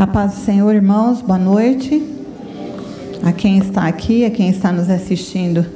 A 0.00 0.06
paz 0.06 0.32
do 0.32 0.40
Senhor, 0.46 0.74
irmãos, 0.74 1.20
boa 1.20 1.38
noite. 1.38 2.02
A 3.22 3.32
quem 3.32 3.58
está 3.58 3.86
aqui, 3.86 4.24
a 4.24 4.30
quem 4.30 4.48
está 4.48 4.72
nos 4.72 4.88
assistindo 4.88 5.66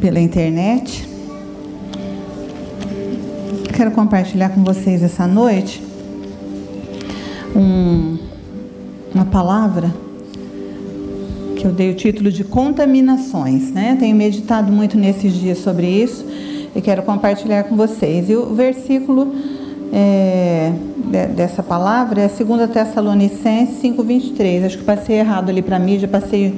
pela 0.00 0.20
internet. 0.20 1.08
Quero 3.74 3.90
compartilhar 3.90 4.50
com 4.50 4.62
vocês 4.62 5.02
essa 5.02 5.26
noite 5.26 5.82
um, 7.56 8.16
uma 9.12 9.24
palavra 9.24 9.92
que 11.56 11.66
eu 11.66 11.72
dei 11.72 11.90
o 11.90 11.94
título 11.96 12.30
de 12.30 12.44
contaminações, 12.44 13.72
né? 13.72 13.96
Tenho 13.98 14.14
meditado 14.14 14.70
muito 14.70 14.96
nesses 14.96 15.34
dias 15.34 15.58
sobre 15.58 15.88
isso 15.88 16.24
e 16.76 16.80
quero 16.80 17.02
compartilhar 17.02 17.64
com 17.64 17.74
vocês. 17.74 18.30
E 18.30 18.36
o 18.36 18.54
versículo 18.54 19.34
é, 19.92 20.72
dessa 21.34 21.62
palavra 21.62 22.22
é 22.22 22.28
2 22.28 22.70
Tessalonicenses 22.70 23.82
5,23. 23.82 24.64
Acho 24.66 24.78
que 24.78 24.84
passei 24.84 25.18
errado 25.18 25.50
ali 25.50 25.62
para 25.62 25.78
mim, 25.78 25.98
já 25.98 26.08
passei 26.08 26.48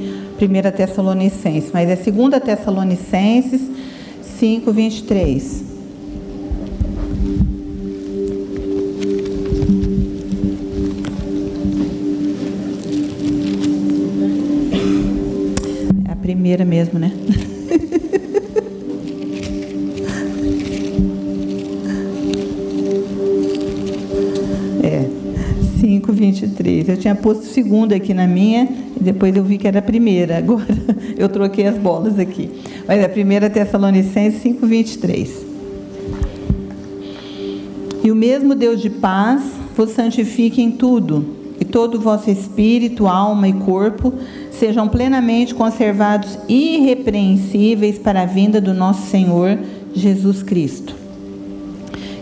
1 0.41 0.77
Tessalonicenses, 0.77 1.70
mas 1.73 1.89
é 1.89 1.97
2 1.97 2.43
Tessalonicenses 2.43 3.62
5,23. 4.41 5.69
É 16.09 16.12
a 16.12 16.17
primeira 16.17 16.65
mesmo, 16.65 16.98
né? 16.98 17.12
23. 26.31 26.89
Eu 26.89 26.97
tinha 26.97 27.15
posto 27.15 27.45
segunda 27.45 27.97
aqui 27.97 28.13
na 28.13 28.27
minha, 28.27 28.69
e 28.97 29.03
depois 29.03 29.35
eu 29.37 29.43
vi 29.43 29.59
que 29.59 29.67
era 29.67 29.79
a 29.79 29.83
primeira. 29.83 30.39
Agora 30.39 30.67
eu 31.17 31.29
troquei 31.29 31.67
as 31.67 31.77
bolas 31.79 32.19
aqui. 32.19 32.51
Mas 32.87 33.01
é 33.01 33.05
a 33.05 33.09
primeira 33.09 33.48
Tessalonicenses 33.48 34.43
5, 34.43 34.67
23. 34.67 35.47
E 38.05 38.11
o 38.11 38.15
mesmo 38.15 38.55
Deus 38.55 38.81
de 38.81 38.91
paz 38.91 39.43
vos 39.77 39.91
santifique 39.91 40.62
em 40.62 40.70
tudo, 40.70 41.37
e 41.61 41.65
todo 41.65 41.97
o 41.97 42.01
vosso 42.01 42.31
espírito, 42.31 43.07
alma 43.07 43.48
e 43.48 43.53
corpo 43.53 44.13
sejam 44.51 44.89
plenamente 44.89 45.55
conservados 45.55 46.39
irrepreensíveis 46.48 47.98
para 47.98 48.23
a 48.23 48.27
vinda 48.27 48.61
do 48.61 48.75
nosso 48.75 49.07
Senhor 49.09 49.59
Jesus 49.95 50.42
Cristo. 50.42 50.95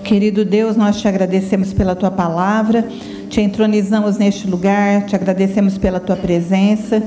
Querido 0.07 0.45
Deus, 0.45 0.77
nós 0.77 1.01
te 1.01 1.09
agradecemos 1.09 1.73
pela 1.73 1.97
tua 1.97 2.11
palavra. 2.11 2.87
Te 3.37 3.43
entronizamos 3.43 4.17
neste 4.17 4.49
lugar, 4.49 5.05
te 5.05 5.15
agradecemos 5.15 5.77
pela 5.77 6.01
tua 6.01 6.17
presença. 6.17 7.03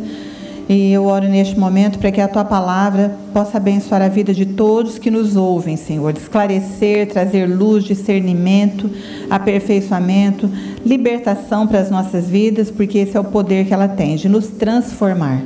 E 0.70 0.92
eu 0.92 1.06
oro 1.06 1.28
neste 1.28 1.58
momento 1.58 1.98
para 1.98 2.12
que 2.12 2.22
a 2.22 2.28
tua 2.28 2.46
palavra 2.46 3.18
possa 3.34 3.58
abençoar 3.58 4.04
a 4.04 4.08
vida 4.08 4.32
de 4.32 4.46
todos 4.46 5.00
que 5.00 5.10
nos 5.10 5.36
ouvem, 5.36 5.76
Senhor. 5.76 6.16
Esclarecer, 6.16 7.08
trazer 7.08 7.48
luz, 7.48 7.84
discernimento, 7.84 8.92
aperfeiçoamento, 9.28 10.48
libertação 10.86 11.66
para 11.66 11.80
as 11.80 11.90
nossas 11.90 12.30
vidas, 12.30 12.70
porque 12.70 13.00
esse 13.00 13.18
é 13.18 13.20
o 13.20 13.24
poder 13.24 13.66
que 13.66 13.74
ela 13.74 13.88
tem, 13.88 14.16
de 14.16 14.30
nos 14.30 14.50
transformar. 14.50 15.42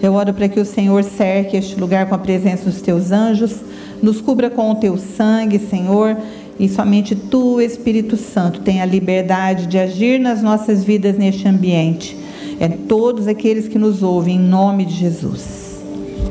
Eu 0.00 0.12
oro 0.14 0.32
para 0.32 0.48
que 0.48 0.60
o 0.60 0.64
Senhor 0.64 1.02
cerque 1.02 1.56
este 1.56 1.74
lugar 1.74 2.08
com 2.08 2.14
a 2.14 2.18
presença 2.18 2.66
dos 2.66 2.80
teus 2.80 3.10
anjos, 3.10 3.56
nos 4.00 4.20
cubra 4.20 4.48
com 4.48 4.70
o 4.70 4.76
teu 4.76 4.96
sangue, 4.96 5.58
Senhor 5.58 6.16
e 6.58 6.68
somente 6.68 7.14
tu, 7.14 7.60
Espírito 7.60 8.16
Santo, 8.16 8.60
tem 8.60 8.82
a 8.82 8.84
liberdade 8.84 9.66
de 9.66 9.78
agir 9.78 10.18
nas 10.18 10.42
nossas 10.42 10.82
vidas 10.82 11.16
neste 11.16 11.46
ambiente. 11.46 12.16
É 12.58 12.68
todos 12.68 13.28
aqueles 13.28 13.68
que 13.68 13.78
nos 13.78 14.02
ouvem, 14.02 14.36
em 14.36 14.40
nome 14.40 14.84
de 14.84 14.94
Jesus. 14.94 15.80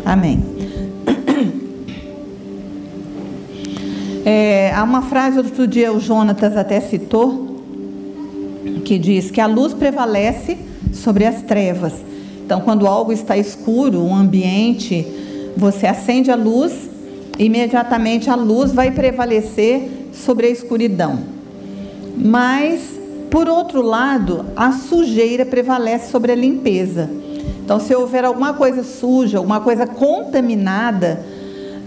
Amém. 0.03 0.43
É, 4.25 4.73
há 4.75 4.83
uma 4.83 5.03
frase, 5.03 5.37
outro 5.37 5.65
dia 5.65 5.93
o 5.93 6.01
Jonatas 6.01 6.57
até 6.57 6.81
citou, 6.81 7.61
que 8.83 8.99
diz 8.99 9.31
que 9.31 9.39
a 9.39 9.47
luz 9.47 9.73
prevalece 9.73 10.57
sobre 10.91 11.23
as 11.23 11.43
trevas. 11.43 11.93
Então, 12.45 12.59
quando 12.59 12.85
algo 12.85 13.13
está 13.13 13.37
escuro, 13.37 14.01
um 14.01 14.13
ambiente, 14.13 15.07
você 15.55 15.87
acende 15.87 16.29
a 16.29 16.35
luz, 16.35 16.73
imediatamente 17.39 18.29
a 18.29 18.35
luz 18.35 18.73
vai 18.73 18.91
prevalecer 18.91 20.06
sobre 20.17 20.47
a 20.47 20.49
escuridão. 20.49 21.19
Mas, 22.17 22.99
por 23.29 23.47
outro 23.47 23.81
lado, 23.81 24.45
a 24.55 24.71
sujeira 24.71 25.45
prevalece 25.45 26.11
sobre 26.11 26.31
a 26.31 26.35
limpeza. 26.35 27.09
Então, 27.63 27.79
se 27.79 27.93
houver 27.93 28.25
alguma 28.25 28.53
coisa 28.53 28.83
suja, 28.83 29.37
alguma 29.37 29.59
coisa 29.59 29.85
contaminada, 29.85 31.23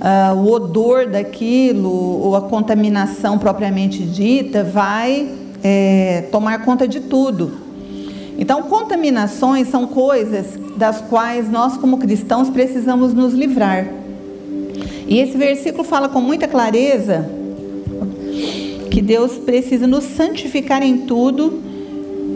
uh, 0.01 0.37
o 0.37 0.51
odor 0.51 1.07
daquilo 1.07 1.91
ou 1.91 2.37
a 2.37 2.43
contaminação 2.43 3.39
propriamente 3.39 4.03
dita 4.03 4.63
vai 4.63 5.29
é, 5.63 6.29
tomar 6.31 6.65
conta 6.65 6.87
de 6.87 7.01
tudo. 7.01 7.53
Então, 8.39 8.63
contaminações 8.63 9.69
são 9.69 9.87
coisas 9.87 10.47
das 10.77 11.01
quais 11.01 11.51
nós, 11.51 11.77
como 11.77 11.99
cristãos, 11.99 12.49
precisamos 12.49 13.13
nos 13.13 13.35
livrar. 13.35 13.87
E 15.07 15.19
esse 15.19 15.37
versículo 15.37 15.85
fala 15.85 16.09
com 16.09 16.21
muita 16.21 16.47
clareza 16.47 17.40
que 18.91 19.01
Deus 19.01 19.39
precisa 19.39 19.87
nos 19.87 20.05
santificar 20.05 20.83
em 20.83 20.99
tudo 20.99 21.63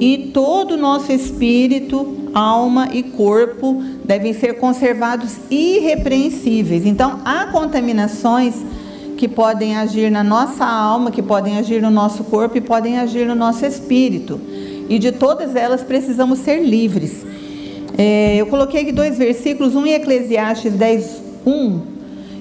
e 0.01 0.31
todo 0.33 0.73
o 0.73 0.77
nosso 0.77 1.13
espírito, 1.13 2.31
alma 2.33 2.89
e 2.93 3.03
corpo 3.03 3.83
devem 4.05 4.33
ser 4.33 4.55
conservados 4.55 5.37
irrepreensíveis. 5.51 6.87
Então, 6.87 7.21
há 7.25 7.47
contaminações 7.47 8.55
que 9.17 9.29
podem 9.29 9.77
agir 9.77 10.11
na 10.11 10.25
nossa 10.25 10.65
alma, 10.65 11.11
que 11.11 11.23
podem 11.23 11.59
agir 11.59 11.81
no 11.81 11.91
nosso 11.91 12.25
corpo 12.25 12.59
e 12.59 12.61
podem 12.61 12.99
agir 12.99 13.27
no 13.27 13.35
nosso 13.35 13.65
espírito. 13.65 14.41
E 14.89 14.99
de 14.99 15.13
todas 15.13 15.57
elas 15.57 15.83
precisamos 15.83 16.41
ser 16.41 16.63
livres. 16.63 17.25
É, 17.97 18.37
eu 18.37 18.47
coloquei 18.47 18.83
aqui 18.83 18.93
dois 18.93 19.17
versículos, 19.17 19.75
um 19.75 19.87
em 19.87 19.93
Eclesiastes 19.93 20.73
10, 20.73 21.23
1, 21.47 21.81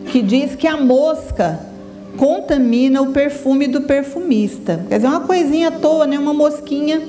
que 0.07 0.21
diz 0.21 0.55
que 0.55 0.67
a 0.67 0.75
mosca 0.75 1.72
contamina 2.17 3.01
o 3.01 3.11
perfume 3.11 3.67
do 3.67 3.81
perfumista. 3.81 4.85
Quer 4.87 4.97
dizer, 4.97 5.07
uma 5.07 5.21
coisinha 5.21 5.69
à 5.69 5.71
toa, 5.71 6.05
né? 6.05 6.17
uma 6.17 6.33
mosquinha 6.33 7.01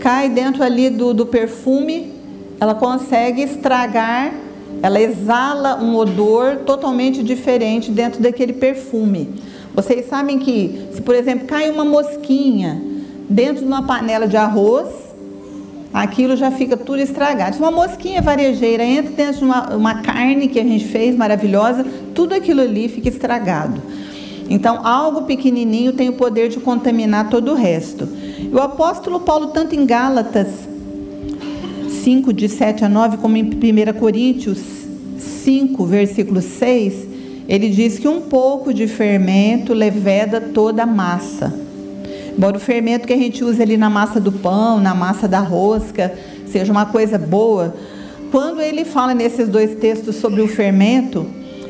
cai 0.00 0.28
dentro 0.28 0.64
ali 0.64 0.90
do, 0.90 1.14
do 1.14 1.24
perfume, 1.24 2.12
ela 2.60 2.74
consegue 2.74 3.42
estragar, 3.42 4.32
ela 4.82 5.00
exala 5.00 5.76
um 5.80 5.94
odor 5.96 6.56
totalmente 6.66 7.22
diferente 7.22 7.90
dentro 7.90 8.20
daquele 8.20 8.52
perfume. 8.52 9.34
Vocês 9.74 10.08
sabem 10.08 10.38
que, 10.38 10.88
se 10.92 11.00
por 11.00 11.14
exemplo 11.14 11.46
cai 11.46 11.70
uma 11.70 11.84
mosquinha 11.84 12.82
dentro 13.28 13.62
de 13.62 13.68
uma 13.68 13.84
panela 13.84 14.26
de 14.26 14.36
arroz, 14.36 14.88
aquilo 15.92 16.36
já 16.36 16.50
fica 16.50 16.76
tudo 16.76 17.00
estragado. 17.00 17.58
Uma 17.58 17.70
mosquinha 17.70 18.22
varejeira 18.22 18.84
entra 18.84 19.12
dentro 19.12 19.38
de 19.38 19.44
uma, 19.44 19.76
uma 19.76 19.94
carne 20.02 20.48
que 20.48 20.58
a 20.58 20.64
gente 20.64 20.86
fez 20.86 21.14
maravilhosa, 21.14 21.84
tudo 22.14 22.34
aquilo 22.34 22.60
ali 22.60 22.88
fica 22.88 23.08
estragado. 23.08 23.80
Então, 24.48 24.86
algo 24.86 25.22
pequenininho 25.22 25.92
tem 25.92 26.08
o 26.08 26.14
poder 26.14 26.48
de 26.48 26.58
contaminar 26.58 27.30
todo 27.30 27.52
o 27.52 27.54
resto. 27.54 28.08
O 28.52 28.58
apóstolo 28.58 29.20
Paulo, 29.20 29.48
tanto 29.48 29.74
em 29.74 29.86
Gálatas 29.86 30.48
5, 32.02 32.32
de 32.32 32.48
7 32.48 32.84
a 32.84 32.88
9, 32.88 33.16
como 33.18 33.36
em 33.36 33.44
1 33.44 33.98
Coríntios 33.98 34.58
5, 35.18 35.86
versículo 35.86 36.42
6, 36.42 37.06
ele 37.48 37.68
diz 37.68 37.98
que 37.98 38.08
um 38.08 38.22
pouco 38.22 38.74
de 38.74 38.86
fermento 38.86 39.72
leveda 39.72 40.40
toda 40.40 40.82
a 40.82 40.86
massa. 40.86 41.52
Embora 42.36 42.56
o 42.56 42.60
fermento 42.60 43.06
que 43.06 43.12
a 43.12 43.16
gente 43.16 43.44
usa 43.44 43.62
ali 43.62 43.76
na 43.76 43.90
massa 43.90 44.20
do 44.20 44.32
pão, 44.32 44.80
na 44.80 44.94
massa 44.94 45.28
da 45.28 45.40
rosca, 45.40 46.12
seja 46.46 46.72
uma 46.72 46.86
coisa 46.86 47.18
boa, 47.18 47.74
quando 48.30 48.60
ele 48.60 48.84
fala 48.84 49.14
nesses 49.14 49.48
dois 49.48 49.74
textos 49.76 50.16
sobre 50.16 50.40
o 50.40 50.48
fermento, 50.48 51.26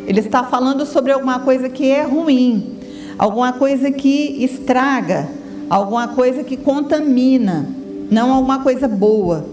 ele 0.06 0.20
está 0.20 0.44
falando 0.44 0.86
sobre 0.86 1.12
alguma 1.12 1.40
coisa 1.40 1.68
que 1.68 1.90
é 1.90 2.02
ruim, 2.04 2.78
alguma 3.18 3.52
coisa 3.52 3.90
que 3.90 4.44
estraga, 4.44 5.28
alguma 5.68 6.08
coisa 6.08 6.44
que 6.44 6.56
contamina, 6.56 7.68
não 8.10 8.32
alguma 8.32 8.60
coisa 8.60 8.86
boa. 8.86 9.44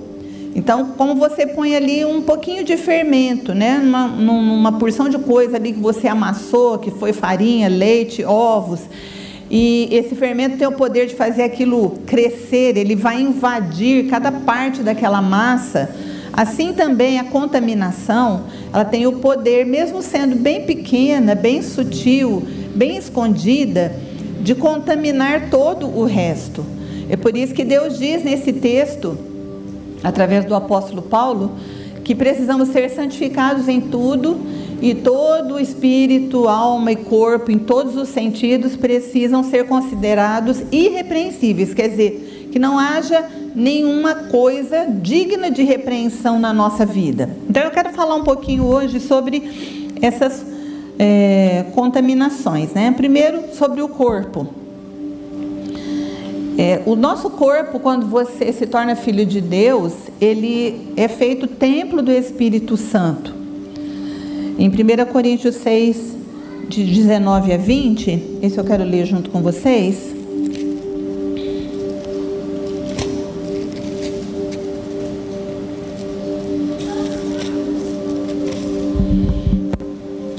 Então, 0.55 0.93
como 0.97 1.15
você 1.15 1.45
põe 1.45 1.75
ali 1.75 2.03
um 2.03 2.21
pouquinho 2.21 2.63
de 2.63 2.75
fermento, 2.75 3.53
né? 3.53 3.77
Numa, 3.77 4.07
numa 4.07 4.71
porção 4.73 5.07
de 5.07 5.17
coisa 5.19 5.57
ali 5.57 5.73
que 5.73 5.79
você 5.79 6.07
amassou, 6.07 6.79
que 6.79 6.89
foi 6.91 7.13
farinha, 7.13 7.67
leite, 7.67 8.23
ovos, 8.23 8.81
e 9.49 9.89
esse 9.91 10.15
fermento 10.15 10.57
tem 10.57 10.67
o 10.67 10.71
poder 10.71 11.07
de 11.07 11.15
fazer 11.15 11.43
aquilo 11.43 11.99
crescer, 12.05 12.77
ele 12.77 12.95
vai 12.95 13.21
invadir 13.21 14.07
cada 14.07 14.31
parte 14.31 14.83
daquela 14.83 15.21
massa 15.21 15.89
Assim 16.39 16.73
também 16.73 17.19
a 17.19 17.25
contaminação, 17.25 18.43
ela 18.71 18.85
tem 18.85 19.05
o 19.07 19.13
poder, 19.13 19.65
mesmo 19.65 20.01
sendo 20.01 20.35
bem 20.35 20.65
pequena, 20.65 21.35
bem 21.35 21.61
sutil, 21.61 22.43
bem 22.75 22.97
escondida, 22.97 23.93
de 24.41 24.55
contaminar 24.55 25.49
todo 25.49 25.87
o 25.87 26.05
resto. 26.05 26.65
É 27.09 27.17
por 27.17 27.35
isso 27.35 27.53
que 27.53 27.65
Deus 27.65 27.97
diz 27.97 28.23
nesse 28.23 28.53
texto, 28.53 29.17
através 30.03 30.45
do 30.45 30.55
apóstolo 30.55 31.01
Paulo, 31.01 31.51
que 32.05 32.15
precisamos 32.15 32.69
ser 32.69 32.89
santificados 32.89 33.67
em 33.67 33.81
tudo 33.81 34.39
e 34.81 34.95
todo 34.95 35.55
o 35.55 35.59
espírito, 35.59 36.47
alma 36.47 36.91
e 36.91 36.95
corpo, 36.95 37.51
em 37.51 37.59
todos 37.59 37.95
os 37.95 38.09
sentidos, 38.09 38.75
precisam 38.75 39.43
ser 39.43 39.65
considerados 39.67 40.63
irrepreensíveis. 40.71 41.73
Quer 41.73 41.89
dizer, 41.89 42.49
que 42.51 42.59
não 42.59 42.77
haja 42.77 43.25
nenhuma 43.55 44.15
coisa 44.15 44.85
digna 44.85 45.49
de 45.51 45.63
repreensão 45.63 46.39
na 46.39 46.53
nossa 46.53 46.85
vida. 46.85 47.29
Então 47.49 47.63
eu 47.63 47.71
quero 47.71 47.91
falar 47.91 48.15
um 48.15 48.23
pouquinho 48.23 48.65
hoje 48.65 48.99
sobre 48.99 49.87
essas 50.01 50.45
é, 50.97 51.65
contaminações. 51.73 52.71
Né? 52.71 52.91
Primeiro, 52.91 53.53
sobre 53.53 53.81
o 53.81 53.87
corpo. 53.87 54.47
É, 56.57 56.81
o 56.85 56.95
nosso 56.95 57.29
corpo, 57.29 57.79
quando 57.79 58.05
você 58.05 58.51
se 58.51 58.67
torna 58.67 58.95
filho 58.95 59.25
de 59.25 59.39
Deus, 59.39 59.93
ele 60.19 60.91
é 60.97 61.07
feito 61.07 61.47
templo 61.47 62.01
do 62.01 62.11
Espírito 62.11 62.75
Santo. 62.75 63.38
Em 64.61 64.67
1 64.67 65.05
Coríntios 65.09 65.55
6, 65.55 66.17
de 66.67 66.83
19 66.83 67.53
a 67.53 67.57
20, 67.57 68.39
esse 68.41 68.57
eu 68.57 68.63
quero 68.65 68.83
ler 68.83 69.05
junto 69.05 69.29
com 69.29 69.41
vocês. 69.41 70.13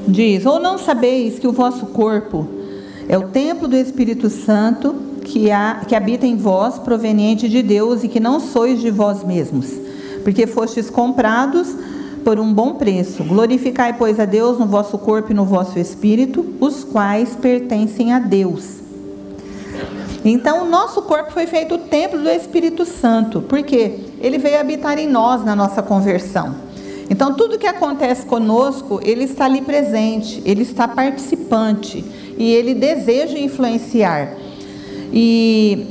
Diz: 0.07 0.45
Ou 0.45 0.61
não 0.61 0.77
sabeis 0.77 1.39
que 1.39 1.47
o 1.47 1.53
vosso 1.53 1.87
corpo 1.87 2.47
é 3.09 3.17
o 3.17 3.29
templo 3.29 3.67
do 3.67 3.75
Espírito 3.75 4.29
Santo 4.29 4.95
que, 5.25 5.51
há, 5.51 5.81
que 5.89 5.97
habita 5.97 6.27
em 6.27 6.37
vós, 6.37 6.79
proveniente 6.79 7.49
de 7.49 7.63
Deus, 7.63 8.05
e 8.05 8.09
que 8.09 8.21
não 8.21 8.39
sois 8.39 8.83
de 8.83 8.91
vós 8.91 9.25
mesmos, 9.25 9.73
porque 10.23 10.47
fostes 10.47 10.91
comprados 10.91 11.75
por 12.25 12.39
um 12.39 12.53
bom 12.53 12.75
preço. 12.75 13.25
Glorificai, 13.25 13.95
pois, 13.97 14.21
a 14.21 14.25
Deus 14.25 14.59
no 14.59 14.67
vosso 14.67 14.99
corpo 14.99 15.33
e 15.33 15.35
no 15.35 15.45
vosso 15.45 15.79
espírito, 15.79 16.45
os 16.61 16.85
quais 16.85 17.37
pertencem 17.37 18.13
a 18.13 18.19
Deus. 18.19 18.81
Então, 20.25 20.67
o 20.67 20.69
nosso 20.69 21.03
corpo 21.03 21.33
foi 21.33 21.47
feito 21.47 21.77
o 21.77 21.79
templo 21.79 22.19
do 22.21 22.29
Espírito 22.29 22.85
Santo, 22.85 23.41
porque 23.41 23.99
ele 24.21 24.37
veio 24.37 24.61
habitar 24.61 24.99
em 24.99 25.09
nós 25.09 25.45
na 25.45 25.57
nossa 25.57 25.83
conversão. 25.83 26.55
Então, 27.09 27.35
tudo 27.35 27.59
que 27.59 27.67
acontece 27.67 28.27
conosco, 28.27 29.01
ele 29.03 29.25
está 29.25 29.47
ali 29.47 29.63
presente, 29.63 30.43
ele 30.45 30.63
está 30.63 30.87
participante 30.87 32.05
e 32.37 32.53
ele 32.53 32.75
deseja 32.75 33.39
influenciar. 33.39 34.35
E 35.13 35.87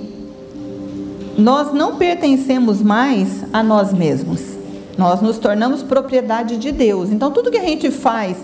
nós 1.37 1.73
não 1.73 1.95
pertencemos 1.95 2.81
mais 2.81 3.43
a 3.51 3.63
nós 3.63 3.91
mesmos. 3.91 4.58
Nós 4.99 5.21
nos 5.21 5.37
tornamos 5.37 5.81
propriedade 5.81 6.57
de 6.57 6.73
Deus. 6.73 7.09
Então, 7.09 7.31
tudo 7.31 7.49
que 7.49 7.57
a 7.57 7.63
gente 7.63 7.89
faz 7.89 8.35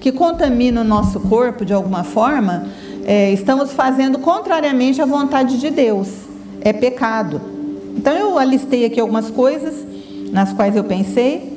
que 0.00 0.10
contamina 0.10 0.80
o 0.80 0.84
nosso 0.84 1.20
corpo 1.20 1.64
de 1.64 1.72
alguma 1.72 2.02
forma, 2.02 2.66
é, 3.04 3.30
estamos 3.30 3.72
fazendo 3.72 4.18
contrariamente 4.18 5.00
à 5.00 5.06
vontade 5.06 5.60
de 5.60 5.70
Deus. 5.70 6.08
É 6.62 6.72
pecado. 6.72 7.40
Então, 7.96 8.12
eu 8.12 8.36
alistei 8.36 8.84
aqui 8.84 8.98
algumas 8.98 9.30
coisas 9.30 9.86
nas 10.32 10.52
quais 10.52 10.74
eu 10.74 10.82
pensei 10.82 11.56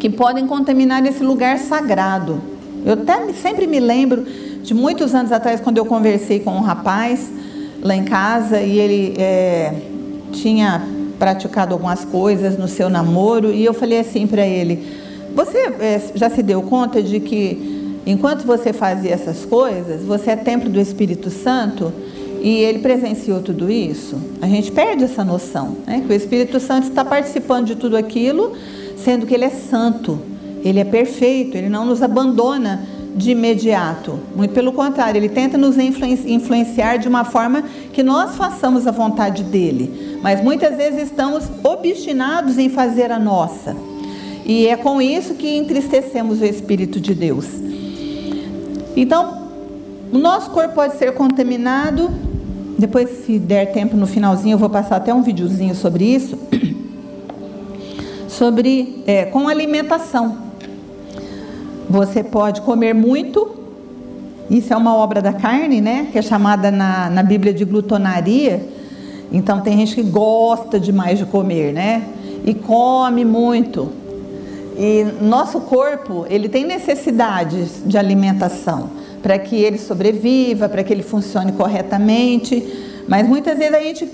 que 0.00 0.08
podem 0.08 0.46
contaminar 0.46 1.04
esse 1.04 1.22
lugar 1.22 1.58
sagrado. 1.58 2.40
Eu 2.86 2.94
até 2.94 3.34
sempre 3.34 3.66
me 3.66 3.80
lembro 3.80 4.24
de 4.62 4.72
muitos 4.72 5.14
anos 5.14 5.30
atrás, 5.30 5.60
quando 5.60 5.76
eu 5.76 5.84
conversei 5.84 6.40
com 6.40 6.52
um 6.52 6.62
rapaz 6.62 7.30
lá 7.82 7.94
em 7.94 8.04
casa 8.04 8.62
e 8.62 8.78
ele 8.78 9.14
é, 9.18 9.74
tinha 10.32 11.01
praticado 11.22 11.72
algumas 11.72 12.04
coisas 12.04 12.58
no 12.58 12.66
seu 12.66 12.90
namoro 12.90 13.52
e 13.52 13.64
eu 13.64 13.72
falei 13.72 14.00
assim 14.00 14.26
para 14.26 14.44
ele: 14.44 14.84
Você 15.36 15.56
é, 15.56 16.02
já 16.16 16.28
se 16.28 16.42
deu 16.42 16.62
conta 16.62 17.00
de 17.00 17.20
que 17.20 18.00
enquanto 18.04 18.44
você 18.44 18.72
fazia 18.72 19.12
essas 19.12 19.44
coisas, 19.44 20.02
você 20.02 20.32
é 20.32 20.36
templo 20.36 20.68
do 20.68 20.80
Espírito 20.80 21.30
Santo? 21.30 21.92
E 22.42 22.56
ele 22.64 22.80
presenciou 22.80 23.40
tudo 23.40 23.70
isso. 23.70 24.16
A 24.40 24.48
gente 24.48 24.72
perde 24.72 25.04
essa 25.04 25.22
noção, 25.22 25.76
né? 25.86 26.02
Que 26.04 26.12
o 26.12 26.16
Espírito 26.16 26.58
Santo 26.58 26.88
está 26.88 27.04
participando 27.04 27.66
de 27.66 27.76
tudo 27.76 27.96
aquilo, 27.96 28.54
sendo 28.96 29.24
que 29.24 29.32
ele 29.32 29.44
é 29.44 29.50
santo, 29.50 30.18
ele 30.64 30.80
é 30.80 30.84
perfeito, 30.84 31.56
ele 31.56 31.68
não 31.68 31.86
nos 31.86 32.02
abandona 32.02 32.84
de 33.14 33.32
imediato. 33.32 34.18
Muito 34.34 34.54
pelo 34.54 34.72
contrário, 34.72 35.18
ele 35.18 35.28
tenta 35.28 35.58
nos 35.58 35.76
influenciar 35.78 36.96
de 36.96 37.08
uma 37.08 37.24
forma 37.24 37.62
que 37.92 38.02
nós 38.02 38.36
façamos 38.36 38.86
a 38.86 38.90
vontade 38.90 39.42
dele. 39.42 40.18
Mas 40.22 40.42
muitas 40.42 40.76
vezes 40.76 41.04
estamos 41.04 41.44
obstinados 41.62 42.58
em 42.58 42.68
fazer 42.68 43.10
a 43.10 43.18
nossa. 43.18 43.76
E 44.44 44.66
é 44.66 44.76
com 44.76 45.00
isso 45.00 45.34
que 45.34 45.56
entristecemos 45.56 46.40
o 46.40 46.44
Espírito 46.44 47.00
de 47.00 47.14
Deus. 47.14 47.46
Então, 48.96 49.42
o 50.12 50.18
nosso 50.18 50.50
corpo 50.50 50.74
pode 50.74 50.96
ser 50.96 51.12
contaminado. 51.14 52.10
Depois, 52.78 53.24
se 53.24 53.38
der 53.38 53.72
tempo 53.72 53.96
no 53.96 54.06
finalzinho, 54.06 54.54
eu 54.54 54.58
vou 54.58 54.70
passar 54.70 54.96
até 54.96 55.14
um 55.14 55.22
videozinho 55.22 55.74
sobre 55.74 56.04
isso. 56.04 56.38
Sobre 58.28 59.04
é, 59.06 59.26
com 59.26 59.46
alimentação. 59.46 60.41
Você 61.92 62.24
pode 62.24 62.62
comer 62.62 62.94
muito, 62.94 63.50
isso 64.48 64.72
é 64.72 64.76
uma 64.78 64.96
obra 64.96 65.20
da 65.20 65.34
carne, 65.34 65.78
né? 65.82 66.08
Que 66.10 66.18
é 66.18 66.22
chamada 66.22 66.70
na, 66.70 67.10
na 67.10 67.22
Bíblia 67.22 67.52
de 67.52 67.66
glutonaria. 67.66 68.66
Então 69.30 69.60
tem 69.60 69.76
gente 69.76 69.96
que 69.96 70.02
gosta 70.02 70.80
demais 70.80 71.18
de 71.18 71.26
comer, 71.26 71.74
né? 71.74 72.02
E 72.46 72.54
come 72.54 73.26
muito. 73.26 73.92
E 74.78 75.04
nosso 75.20 75.60
corpo, 75.60 76.24
ele 76.30 76.48
tem 76.48 76.64
necessidades 76.64 77.82
de 77.84 77.98
alimentação 77.98 78.88
para 79.22 79.38
que 79.38 79.56
ele 79.56 79.76
sobreviva, 79.76 80.70
para 80.70 80.82
que 80.82 80.94
ele 80.94 81.02
funcione 81.02 81.52
corretamente. 81.52 83.04
Mas 83.06 83.28
muitas 83.28 83.58
vezes 83.58 83.74
a 83.74 83.80
gente 83.80 84.08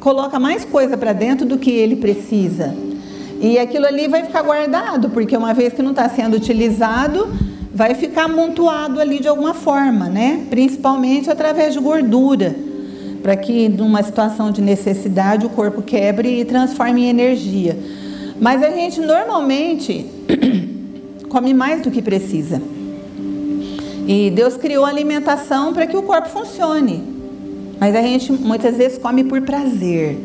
coloca 0.00 0.40
mais 0.40 0.64
coisa 0.64 0.96
para 0.96 1.12
dentro 1.12 1.44
do 1.44 1.58
que 1.58 1.70
ele 1.70 1.96
precisa. 1.96 2.87
E 3.40 3.58
aquilo 3.58 3.86
ali 3.86 4.08
vai 4.08 4.24
ficar 4.24 4.42
guardado, 4.42 5.10
porque 5.10 5.36
uma 5.36 5.54
vez 5.54 5.72
que 5.72 5.82
não 5.82 5.92
está 5.92 6.08
sendo 6.08 6.36
utilizado, 6.36 7.32
vai 7.72 7.94
ficar 7.94 8.24
amontoado 8.24 9.00
ali 9.00 9.20
de 9.20 9.28
alguma 9.28 9.54
forma, 9.54 10.08
né? 10.08 10.44
Principalmente 10.50 11.30
através 11.30 11.72
de 11.72 11.78
gordura, 11.78 12.56
para 13.22 13.36
que 13.36 13.68
numa 13.68 14.02
situação 14.02 14.50
de 14.50 14.60
necessidade 14.60 15.46
o 15.46 15.50
corpo 15.50 15.82
quebre 15.82 16.40
e 16.40 16.44
transforme 16.44 17.04
em 17.04 17.08
energia. 17.08 17.78
Mas 18.40 18.62
a 18.62 18.70
gente 18.70 19.00
normalmente 19.00 20.04
come 21.30 21.54
mais 21.54 21.82
do 21.82 21.90
que 21.92 22.02
precisa. 22.02 22.60
E 24.08 24.30
Deus 24.30 24.56
criou 24.56 24.84
a 24.84 24.88
alimentação 24.88 25.72
para 25.72 25.86
que 25.86 25.96
o 25.96 26.02
corpo 26.02 26.28
funcione. 26.28 27.04
Mas 27.78 27.94
a 27.94 28.02
gente 28.02 28.32
muitas 28.32 28.76
vezes 28.76 28.98
come 28.98 29.22
por 29.22 29.40
prazer 29.42 30.18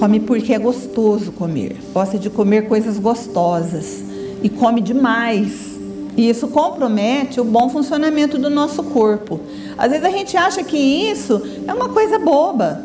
come 0.00 0.18
porque 0.18 0.54
é 0.54 0.58
gostoso 0.58 1.30
comer, 1.30 1.76
gosta 1.92 2.18
de 2.18 2.30
comer 2.30 2.66
coisas 2.66 2.98
gostosas 2.98 4.02
e 4.42 4.48
come 4.48 4.80
demais. 4.80 5.78
E 6.16 6.28
isso 6.28 6.48
compromete 6.48 7.38
o 7.38 7.44
bom 7.44 7.68
funcionamento 7.68 8.38
do 8.38 8.48
nosso 8.48 8.82
corpo. 8.82 9.40
Às 9.76 9.90
vezes 9.90 10.06
a 10.06 10.10
gente 10.10 10.36
acha 10.36 10.64
que 10.64 10.76
isso 10.76 11.40
é 11.68 11.72
uma 11.72 11.90
coisa 11.90 12.18
boba. 12.18 12.82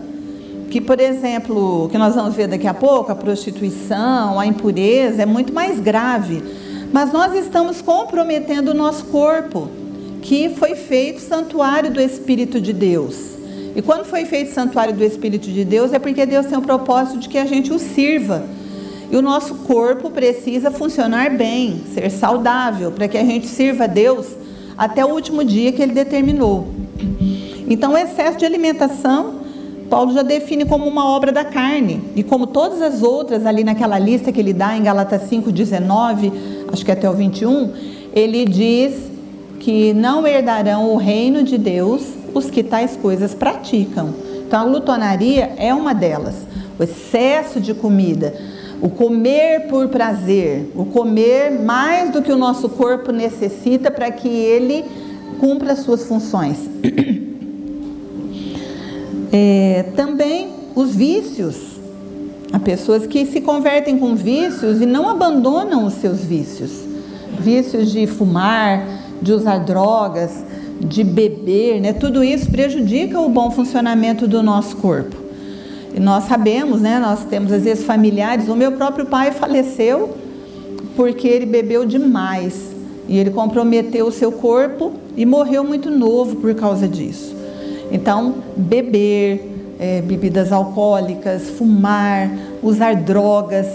Que, 0.69 0.81
por 0.81 1.00
exemplo, 1.00 1.88
que 1.89 1.98
nós 1.98 2.15
vamos 2.15 2.36
ver 2.36 2.50
daqui 2.50 2.67
a 2.67 2.74
pouco, 2.74 3.12
a 3.12 3.15
prostituição, 3.15 4.38
a 4.38 4.45
impureza 4.45 5.22
é 5.22 5.25
muito 5.25 5.53
mais 5.53 5.79
grave. 5.79 6.43
Mas 6.91 7.13
nós 7.13 7.34
estamos 7.34 7.81
comprometendo 7.81 8.69
o 8.69 8.74
nosso 8.74 9.05
corpo, 9.05 9.69
que 10.22 10.50
foi 10.50 10.75
feito 10.75 11.22
santuário 11.22 11.91
do 11.91 12.01
Espírito 12.01 12.60
de 12.60 12.74
Deus. 12.74 13.35
E 13.75 13.82
quando 13.82 14.05
foi 14.05 14.24
feito 14.24 14.51
o 14.51 14.53
santuário 14.53 14.94
do 14.94 15.03
Espírito 15.03 15.51
de 15.51 15.65
Deus, 15.65 15.91
é 15.91 16.00
porque 16.00 16.25
Deus 16.25 16.46
tem 16.46 16.58
o 16.58 16.62
propósito 16.62 17.20
de 17.20 17.27
que 17.27 17.38
a 17.38 17.46
gente 17.46 17.74
o 17.74 17.77
sirva. 17.77 18.44
E 19.12 19.17
o 19.17 19.22
nosso 19.22 19.55
corpo 19.55 20.10
precisa 20.10 20.72
funcionar 20.72 21.29
bem, 21.32 21.82
ser 21.94 22.10
saudável, 22.10 22.91
para 22.91 23.08
que 23.10 23.17
a 23.17 23.24
gente 23.24 23.48
sirva 23.48 23.84
a 23.84 23.88
Deus 23.88 24.27
até 24.77 25.05
o 25.05 25.10
último 25.10 25.44
dia 25.44 25.74
que 25.74 25.82
ele 25.82 25.94
determinou. 25.94 26.67
Então, 27.70 27.94
o 27.94 27.98
excesso 27.98 28.38
de 28.38 28.46
alimentação, 28.46 29.41
Paulo 29.89 30.13
já 30.13 30.22
define 30.22 30.65
como 30.65 30.88
uma 30.88 31.05
obra 31.10 31.32
da 31.32 31.44
carne. 31.44 32.01
E 32.15 32.24
como 32.24 32.48
todas 32.48 32.82
as 32.82 33.03
outras 33.03 33.46
ali 33.46 33.63
naquela 33.63 34.00
lista 34.00 34.32
que 34.32 34.39
ele 34.39 34.53
dá 34.53 34.77
em 34.77 34.84
Galatas 34.84 35.24
5:19, 35.29 36.32
acho 36.72 36.86
que 36.86 36.91
até 36.91 37.10
o 37.10 37.13
21, 37.13 37.72
ele 38.13 38.46
diz 38.46 38.94
que 39.60 39.94
não 39.94 40.25
herdarão 40.25 40.94
o 40.94 40.98
reino 40.98 41.44
de 41.44 41.58
Deus 41.58 42.14
os 42.36 42.50
que 42.50 42.62
tais 42.62 42.96
coisas 42.98 43.34
praticam. 43.34 44.13
Então, 44.46 44.62
a 44.62 44.65
glutonaria 44.65 45.54
é 45.58 45.74
uma 45.74 45.94
delas. 45.94 46.36
O 46.77 46.84
excesso 46.84 47.60
de 47.62 47.74
comida, 47.74 48.36
o 48.82 48.89
comer 48.89 49.68
por 49.68 49.88
prazer, 49.88 50.70
o 50.75 50.86
comer 50.86 51.50
mais 51.51 52.12
do 52.12 52.22
que 52.22 52.32
o 52.32 52.38
nosso 52.38 52.68
corpo 52.68 53.12
necessita 53.12 53.89
para 53.89 54.12
que 54.12 54.27
ele 54.27 54.84
cumpra 55.39 55.72
as 55.72 55.80
suas 55.80 56.04
funções. 56.04 56.58
É, 59.38 59.92
também 59.98 60.48
os 60.74 60.96
vícios. 60.96 61.58
Há 62.54 62.60
pessoas 62.60 63.06
que 63.06 63.25
se 63.25 63.42
convertem 63.42 64.00
com 64.00 64.15
vícios 64.15 64.80
e 64.80 64.86
não 64.86 65.10
abandonam 65.10 65.86
os 65.86 65.96
seus 65.96 66.20
vícios. 66.24 66.72
Vícios 67.38 67.92
de 67.92 68.08
fumar, 68.08 68.88
de 69.22 69.34
usar 69.34 69.58
drogas, 69.58 70.42
de 70.79 71.03
beber, 71.03 71.79
né? 71.82 71.94
Tudo 71.94 72.24
isso 72.24 72.50
prejudica 72.51 73.20
o 73.20 73.29
bom 73.29 73.51
funcionamento 73.51 74.27
do 74.27 74.44
nosso 74.44 74.77
corpo. 74.77 75.15
E 75.96 76.00
nós 76.00 76.25
sabemos, 76.25 76.82
né? 76.82 77.00
Nós 77.00 77.24
temos 77.25 77.51
às 77.51 77.63
vezes 77.63 77.86
familiares. 77.86 78.50
O 78.50 78.55
meu 78.55 78.74
próprio 78.74 79.05
pai 79.05 79.32
faleceu 79.32 80.15
porque 80.96 81.27
ele 81.27 81.46
bebeu 81.46 81.86
demais 81.86 82.74
e 83.08 83.17
ele 83.17 83.29
comprometeu 83.29 84.08
o 84.08 84.12
seu 84.12 84.32
corpo 84.32 84.94
e 85.15 85.25
morreu 85.25 85.63
muito 85.63 85.89
novo 85.89 86.38
por 86.38 86.53
causa 86.55 86.88
disso. 86.88 87.36
Então, 87.91 88.36
beber, 88.58 89.75
é, 89.79 90.01
bebidas 90.01 90.51
alcoólicas, 90.51 91.50
fumar, 91.51 92.32
usar 92.63 92.96
drogas, 92.96 93.67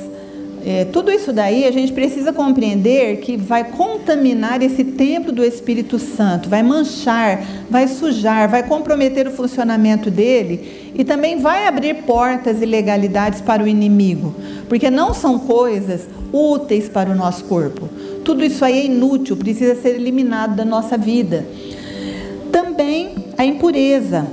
é, 0.65 0.85
tudo 0.85 1.11
isso 1.11 1.33
daí 1.33 1.65
a 1.65 1.71
gente 1.71 1.93
precisa 1.93 2.33
compreender 2.33 3.19
que 3.19 3.37
vai 3.37 3.65
contaminar 3.65 4.63
esse 4.63 4.85
templo 4.85 5.33
do 5.33 5.43
Espírito 5.43 5.99
Santo, 5.99 6.51
vai 6.51 6.63
manchar, 6.63 7.43
vai 7.71 7.89
sujar, 7.89 8.49
vai 8.49 8.63
comprometer 8.63 9.27
o 9.27 9.31
funcionamento 9.31 10.11
dele 10.11 10.93
e 10.95 11.03
também 11.03 11.39
vai 11.39 11.67
abrir 11.67 12.03
portas 12.03 12.61
e 12.61 12.67
legalidades 12.67 13.41
para 13.41 13.63
o 13.63 13.69
inimigo, 13.69 14.35
porque 14.69 14.91
não 14.91 15.15
são 15.15 15.39
coisas 15.39 16.07
úteis 16.31 16.89
para 16.89 17.11
o 17.11 17.15
nosso 17.15 17.45
corpo. 17.45 17.89
Tudo 18.23 18.45
isso 18.45 18.63
aí 18.63 18.81
é 18.81 18.85
inútil, 18.85 19.37
precisa 19.37 19.75
ser 19.81 19.95
eliminado 19.97 20.55
da 20.55 20.65
nossa 20.65 20.99
vida. 20.99 21.47
Também 22.53 23.15
a 23.39 23.45
impureza. 23.45 24.27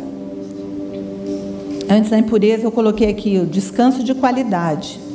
Antes 1.89 2.09
da 2.09 2.17
impureza, 2.17 2.65
eu 2.65 2.71
coloquei 2.71 3.09
aqui 3.09 3.39
o 3.39 3.45
descanso 3.45 4.03
de 4.03 4.13
qualidade 4.13 5.06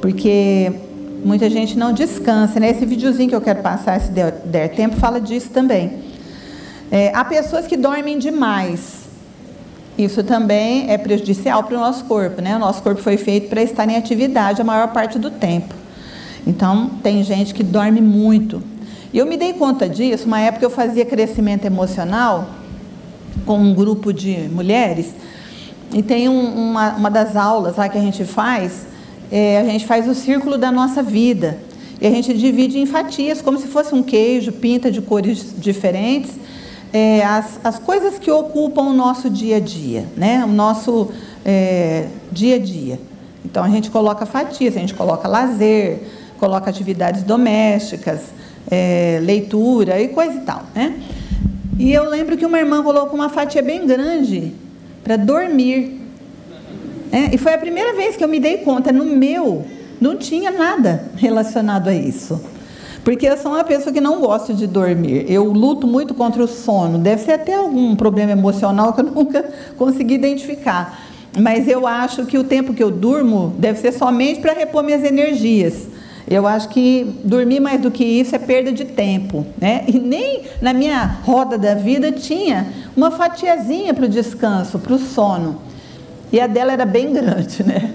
porque 0.00 0.72
muita 1.24 1.48
gente 1.50 1.78
não 1.78 1.92
descansa. 1.92 2.58
Né? 2.58 2.70
Esse 2.70 2.86
videozinho 2.86 3.28
que 3.28 3.34
eu 3.34 3.40
quero 3.40 3.62
passar, 3.62 4.00
se 4.00 4.10
der, 4.10 4.32
der 4.44 4.68
tempo, 4.70 4.96
fala 4.96 5.20
disso 5.20 5.50
também. 5.50 5.98
É, 6.90 7.12
há 7.14 7.24
pessoas 7.24 7.66
que 7.66 7.76
dormem 7.76 8.18
demais. 8.18 9.00
Isso 9.98 10.24
também 10.24 10.90
é 10.90 10.96
prejudicial 10.96 11.62
para 11.64 11.76
o 11.76 11.80
nosso 11.80 12.04
corpo. 12.04 12.40
Né? 12.40 12.56
O 12.56 12.58
nosso 12.58 12.82
corpo 12.82 13.02
foi 13.02 13.16
feito 13.16 13.48
para 13.48 13.62
estar 13.62 13.88
em 13.88 13.96
atividade 13.96 14.60
a 14.60 14.64
maior 14.64 14.88
parte 14.88 15.18
do 15.18 15.30
tempo. 15.30 15.74
Então, 16.46 16.90
tem 17.02 17.22
gente 17.22 17.52
que 17.52 17.62
dorme 17.62 18.00
muito. 18.00 18.62
E 19.12 19.18
eu 19.18 19.26
me 19.26 19.36
dei 19.36 19.52
conta 19.52 19.88
disso, 19.88 20.26
uma 20.26 20.40
época 20.40 20.64
eu 20.64 20.70
fazia 20.70 21.04
crescimento 21.04 21.64
emocional 21.64 22.48
com 23.44 23.58
um 23.58 23.74
grupo 23.74 24.12
de 24.12 24.48
mulheres, 24.48 25.12
e 25.92 26.02
tem 26.02 26.28
um, 26.28 26.70
uma, 26.70 26.90
uma 26.90 27.10
das 27.10 27.34
aulas 27.34 27.76
lá 27.76 27.88
que 27.88 27.98
a 27.98 28.00
gente 28.00 28.24
faz, 28.24 28.86
é, 29.30 29.58
a 29.58 29.64
gente 29.64 29.86
faz 29.86 30.08
o 30.08 30.14
círculo 30.14 30.58
da 30.58 30.72
nossa 30.72 31.02
vida. 31.02 31.58
E 32.00 32.06
a 32.06 32.10
gente 32.10 32.32
divide 32.34 32.78
em 32.78 32.86
fatias, 32.86 33.42
como 33.42 33.58
se 33.58 33.66
fosse 33.66 33.94
um 33.94 34.02
queijo, 34.02 34.52
pinta 34.52 34.90
de 34.90 35.02
cores 35.02 35.54
diferentes, 35.58 36.32
é, 36.92 37.22
as, 37.24 37.60
as 37.62 37.78
coisas 37.78 38.18
que 38.18 38.30
ocupam 38.30 38.82
o 38.82 38.92
nosso 38.92 39.28
dia 39.28 39.56
a 39.56 39.60
dia, 39.60 40.06
né? 40.16 40.42
o 40.44 40.48
nosso 40.48 41.10
é, 41.44 42.06
dia 42.32 42.56
a 42.56 42.58
dia. 42.58 42.98
Então 43.44 43.62
a 43.62 43.68
gente 43.68 43.90
coloca 43.90 44.26
fatias, 44.26 44.76
a 44.76 44.80
gente 44.80 44.94
coloca 44.94 45.28
lazer, 45.28 46.00
coloca 46.38 46.68
atividades 46.68 47.22
domésticas, 47.22 48.20
é, 48.70 49.20
leitura 49.22 50.00
e 50.00 50.08
coisa 50.08 50.34
e 50.34 50.40
tal. 50.40 50.64
Né? 50.74 51.00
E 51.78 51.92
eu 51.92 52.08
lembro 52.08 52.36
que 52.36 52.44
uma 52.44 52.58
irmã 52.58 52.82
colocou 52.82 53.14
uma 53.14 53.28
fatia 53.28 53.62
bem 53.62 53.86
grande 53.86 54.52
para 55.04 55.16
dormir. 55.16 55.99
É, 57.12 57.34
e 57.34 57.38
foi 57.38 57.54
a 57.54 57.58
primeira 57.58 57.94
vez 57.94 58.16
que 58.16 58.22
eu 58.22 58.28
me 58.28 58.38
dei 58.38 58.58
conta, 58.58 58.92
no 58.92 59.04
meu, 59.04 59.64
não 60.00 60.16
tinha 60.16 60.50
nada 60.50 61.10
relacionado 61.16 61.88
a 61.88 61.94
isso. 61.94 62.40
Porque 63.02 63.26
eu 63.26 63.36
sou 63.36 63.52
uma 63.52 63.64
pessoa 63.64 63.92
que 63.92 64.00
não 64.00 64.20
gosta 64.20 64.52
de 64.52 64.66
dormir. 64.66 65.24
Eu 65.28 65.44
luto 65.44 65.86
muito 65.86 66.14
contra 66.14 66.42
o 66.42 66.48
sono. 66.48 66.98
Deve 66.98 67.22
ser 67.22 67.32
até 67.32 67.54
algum 67.54 67.96
problema 67.96 68.32
emocional 68.32 68.92
que 68.92 69.00
eu 69.00 69.04
nunca 69.10 69.48
consegui 69.76 70.14
identificar. 70.14 71.00
Mas 71.38 71.68
eu 71.68 71.86
acho 71.86 72.26
que 72.26 72.36
o 72.36 72.44
tempo 72.44 72.74
que 72.74 72.82
eu 72.82 72.90
durmo 72.90 73.54
deve 73.58 73.78
ser 73.78 73.92
somente 73.92 74.40
para 74.40 74.52
repor 74.52 74.82
minhas 74.82 75.02
energias. 75.02 75.88
Eu 76.28 76.46
acho 76.46 76.68
que 76.68 77.16
dormir 77.24 77.58
mais 77.60 77.80
do 77.80 77.90
que 77.90 78.04
isso 78.04 78.36
é 78.36 78.38
perda 78.38 78.70
de 78.70 78.84
tempo. 78.84 79.46
Né? 79.58 79.84
E 79.88 79.98
nem 79.98 80.42
na 80.60 80.72
minha 80.72 81.18
roda 81.24 81.56
da 81.56 81.74
vida 81.74 82.12
tinha 82.12 82.68
uma 82.96 83.10
fatiazinha 83.10 83.94
para 83.94 84.04
o 84.04 84.08
descanso, 84.08 84.78
para 84.78 84.94
o 84.94 84.98
sono. 84.98 85.69
E 86.32 86.40
a 86.40 86.46
dela 86.46 86.72
era 86.72 86.84
bem 86.84 87.12
grande, 87.12 87.64
né? 87.64 87.92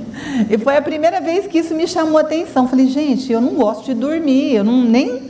E 0.50 0.58
foi 0.58 0.76
a 0.76 0.82
primeira 0.82 1.22
vez 1.22 1.48
que 1.48 1.60
isso 1.60 1.74
me 1.74 1.88
chamou 1.88 2.18
a 2.18 2.22
atenção. 2.22 2.68
Falei, 2.68 2.88
gente, 2.88 3.32
eu 3.32 3.40
não 3.40 3.54
gosto 3.54 3.86
de 3.86 3.94
dormir, 3.94 4.56
eu 4.56 4.64
não, 4.64 4.84
nem 4.84 5.30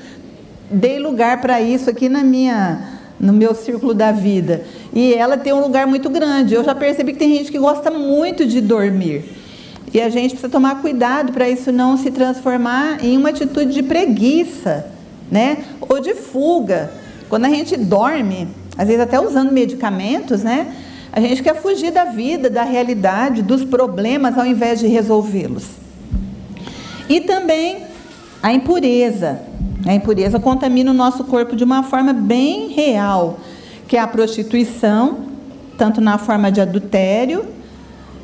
dei 0.70 0.98
lugar 1.00 1.42
para 1.42 1.62
isso 1.62 1.90
aqui 1.90 2.10
na 2.10 2.24
minha, 2.24 2.80
no 3.20 3.32
meu 3.32 3.54
círculo 3.54 3.94
da 3.94 4.12
vida. 4.12 4.64
E 4.94 5.14
ela 5.14 5.38
tem 5.38 5.54
um 5.54 5.62
lugar 5.62 5.86
muito 5.86 6.10
grande. 6.10 6.56
Eu 6.56 6.64
já 6.64 6.74
percebi 6.74 7.14
que 7.14 7.20
tem 7.20 7.36
gente 7.36 7.52
que 7.52 7.60
gosta 7.60 7.92
muito 7.92 8.46
de 8.46 8.60
dormir. 8.60 9.26
E 9.94 10.02
a 10.02 10.10
gente 10.10 10.32
precisa 10.32 10.50
tomar 10.50 10.82
cuidado 10.82 11.32
para 11.32 11.48
isso 11.48 11.72
não 11.72 11.98
se 11.98 12.12
transformar 12.12 13.04
em 13.04 13.18
uma 13.18 13.30
atitude 13.30 13.72
de 13.72 13.84
preguiça, 13.84 14.88
né? 15.32 15.60
Ou 15.80 16.00
de 16.00 16.14
fuga. 16.16 16.92
Quando 17.30 17.46
a 17.46 17.50
gente 17.50 17.78
dorme, 17.78 18.48
às 18.78 18.88
vezes 18.88 19.02
até 19.02 19.20
usando 19.20 19.52
medicamentos, 19.52 20.44
né? 20.44 20.74
A 21.16 21.22
gente 21.22 21.42
quer 21.42 21.56
fugir 21.62 21.92
da 21.92 22.04
vida, 22.04 22.50
da 22.50 22.64
realidade, 22.64 23.42
dos 23.42 23.64
problemas, 23.64 24.38
ao 24.38 24.46
invés 24.46 24.82
de 24.82 24.88
resolvê-los. 24.88 25.64
E 27.08 27.22
também 27.22 27.84
a 28.44 28.52
impureza. 28.52 29.40
A 29.86 29.94
impureza 29.94 30.42
contamina 30.42 30.92
o 30.92 30.94
nosso 30.94 31.24
corpo 31.24 31.56
de 31.56 31.64
uma 31.64 31.84
forma 31.84 32.12
bem 32.12 32.68
real, 32.68 33.40
que 33.88 33.96
é 33.96 34.02
a 34.02 34.08
prostituição, 34.08 35.20
tanto 35.78 36.02
na 36.02 36.18
forma 36.18 36.52
de 36.52 36.60
adultério, 36.60 37.46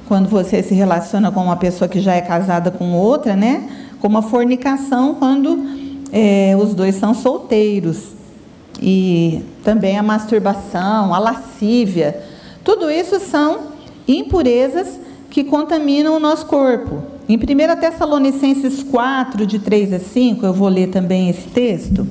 quando 0.06 0.28
você 0.28 0.62
se 0.62 0.74
relaciona 0.74 1.32
com 1.32 1.46
uma 1.46 1.56
pessoa 1.56 1.88
que 1.88 2.02
já 2.02 2.16
é 2.16 2.20
casada 2.20 2.72
com 2.72 2.92
outra, 2.92 3.38
né? 3.38 3.70
Como 4.02 4.18
a 4.18 4.22
fornicação, 4.22 5.16
quando 5.16 5.66
é, 6.12 6.58
os 6.62 6.74
dois 6.74 6.96
são 6.96 7.14
solteiros. 7.14 8.10
E 8.82 9.46
também 9.64 9.98
a 9.98 10.04
masturbação, 10.04 11.14
a 11.14 11.20
lascívia 11.20 12.31
tudo 12.64 12.90
isso 12.92 13.20
são 13.20 13.72
impurezas 14.08 15.00
que 15.30 15.44
contaminam 15.44 16.16
o 16.16 16.20
nosso 16.20 16.46
corpo. 16.46 17.04
Em 17.28 17.36
1 17.36 17.80
Tessalonicenses 17.80 18.84
4, 18.84 19.46
de 19.46 19.60
3 19.60 19.94
a 19.94 20.00
5, 20.00 20.46
eu 20.46 20.54
vou 20.54 20.68
ler 20.68 20.90
também 20.90 21.30
esse 21.30 21.48
texto. 21.48 22.06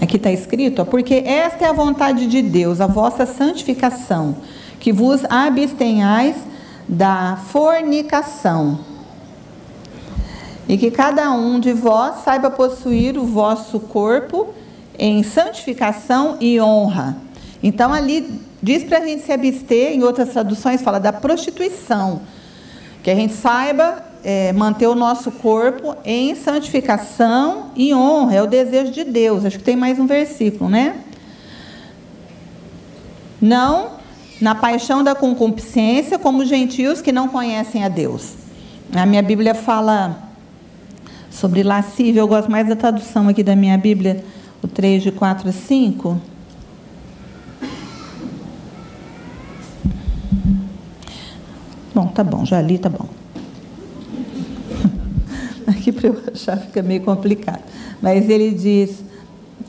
Aqui 0.00 0.16
está 0.16 0.30
escrito, 0.32 0.84
porque 0.86 1.14
esta 1.14 1.64
é 1.64 1.68
a 1.68 1.72
vontade 1.72 2.26
de 2.26 2.42
Deus, 2.42 2.80
a 2.80 2.86
vossa 2.86 3.26
santificação, 3.26 4.36
que 4.80 4.92
vos 4.92 5.24
abstenhais 5.28 6.36
da 6.88 7.38
fornicação 7.48 8.78
e 10.68 10.78
que 10.78 10.90
cada 10.90 11.30
um 11.32 11.60
de 11.60 11.72
vós 11.72 12.22
saiba 12.24 12.50
possuir 12.50 13.18
o 13.18 13.24
vosso 13.24 13.80
corpo 13.80 14.54
em 14.98 15.22
santificação 15.22 16.36
e 16.40 16.60
honra. 16.60 17.16
Então 17.62 17.92
ali 17.92 18.40
diz 18.62 18.84
para 18.84 18.98
a 18.98 19.06
gente 19.06 19.22
se 19.22 19.32
abster, 19.32 19.92
em 19.92 20.02
outras 20.02 20.30
traduções 20.30 20.82
fala 20.82 20.98
da 20.98 21.12
prostituição, 21.12 22.22
que 23.02 23.10
a 23.10 23.14
gente 23.14 23.34
saiba 23.34 24.02
é, 24.24 24.52
manter 24.52 24.86
o 24.86 24.94
nosso 24.94 25.30
corpo 25.30 25.94
em 26.04 26.34
santificação 26.34 27.70
e 27.76 27.92
honra, 27.94 28.36
é 28.36 28.42
o 28.42 28.46
desejo 28.46 28.90
de 28.90 29.04
Deus. 29.04 29.44
Acho 29.44 29.58
que 29.58 29.64
tem 29.64 29.76
mais 29.76 29.98
um 29.98 30.06
versículo, 30.06 30.70
né? 30.70 30.96
Não 33.40 33.92
na 34.40 34.54
paixão 34.54 35.04
da 35.04 35.14
concupiscência, 35.14 36.18
como 36.18 36.44
gentios 36.44 37.00
que 37.00 37.12
não 37.12 37.28
conhecem 37.28 37.84
a 37.84 37.88
Deus. 37.88 38.34
A 38.94 39.06
minha 39.06 39.22
Bíblia 39.22 39.54
fala 39.54 40.18
sobre 41.30 41.62
lascívia, 41.62 42.20
eu 42.20 42.28
gosto 42.28 42.50
mais 42.50 42.66
da 42.66 42.76
tradução 42.76 43.28
aqui 43.28 43.42
da 43.42 43.54
minha 43.54 43.76
Bíblia 43.76 44.24
o 44.64 44.68
3 44.68 45.02
de 45.02 45.12
4 45.12 45.50
a 45.50 45.52
5. 45.52 46.20
Bom, 51.94 52.06
tá 52.06 52.24
bom, 52.24 52.46
já 52.46 52.62
li, 52.62 52.78
tá 52.78 52.88
bom. 52.88 53.06
Aqui 55.68 55.92
para 55.92 56.08
eu 56.08 56.22
achar 56.32 56.56
fica 56.56 56.82
meio 56.82 57.02
complicado. 57.02 57.62
Mas 58.00 58.30
ele 58.30 58.52
diz, 58.52 59.04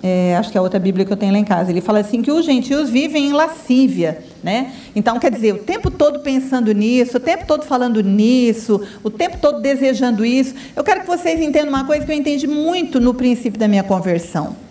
é, 0.01 0.37
acho 0.37 0.49
que 0.49 0.57
é 0.57 0.59
a 0.59 0.61
outra 0.61 0.79
Bíblia 0.79 1.05
que 1.05 1.11
eu 1.11 1.17
tenho 1.17 1.33
lá 1.33 1.39
em 1.39 1.43
casa, 1.43 1.71
ele 1.71 1.81
fala 1.81 1.99
assim 1.99 2.21
que 2.21 2.31
os 2.31 2.45
gentios 2.45 2.89
vivem 2.89 3.27
em 3.27 3.33
lascívia, 3.33 4.23
né? 4.41 4.71
Então, 4.95 5.19
quer 5.19 5.29
dizer, 5.29 5.55
o 5.55 5.57
tempo 5.57 5.91
todo 5.91 6.21
pensando 6.21 6.71
nisso, 6.71 7.17
o 7.17 7.19
tempo 7.19 7.45
todo 7.45 7.65
falando 7.65 8.01
nisso, 8.01 8.81
o 9.03 9.09
tempo 9.09 9.37
todo 9.41 9.59
desejando 9.59 10.25
isso. 10.25 10.55
Eu 10.73 10.85
quero 10.85 11.01
que 11.01 11.07
vocês 11.07 11.41
entendam 11.41 11.67
uma 11.67 11.83
coisa 11.83 12.05
que 12.05 12.11
eu 12.13 12.15
entendi 12.15 12.47
muito 12.47 13.01
no 13.01 13.13
princípio 13.13 13.59
da 13.59 13.67
minha 13.67 13.83
conversão 13.83 14.63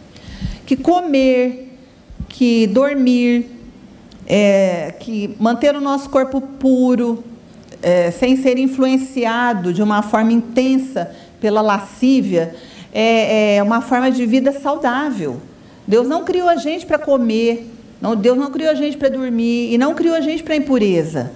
que 0.66 0.76
comer, 0.76 1.72
que 2.28 2.66
dormir, 2.66 3.46
é, 4.26 4.94
que 4.98 5.34
manter 5.38 5.76
o 5.76 5.80
nosso 5.80 6.08
corpo 6.08 6.40
puro, 6.40 7.22
é, 7.82 8.10
sem 8.10 8.36
ser 8.36 8.58
influenciado 8.58 9.72
de 9.72 9.82
uma 9.82 10.02
forma 10.02 10.32
intensa 10.32 11.10
pela 11.40 11.60
lascívia, 11.60 12.54
é, 12.92 13.56
é 13.56 13.62
uma 13.62 13.80
forma 13.80 14.10
de 14.10 14.24
vida 14.24 14.52
saudável. 14.52 15.40
Deus 15.86 16.08
não 16.08 16.24
criou 16.24 16.48
a 16.48 16.56
gente 16.56 16.86
para 16.86 16.98
comer, 16.98 17.70
não, 18.00 18.16
Deus 18.16 18.38
não 18.38 18.50
criou 18.50 18.70
a 18.70 18.74
gente 18.74 18.96
para 18.96 19.08
dormir 19.10 19.72
e 19.72 19.78
não 19.78 19.94
criou 19.94 20.14
a 20.14 20.20
gente 20.20 20.42
para 20.42 20.56
impureza. 20.56 21.30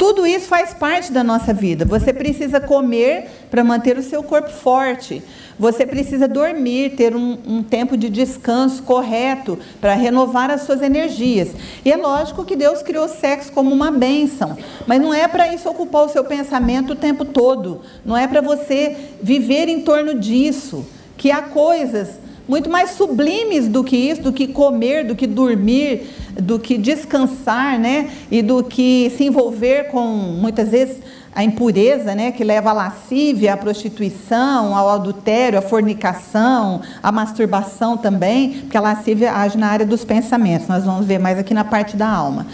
Tudo 0.00 0.26
isso 0.26 0.46
faz 0.46 0.72
parte 0.72 1.12
da 1.12 1.22
nossa 1.22 1.52
vida. 1.52 1.84
Você 1.84 2.10
precisa 2.10 2.58
comer 2.58 3.28
para 3.50 3.62
manter 3.62 3.98
o 3.98 4.02
seu 4.02 4.22
corpo 4.22 4.48
forte. 4.48 5.22
Você 5.58 5.84
precisa 5.84 6.26
dormir, 6.26 6.96
ter 6.96 7.14
um, 7.14 7.36
um 7.46 7.62
tempo 7.62 7.98
de 7.98 8.08
descanso 8.08 8.82
correto 8.82 9.58
para 9.78 9.92
renovar 9.92 10.50
as 10.50 10.62
suas 10.62 10.80
energias. 10.80 11.50
E 11.84 11.92
é 11.92 11.98
lógico 11.98 12.46
que 12.46 12.56
Deus 12.56 12.80
criou 12.82 13.04
o 13.04 13.08
sexo 13.10 13.52
como 13.52 13.74
uma 13.74 13.90
bênção, 13.90 14.56
mas 14.86 15.02
não 15.02 15.12
é 15.12 15.28
para 15.28 15.52
isso 15.52 15.68
ocupar 15.68 16.06
o 16.06 16.08
seu 16.08 16.24
pensamento 16.24 16.94
o 16.94 16.96
tempo 16.96 17.26
todo. 17.26 17.82
Não 18.02 18.16
é 18.16 18.26
para 18.26 18.40
você 18.40 18.96
viver 19.22 19.68
em 19.68 19.82
torno 19.82 20.18
disso. 20.18 20.82
Que 21.18 21.30
há 21.30 21.42
coisas 21.42 22.08
muito 22.50 22.68
mais 22.68 22.90
sublimes 22.90 23.68
do 23.68 23.84
que 23.84 23.96
isso, 23.96 24.22
do 24.22 24.32
que 24.32 24.48
comer, 24.48 25.04
do 25.04 25.14
que 25.14 25.24
dormir, 25.24 26.10
do 26.34 26.58
que 26.58 26.76
descansar, 26.76 27.78
né? 27.78 28.10
E 28.28 28.42
do 28.42 28.64
que 28.64 29.08
se 29.16 29.22
envolver 29.22 29.84
com 29.84 30.04
muitas 30.04 30.70
vezes 30.70 30.96
a 31.32 31.44
impureza, 31.44 32.12
né, 32.12 32.32
que 32.32 32.42
leva 32.42 32.70
à 32.70 32.72
lascívia, 32.72 33.54
à 33.54 33.56
prostituição, 33.56 34.76
ao 34.76 34.88
adultério, 34.90 35.60
à 35.60 35.62
fornicação, 35.62 36.80
à 37.00 37.12
masturbação 37.12 37.96
também, 37.96 38.62
porque 38.62 38.76
a 38.76 38.80
lascívia 38.80 39.32
age 39.32 39.56
na 39.56 39.68
área 39.68 39.86
dos 39.86 40.04
pensamentos. 40.04 40.66
Nós 40.66 40.84
vamos 40.84 41.06
ver 41.06 41.20
mais 41.20 41.38
aqui 41.38 41.54
na 41.54 41.62
parte 41.62 41.96
da 41.96 42.08
alma. 42.08 42.48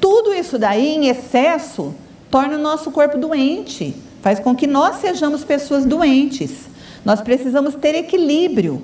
Tudo 0.00 0.34
isso 0.34 0.58
daí 0.58 0.88
em 0.88 1.06
excesso 1.06 1.94
torna 2.28 2.56
o 2.56 2.60
nosso 2.60 2.90
corpo 2.90 3.16
doente, 3.16 3.94
faz 4.20 4.40
com 4.40 4.56
que 4.56 4.66
nós 4.66 4.96
sejamos 4.96 5.44
pessoas 5.44 5.84
doentes. 5.84 6.68
Nós 7.04 7.20
precisamos 7.20 7.76
ter 7.76 7.94
equilíbrio. 7.94 8.82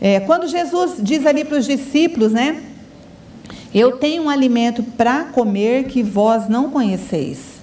É, 0.00 0.20
quando 0.20 0.46
Jesus 0.46 0.96
diz 1.00 1.26
ali 1.26 1.44
para 1.44 1.58
os 1.58 1.66
discípulos, 1.66 2.32
né? 2.32 2.62
Eu 3.74 3.92
tenho 3.98 4.24
um 4.24 4.30
alimento 4.30 4.82
para 4.82 5.24
comer 5.24 5.84
que 5.84 6.02
vós 6.02 6.48
não 6.48 6.70
conheceis 6.70 7.58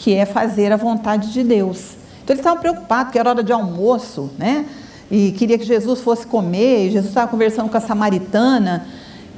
que 0.00 0.14
é 0.14 0.24
fazer 0.24 0.72
a 0.72 0.78
vontade 0.78 1.30
de 1.30 1.44
Deus. 1.44 1.98
Então 2.24 2.32
eles 2.32 2.40
estavam 2.40 2.58
preocupados, 2.58 3.12
que 3.12 3.18
era 3.18 3.28
hora 3.28 3.42
de 3.42 3.52
almoço, 3.52 4.30
né? 4.38 4.64
E 5.10 5.32
queria 5.32 5.58
que 5.58 5.64
Jesus 5.64 6.00
fosse 6.00 6.26
comer, 6.26 6.86
e 6.86 6.90
Jesus 6.92 7.08
estava 7.08 7.30
conversando 7.30 7.68
com 7.68 7.76
a 7.76 7.80
samaritana, 7.80 8.86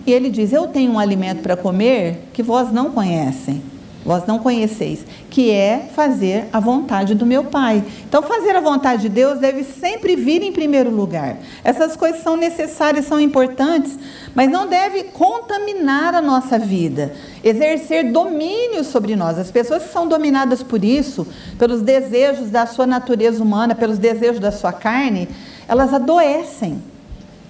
e 0.06 0.12
ele 0.12 0.30
diz: 0.30 0.52
Eu 0.52 0.68
tenho 0.68 0.92
um 0.92 1.00
alimento 1.00 1.42
para 1.42 1.56
comer 1.56 2.28
que 2.32 2.44
vós 2.44 2.70
não 2.70 2.92
conhecem 2.92 3.61
vós 4.04 4.26
não 4.26 4.38
conheceis, 4.38 5.04
que 5.30 5.50
é 5.50 5.88
fazer 5.94 6.47
a 6.52 6.59
vontade 6.59 7.14
do 7.14 7.25
meu 7.25 7.44
Pai. 7.44 7.85
Então, 8.09 8.23
fazer 8.23 8.56
a 8.56 8.61
vontade 8.61 9.02
de 9.02 9.09
Deus 9.09 9.38
deve 9.38 9.64
sempre 9.64 10.16
vir 10.16 10.42
em 10.42 10.52
primeiro 10.52 10.90
lugar. 10.90 11.37
Essas 11.62 11.97
coisas 11.97 12.23
são 12.23 12.37
necessárias, 12.37 13.06
são 13.06 13.21
importantes, 13.21 13.99
mas 14.35 14.50
não 14.50 14.66
deve 14.66 15.04
contaminar 15.04 16.14
a 16.14 16.23
nossa 16.23 16.59
vida, 16.59 17.14
exercer 17.44 18.11
domínio 18.12 18.85
sobre 18.85 19.14
nós. 19.14 19.38
As 19.38 19.50
pessoas 19.50 19.85
que 19.85 19.92
são 19.92 20.09
dominadas 20.09 20.62
por 20.62 20.85
isso, 20.85 21.26
pelos 21.59 21.82
desejos 21.82 22.50
da 22.50 22.66
sua 22.66 22.87
natureza 22.87 23.42
humana, 23.42 23.75
pelos 23.75 23.99
desejos 23.99 24.40
da 24.40 24.50
sua 24.50 24.73
carne, 24.73 25.28
elas 25.68 25.94
adoecem. 25.94 26.82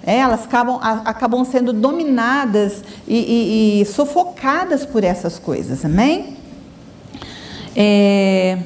É, 0.05 0.17
elas 0.17 0.43
acabam, 0.43 0.79
acabam 0.81 1.45
sendo 1.45 1.71
dominadas 1.71 2.83
e, 3.07 3.15
e, 3.15 3.81
e 3.81 3.85
sufocadas 3.85 4.85
por 4.85 5.01
essas 5.01 5.39
coisas, 5.39 5.85
amém? 5.85 6.42
É, 7.75 8.57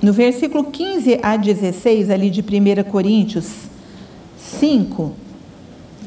no 0.00 0.12
versículo 0.12 0.64
15 0.64 1.18
a 1.22 1.36
16, 1.36 2.10
ali 2.10 2.30
de 2.30 2.40
1 2.40 2.90
Coríntios 2.90 3.46
5, 4.36 5.12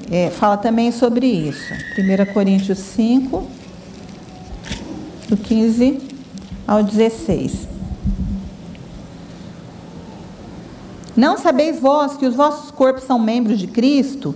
é, 0.10 0.30
fala 0.30 0.56
também 0.56 0.92
sobre 0.92 1.26
isso. 1.26 1.74
1 1.74 2.34
Coríntios 2.34 2.78
5, 2.78 3.48
do 5.28 5.36
15 5.36 6.00
ao 6.68 6.84
16. 6.84 7.68
Não 11.16 11.36
sabeis 11.36 11.80
vós 11.80 12.16
que 12.16 12.28
os 12.28 12.36
vossos 12.36 12.70
corpos 12.70 13.04
são 13.04 13.18
membros 13.18 13.58
de 13.58 13.66
Cristo? 13.66 14.36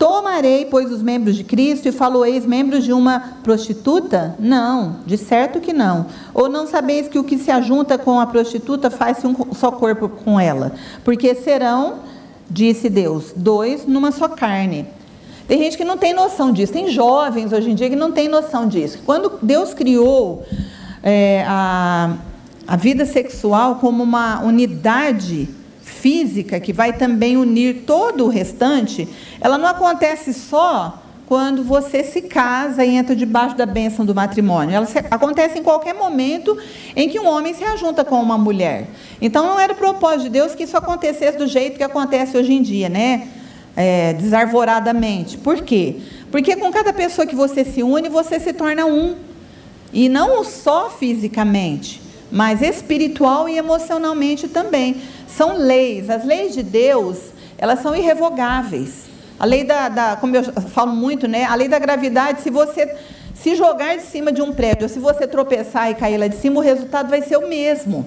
Tomarei, 0.00 0.64
pois, 0.64 0.90
os 0.90 1.02
membros 1.02 1.36
de 1.36 1.44
Cristo 1.44 1.86
e 1.86 1.92
faloeis 1.92 2.46
membros 2.46 2.84
de 2.84 2.90
uma 2.90 3.20
prostituta? 3.42 4.34
Não, 4.38 4.96
de 5.04 5.18
certo 5.18 5.60
que 5.60 5.74
não. 5.74 6.06
Ou 6.32 6.48
não 6.48 6.66
sabeis 6.66 7.06
que 7.06 7.18
o 7.18 7.22
que 7.22 7.36
se 7.36 7.50
ajunta 7.50 7.98
com 7.98 8.18
a 8.18 8.26
prostituta 8.26 8.88
faz-se 8.88 9.26
um 9.26 9.36
só 9.52 9.70
corpo 9.70 10.08
com 10.08 10.40
ela? 10.40 10.72
Porque 11.04 11.34
serão, 11.34 11.98
disse 12.48 12.88
Deus, 12.88 13.34
dois 13.36 13.86
numa 13.86 14.10
só 14.10 14.26
carne. 14.26 14.86
Tem 15.46 15.58
gente 15.58 15.76
que 15.76 15.84
não 15.84 15.98
tem 15.98 16.14
noção 16.14 16.50
disso, 16.50 16.72
tem 16.72 16.88
jovens 16.88 17.52
hoje 17.52 17.70
em 17.70 17.74
dia 17.74 17.90
que 17.90 17.94
não 17.94 18.10
tem 18.10 18.26
noção 18.26 18.66
disso. 18.66 19.00
Quando 19.04 19.38
Deus 19.42 19.74
criou 19.74 20.46
é, 21.02 21.44
a, 21.46 22.14
a 22.66 22.74
vida 22.74 23.04
sexual 23.04 23.74
como 23.74 24.02
uma 24.02 24.40
unidade 24.40 25.59
física 26.00 26.58
que 26.58 26.72
vai 26.72 26.92
também 26.92 27.36
unir 27.36 27.82
todo 27.86 28.24
o 28.24 28.28
restante, 28.28 29.06
ela 29.40 29.58
não 29.58 29.68
acontece 29.68 30.32
só 30.32 30.98
quando 31.26 31.62
você 31.62 32.02
se 32.02 32.22
casa 32.22 32.84
e 32.84 32.96
entra 32.96 33.14
debaixo 33.14 33.56
da 33.56 33.64
bênção 33.64 34.04
do 34.04 34.12
matrimônio. 34.12 34.74
Ela 34.74 34.88
acontece 35.10 35.58
em 35.58 35.62
qualquer 35.62 35.94
momento 35.94 36.58
em 36.96 37.08
que 37.08 37.20
um 37.20 37.28
homem 37.28 37.54
se 37.54 37.62
ajunta 37.62 38.04
com 38.04 38.20
uma 38.20 38.36
mulher. 38.36 38.88
Então 39.22 39.46
não 39.46 39.60
era 39.60 39.72
o 39.72 39.76
propósito 39.76 40.24
de 40.24 40.30
Deus 40.30 40.56
que 40.56 40.64
isso 40.64 40.76
acontecesse 40.76 41.38
do 41.38 41.46
jeito 41.46 41.76
que 41.76 41.84
acontece 41.84 42.36
hoje 42.36 42.52
em 42.52 42.62
dia, 42.62 42.88
né? 42.88 43.28
É, 43.76 44.12
desarvoradamente. 44.14 45.38
Por 45.38 45.62
quê? 45.62 45.98
Porque 46.32 46.56
com 46.56 46.70
cada 46.72 46.92
pessoa 46.92 47.24
que 47.24 47.36
você 47.36 47.64
se 47.64 47.80
une, 47.80 48.08
você 48.08 48.40
se 48.40 48.52
torna 48.52 48.84
um. 48.86 49.14
E 49.92 50.08
não 50.08 50.44
só 50.44 50.90
fisicamente, 50.90 51.99
mas 52.30 52.62
espiritual 52.62 53.48
e 53.48 53.56
emocionalmente 53.56 54.48
também. 54.48 55.02
São 55.28 55.56
leis. 55.56 56.08
As 56.08 56.24
leis 56.24 56.54
de 56.54 56.62
Deus, 56.62 57.18
elas 57.58 57.80
são 57.80 57.94
irrevogáveis. 57.94 59.04
A 59.38 59.44
lei 59.44 59.64
da, 59.64 59.88
da, 59.88 60.16
como 60.16 60.36
eu 60.36 60.44
falo 60.44 60.92
muito, 60.92 61.26
né? 61.26 61.44
A 61.44 61.54
lei 61.54 61.66
da 61.66 61.78
gravidade, 61.78 62.42
se 62.42 62.50
você 62.50 62.94
se 63.34 63.54
jogar 63.56 63.96
de 63.96 64.02
cima 64.02 64.30
de 64.30 64.42
um 64.42 64.52
prédio, 64.52 64.88
se 64.88 64.98
você 64.98 65.26
tropeçar 65.26 65.90
e 65.90 65.94
cair 65.94 66.18
lá 66.18 66.26
de 66.26 66.36
cima, 66.36 66.60
o 66.60 66.62
resultado 66.62 67.08
vai 67.08 67.22
ser 67.22 67.38
o 67.38 67.48
mesmo. 67.48 68.04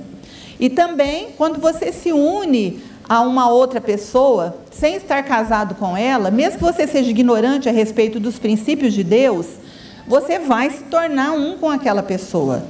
E 0.60 0.70
também, 0.70 1.30
quando 1.36 1.60
você 1.60 1.92
se 1.92 2.12
une 2.14 2.80
a 3.10 3.22
uma 3.22 3.50
outra 3.50 3.82
pessoa, 3.82 4.56
sem 4.72 4.96
estar 4.96 5.24
casado 5.24 5.76
com 5.76 5.98
ela, 5.98 6.30
mesmo 6.30 6.60
que 6.60 6.64
você 6.64 6.86
seja 6.86 7.10
ignorante 7.10 7.68
a 7.68 7.72
respeito 7.72 8.20
dos 8.20 8.38
princípios 8.38 8.94
de 8.94 9.04
Deus, 9.04 9.48
você 10.08 10.38
vai 10.38 10.70
se 10.70 10.84
tornar 10.84 11.32
um 11.32 11.58
com 11.58 11.70
aquela 11.70 12.04
pessoa. 12.04 12.64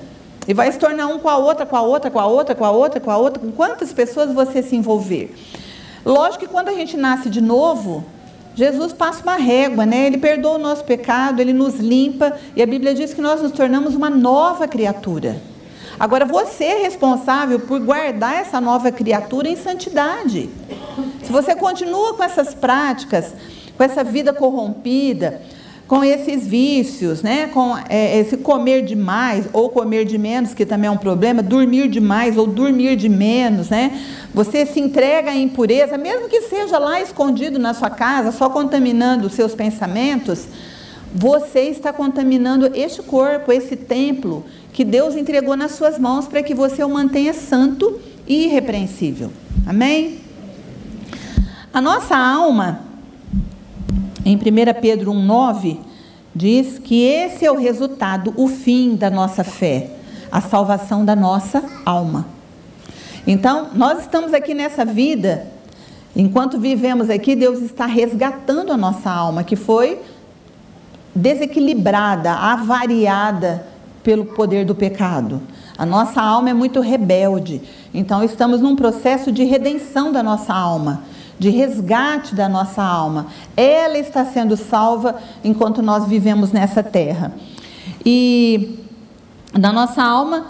E 0.47 0.53
vai 0.53 0.71
se 0.71 0.77
tornar 0.77 1.07
um 1.07 1.19
com 1.19 1.29
a 1.29 1.37
outra, 1.37 1.65
com 1.65 1.75
a 1.75 1.81
outra, 1.81 2.11
com 2.11 2.19
a 2.19 2.25
outra, 2.25 2.55
com 2.55 2.65
a 2.65 2.71
outra, 2.71 2.99
com 2.99 3.11
a 3.11 3.17
outra, 3.17 3.39
com 3.39 3.51
quantas 3.51 3.93
pessoas 3.93 4.33
você 4.33 4.61
se 4.61 4.75
envolver. 4.75 5.33
Lógico 6.05 6.45
que 6.45 6.51
quando 6.51 6.69
a 6.69 6.73
gente 6.73 6.97
nasce 6.97 7.29
de 7.29 7.39
novo, 7.39 8.03
Jesus 8.55 8.91
passa 8.91 9.23
uma 9.23 9.35
régua, 9.35 9.85
né? 9.85 10.05
Ele 10.05 10.17
perdoa 10.17 10.55
o 10.55 10.57
nosso 10.59 10.83
pecado, 10.83 11.39
ele 11.39 11.53
nos 11.53 11.75
limpa, 11.79 12.33
e 12.55 12.61
a 12.61 12.65
Bíblia 12.65 12.93
diz 12.93 13.13
que 13.13 13.21
nós 13.21 13.41
nos 13.41 13.51
tornamos 13.51 13.95
uma 13.95 14.09
nova 14.09 14.67
criatura. 14.67 15.41
Agora 15.99 16.25
você 16.25 16.65
é 16.65 16.81
responsável 16.81 17.59
por 17.61 17.79
guardar 17.79 18.35
essa 18.35 18.59
nova 18.59 18.91
criatura 18.91 19.47
em 19.47 19.55
santidade. 19.55 20.49
Se 21.23 21.31
você 21.31 21.55
continua 21.55 22.15
com 22.15 22.23
essas 22.23 22.53
práticas, 22.53 23.33
com 23.77 23.83
essa 23.83 24.03
vida 24.03 24.33
corrompida, 24.33 25.41
com 25.87 26.03
esses 26.03 26.47
vícios, 26.47 27.21
né? 27.21 27.47
com 27.47 27.77
é, 27.89 28.19
esse 28.19 28.37
comer 28.37 28.83
demais 28.83 29.45
ou 29.51 29.69
comer 29.69 30.05
de 30.05 30.17
menos, 30.17 30.53
que 30.53 30.65
também 30.65 30.87
é 30.87 30.91
um 30.91 30.97
problema, 30.97 31.43
dormir 31.43 31.89
demais 31.89 32.37
ou 32.37 32.47
dormir 32.47 32.95
de 32.95 33.09
menos, 33.09 33.69
né? 33.69 34.01
Você 34.33 34.65
se 34.65 34.79
entrega 34.79 35.31
à 35.31 35.35
impureza, 35.35 35.97
mesmo 35.97 36.29
que 36.29 36.41
seja 36.41 36.79
lá 36.79 37.01
escondido 37.01 37.59
na 37.59 37.73
sua 37.73 37.89
casa, 37.89 38.31
só 38.31 38.49
contaminando 38.49 39.27
os 39.27 39.33
seus 39.33 39.53
pensamentos, 39.53 40.47
você 41.13 41.61
está 41.65 41.93
contaminando 41.93 42.71
este 42.73 43.03
corpo, 43.03 43.51
esse 43.51 43.75
templo 43.75 44.43
que 44.71 44.83
Deus 44.83 45.15
entregou 45.15 45.55
nas 45.55 45.73
suas 45.73 45.99
mãos 45.99 46.27
para 46.27 46.41
que 46.41 46.55
você 46.55 46.83
o 46.83 46.89
mantenha 46.89 47.33
santo 47.33 47.99
e 48.27 48.45
irrepreensível. 48.45 49.31
Amém? 49.67 50.21
A 51.71 51.79
nossa 51.79 52.17
alma 52.17 52.92
em 54.25 54.35
1 54.35 54.39
Pedro 54.81 55.11
1,9, 55.11 55.77
diz 56.35 56.79
que 56.79 57.03
esse 57.03 57.45
é 57.45 57.51
o 57.51 57.57
resultado, 57.57 58.33
o 58.37 58.47
fim 58.47 58.95
da 58.95 59.09
nossa 59.09 59.43
fé, 59.43 59.91
a 60.31 60.41
salvação 60.41 61.05
da 61.05 61.15
nossa 61.15 61.63
alma. 61.85 62.25
Então, 63.25 63.69
nós 63.73 64.01
estamos 64.01 64.33
aqui 64.33 64.53
nessa 64.53 64.83
vida 64.83 65.53
Enquanto 66.15 66.59
vivemos 66.59 67.09
aqui, 67.09 67.35
Deus 67.35 67.59
está 67.61 67.87
resgatando 67.87 68.71
a 68.71 68.77
nossa 68.77 69.09
alma, 69.09 69.43
que 69.43 69.55
foi 69.55 69.99
desequilibrada, 71.15 72.31
avariada 72.31 73.65
pelo 74.03 74.25
poder 74.25 74.63
do 74.63 74.75
pecado. 74.75 75.41
A 75.75 75.85
nossa 75.85 76.21
alma 76.21 76.51
é 76.51 76.53
muito 76.53 76.81
rebelde. 76.81 77.61
Então 77.91 78.23
estamos 78.23 78.61
num 78.61 78.75
processo 78.75 79.31
de 79.31 79.43
redenção 79.43 80.11
da 80.11 80.21
nossa 80.21 80.53
alma, 80.53 81.01
de 81.43 81.49
resgate 81.49 82.33
da 82.33 82.47
nossa 82.47 82.81
alma. 82.81 83.27
Ela 83.57 83.97
está 83.97 84.23
sendo 84.23 84.55
salva 84.55 85.17
enquanto 85.43 85.81
nós 85.81 86.07
vivemos 86.07 86.53
nessa 86.53 86.81
terra. 86.81 87.33
E 88.05 88.79
na 89.53 89.73
nossa 89.73 90.01
alma, 90.01 90.45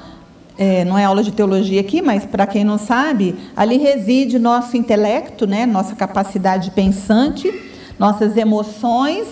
é, 0.56 0.86
não 0.86 0.96
é 0.96 1.04
aula 1.04 1.24
de 1.24 1.32
teologia 1.32 1.82
aqui, 1.82 2.00
mas 2.00 2.26
para 2.26 2.46
quem 2.46 2.64
não 2.64 2.78
sabe, 2.78 3.36
ali 3.58 3.78
reside 3.78 4.38
nosso 4.38 4.78
intelecto, 4.78 5.48
né, 5.48 5.66
nossa 5.66 5.96
capacidade 5.96 6.70
pensante, 6.72 7.52
nossas 7.98 8.38
emoções 8.38 9.28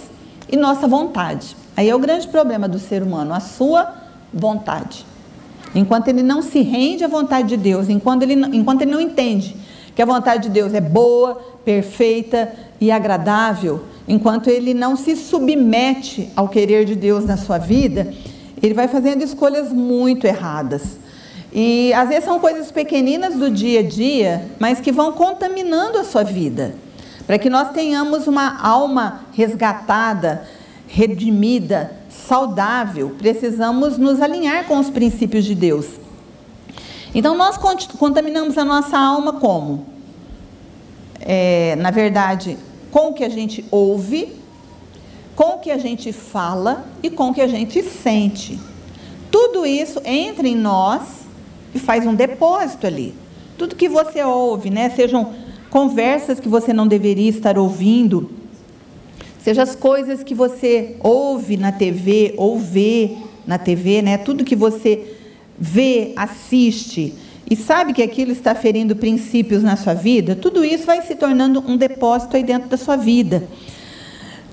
e 0.52 0.58
nossa 0.58 0.88
vontade. 0.88 1.56
Aí 1.78 1.88
é 1.88 1.96
o 1.96 2.00
grande 2.00 2.28
problema 2.28 2.68
do 2.68 2.80
ser 2.80 3.04
humano, 3.04 3.36
a 3.36 3.40
sua 3.40 3.94
vontade. 4.34 5.06
Enquanto 5.76 6.08
ele 6.08 6.24
não 6.24 6.42
se 6.42 6.62
rende 6.64 7.04
à 7.04 7.08
vontade 7.08 7.50
de 7.50 7.58
Deus, 7.58 7.88
enquanto 7.88 8.24
ele, 8.24 8.34
enquanto 8.34 8.82
ele 8.82 8.92
não 8.92 9.00
entende 9.00 9.56
que 9.96 10.02
a 10.02 10.06
vontade 10.06 10.44
de 10.44 10.50
Deus 10.50 10.74
é 10.74 10.82
boa, 10.82 11.42
perfeita 11.64 12.54
e 12.80 12.92
agradável, 12.92 13.84
enquanto 14.08 14.50
ele 14.50 14.74
não 14.74 14.96
se 14.96 15.16
submete 15.16 16.30
ao 16.36 16.48
querer 16.48 16.86
de 16.86 16.96
Deus 16.96 17.26
na 17.26 17.38
sua 17.38 17.58
vida, 17.58 18.14
ele 18.62 18.74
vai 18.74 18.88
fazendo 18.88 19.24
escolhas 19.24 19.72
muito 19.72 20.26
erradas. 20.26 21.00
E 21.54 21.92
às 21.94 22.10
vezes 22.10 22.24
são 22.24 22.40
coisas 22.40 22.72
pequeninas 22.72 23.36
do 23.36 23.50
dia 23.50 23.82
a 23.82 23.84
dia, 23.84 24.46
mas 24.60 24.80
que 24.80 24.92
vão 24.92 25.12
contaminando 25.12 25.98
a 25.98 26.04
sua 26.04 26.24
vida. 26.24 26.74
Para 27.28 27.38
que 27.38 27.50
nós 27.50 27.72
tenhamos 27.72 28.28
uma 28.28 28.62
alma 28.62 29.26
resgatada, 29.34 30.44
redimida, 30.88 31.92
saudável, 32.10 33.16
precisamos 33.18 33.98
nos 33.98 34.22
alinhar 34.22 34.66
com 34.66 34.80
os 34.80 34.90
princípios 34.90 35.46
de 35.46 35.56
Deus. 35.56 35.86
Então, 37.14 37.36
nós 37.36 37.58
contaminamos 38.00 38.58
a 38.58 38.64
nossa 38.64 38.98
alma 38.98 39.34
como? 39.34 39.86
É, 41.20 41.76
na 41.76 41.92
verdade, 41.92 42.58
com 42.90 43.10
o 43.10 43.14
que 43.14 43.24
a 43.24 43.30
gente 43.30 43.66
ouve, 43.70 44.34
com 45.36 45.56
o 45.56 45.60
que 45.60 45.72
a 45.72 45.78
gente 45.78 46.14
fala 46.14 46.86
e 47.04 47.10
com 47.10 47.30
o 47.30 47.34
que 47.34 47.42
a 47.42 47.48
gente 47.48 47.84
sente. 47.84 48.60
Tudo 49.30 49.66
isso 49.66 50.02
entra 50.06 50.48
em 50.48 50.56
nós 50.56 51.02
e 51.74 51.80
faz 51.80 52.06
um 52.06 52.16
depósito 52.16 52.88
ali. 52.88 53.14
Tudo 53.58 53.76
que 53.76 53.90
você 53.90 54.24
ouve, 54.24 54.70
né? 54.70 54.90
Sejam 54.90 55.34
conversas 55.70 56.40
que 56.40 56.50
você 56.50 56.74
não 56.74 56.88
deveria 56.88 57.30
estar 57.30 57.58
ouvindo, 57.58 58.30
seja 59.42 59.64
as 59.64 59.76
coisas 59.76 60.24
que 60.24 60.36
você 60.36 60.98
ouve 61.00 61.56
na 61.56 61.72
TV 61.72 62.34
ou 62.38 62.60
vê 62.60 63.18
na 63.48 63.58
TV, 63.58 64.02
né? 64.02 64.18
Tudo 64.18 64.44
que 64.44 64.56
você 64.56 65.18
vê, 65.62 66.12
assiste 66.16 67.14
e 67.48 67.56
sabe 67.56 67.94
que 67.94 68.02
aquilo 68.02 68.32
está 68.32 68.56
ferindo 68.56 68.96
princípios 68.96 69.62
na 69.62 69.78
sua 69.78 69.94
vida, 69.94 70.36
tudo 70.36 70.66
isso 70.66 70.86
vai 70.86 71.04
se 71.04 71.14
tornando 71.14 71.64
um 71.68 71.78
depósito 71.78 72.36
aí 72.36 72.44
dentro 72.44 72.68
da 72.68 72.78
sua 72.78 72.96
vida. 72.96 73.48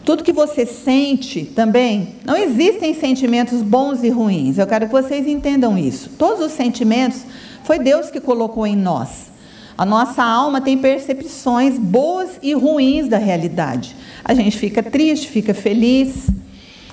Tudo 0.05 0.23
que 0.23 0.33
você 0.33 0.67
sente 0.67 1.45
também, 1.45 2.17
não 2.25 2.37
existem 2.37 2.95
sentimentos 2.95 3.63
bons 3.63 4.03
e 4.03 4.11
ruins. 4.11 4.59
Eu 4.59 4.67
quero 4.67 4.87
que 4.87 4.93
vocês 4.93 5.27
entendam 5.27 5.79
isso. 5.79 6.11
Todos 6.19 6.45
os 6.47 6.53
sentimentos 6.53 7.25
foi 7.63 7.79
Deus 7.79 8.11
que 8.11 8.21
colocou 8.21 8.67
em 8.67 8.77
nós. 8.77 9.31
A 9.77 9.87
nossa 9.87 10.25
alma 10.25 10.61
tem 10.61 10.77
percepções 10.77 11.79
boas 11.79 12.39
e 12.43 12.53
ruins 12.53 13.07
da 13.07 13.19
realidade. 13.19 13.95
A 14.25 14.35
gente 14.35 14.59
fica 14.59 14.83
triste, 14.83 15.29
fica 15.29 15.55
feliz, 15.55 16.29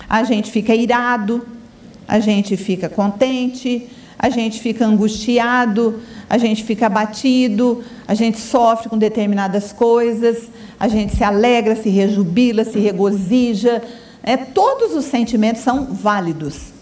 a 0.07 0.23
gente 0.23 0.51
fica 0.51 0.75
irado, 0.75 1.47
a 2.07 2.19
gente 2.19 2.55
fica 2.55 2.87
contente, 2.87 3.89
a 4.17 4.29
gente 4.29 4.61
fica 4.61 4.85
angustiado, 4.85 6.01
a 6.29 6.37
gente 6.37 6.63
fica 6.63 6.87
abatido, 6.87 7.83
a 8.07 8.13
gente 8.13 8.39
sofre 8.39 8.89
com 8.89 8.97
determinadas 8.97 9.73
coisas, 9.73 10.49
a 10.79 10.87
gente 10.87 11.15
se 11.15 11.23
alegra, 11.23 11.75
se 11.75 11.89
rejubila, 11.89 12.63
se 12.63 12.79
regozija. 12.79 13.81
É, 14.23 14.37
todos 14.37 14.95
os 14.95 15.05
sentimentos 15.05 15.61
são 15.61 15.85
válidos. 15.93 16.73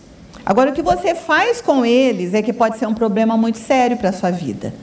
Agora, 0.45 0.71
o 0.71 0.73
que 0.73 0.81
você 0.81 1.15
faz 1.15 1.61
com 1.61 1.85
eles 1.85 2.33
é 2.33 2.41
que 2.41 2.53
pode 2.53 2.77
ser 2.77 2.85
um 2.85 2.93
problema 2.93 3.37
muito 3.37 3.57
sério 3.57 3.97
para 3.97 4.09
a 4.09 4.13
sua 4.13 4.31
vida. 4.31 4.73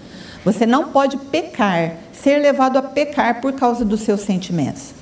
Você 0.44 0.64
não 0.64 0.88
pode 0.88 1.18
pecar, 1.18 1.96
ser 2.12 2.38
levado 2.38 2.78
a 2.78 2.82
pecar 2.82 3.40
por 3.40 3.52
causa 3.52 3.84
dos 3.84 4.00
seus 4.00 4.22
sentimentos. 4.22 4.94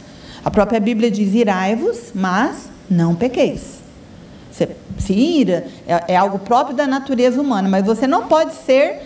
A 0.45 0.51
própria 0.51 0.81
Bíblia 0.81 1.11
diz: 1.11 1.33
irai-vos, 1.35 2.11
mas 2.15 2.69
não 2.91 3.15
pequeis. 3.15 3.78
Se 4.99 5.13
ira 5.13 5.67
é, 5.87 6.15
é 6.15 6.17
algo 6.17 6.39
próprio 6.39 6.75
da 6.75 6.87
natureza 6.87 7.41
humana, 7.41 7.69
mas 7.69 7.85
você 7.85 8.07
não 8.07 8.27
pode 8.27 8.55
ser 8.55 9.01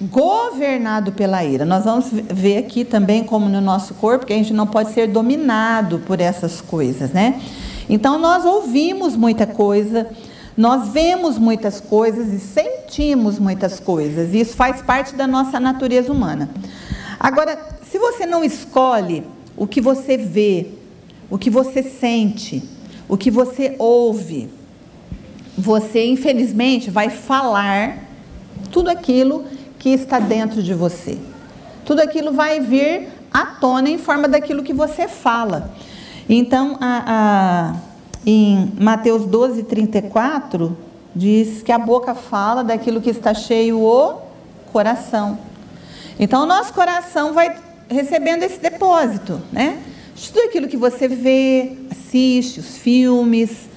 governado 0.00 1.12
pela 1.12 1.44
ira. 1.44 1.64
Nós 1.64 1.84
vamos 1.84 2.06
ver 2.12 2.58
aqui 2.58 2.84
também, 2.84 3.24
como 3.24 3.48
no 3.48 3.60
nosso 3.60 3.94
corpo, 3.94 4.26
que 4.26 4.32
a 4.32 4.36
gente 4.36 4.52
não 4.52 4.66
pode 4.66 4.92
ser 4.92 5.08
dominado 5.08 5.98
por 6.00 6.20
essas 6.20 6.60
coisas, 6.60 7.10
né? 7.10 7.40
Então, 7.88 8.18
nós 8.18 8.44
ouvimos 8.44 9.16
muita 9.16 9.46
coisa, 9.46 10.06
nós 10.56 10.88
vemos 10.90 11.38
muitas 11.38 11.80
coisas 11.80 12.32
e 12.32 12.38
sentimos 12.38 13.38
muitas 13.38 13.80
coisas. 13.80 14.34
E 14.34 14.40
isso 14.40 14.54
faz 14.54 14.82
parte 14.82 15.14
da 15.14 15.26
nossa 15.26 15.58
natureza 15.58 16.12
humana. 16.12 16.48
Agora, 17.18 17.58
se 17.90 17.98
você 17.98 18.24
não 18.26 18.44
escolhe 18.44 19.24
o 19.56 19.66
que 19.66 19.80
você 19.80 20.16
vê, 20.16 20.68
o 21.28 21.36
que 21.36 21.50
você 21.50 21.82
sente, 21.82 22.62
o 23.08 23.16
que 23.16 23.30
você 23.30 23.74
ouve, 23.78 24.48
você 25.58 26.06
infelizmente 26.06 26.88
vai 26.88 27.10
falar 27.10 27.98
tudo 28.70 28.88
aquilo 28.88 29.44
que 29.78 29.88
está 29.88 30.20
dentro 30.20 30.62
de 30.62 30.72
você. 30.72 31.18
Tudo 31.84 32.00
aquilo 32.00 32.32
vai 32.32 32.60
vir 32.60 33.08
à 33.32 33.44
tona 33.44 33.88
em 33.88 33.98
forma 33.98 34.28
daquilo 34.28 34.62
que 34.62 34.72
você 34.72 35.08
fala. 35.08 35.72
Então, 36.28 36.76
a, 36.80 37.74
a 37.74 37.88
em 38.26 38.72
Mateus 38.78 39.24
12, 39.24 39.62
34, 39.64 40.76
diz 41.14 41.62
que 41.62 41.72
a 41.72 41.78
boca 41.78 42.14
fala 42.14 42.62
daquilo 42.62 43.00
que 43.00 43.10
está 43.10 43.32
cheio 43.32 43.80
o 43.80 44.20
coração. 44.72 45.38
Então, 46.20 46.42
o 46.42 46.46
nosso 46.46 46.72
coração 46.74 47.32
vai 47.32 47.56
recebendo 47.88 48.42
esse 48.42 48.60
depósito, 48.60 49.40
né? 49.50 49.78
Tudo 50.14 50.40
aquilo 50.46 50.68
que 50.68 50.76
você 50.76 51.08
vê, 51.08 51.72
assiste, 51.90 52.60
os 52.60 52.76
filmes, 52.76 53.68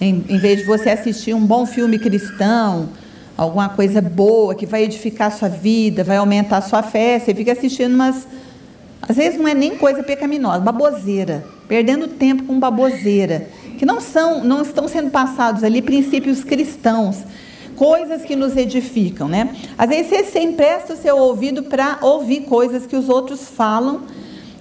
em, 0.00 0.24
em 0.28 0.38
vez 0.38 0.60
de 0.60 0.64
você 0.64 0.90
assistir 0.90 1.34
um 1.34 1.44
bom 1.44 1.66
filme 1.66 1.98
cristão, 1.98 2.88
alguma 3.36 3.68
coisa 3.68 4.00
boa 4.00 4.54
que 4.54 4.66
vai 4.66 4.84
edificar 4.84 5.28
a 5.28 5.30
sua 5.30 5.48
vida, 5.48 6.04
vai 6.04 6.16
aumentar 6.16 6.58
a 6.58 6.62
sua 6.62 6.82
fé, 6.82 7.18
você 7.18 7.34
fica 7.34 7.52
assistindo 7.52 7.94
umas. 7.94 8.26
Às 9.02 9.16
vezes 9.16 9.38
não 9.38 9.46
é 9.46 9.54
nem 9.54 9.76
coisa 9.76 10.02
pecaminosa, 10.02 10.60
baboseira, 10.60 11.44
perdendo 11.68 12.08
tempo 12.08 12.44
com 12.44 12.58
baboseira 12.58 13.48
que 13.78 13.84
não 13.84 14.00
são, 14.00 14.42
não 14.42 14.62
estão 14.62 14.88
sendo 14.88 15.10
passados 15.10 15.62
ali 15.62 15.82
princípios 15.82 16.44
cristãos, 16.44 17.18
coisas 17.76 18.22
que 18.22 18.36
nos 18.36 18.56
edificam, 18.56 19.28
né? 19.28 19.54
Às 19.76 19.88
vezes 19.88 20.30
você 20.30 20.40
empresta 20.40 20.94
o 20.94 20.96
seu 20.96 21.16
ouvido 21.16 21.64
para 21.64 21.98
ouvir 22.00 22.42
coisas 22.42 22.86
que 22.86 22.96
os 22.96 23.08
outros 23.08 23.48
falam 23.48 24.02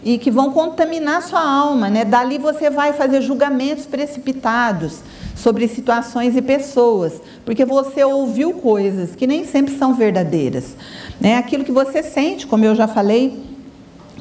e 0.04 0.18
que 0.18 0.32
vão 0.32 0.52
contaminar 0.52 1.22
sua 1.22 1.42
alma, 1.42 1.90
né? 1.90 2.04
Dali 2.04 2.38
você 2.38 2.70
vai 2.70 2.92
fazer 2.92 3.22
julgamentos 3.22 3.86
precipitados 3.86 5.00
sobre 5.36 5.68
situações 5.68 6.36
e 6.36 6.42
pessoas, 6.42 7.22
porque 7.46 7.66
você 7.66 8.04
ouviu 8.04 8.54
coisas 8.54 9.16
que 9.16 9.28
nem 9.28 9.46
sempre 9.46 9.76
são 9.78 9.94
verdadeiras, 9.94 10.76
né? 11.20 11.38
Aquilo 11.38 11.64
que 11.64 11.72
você 11.72 12.04
sente, 12.04 12.46
como 12.48 12.64
eu 12.66 12.76
já 12.76 12.88
falei, 12.88 13.40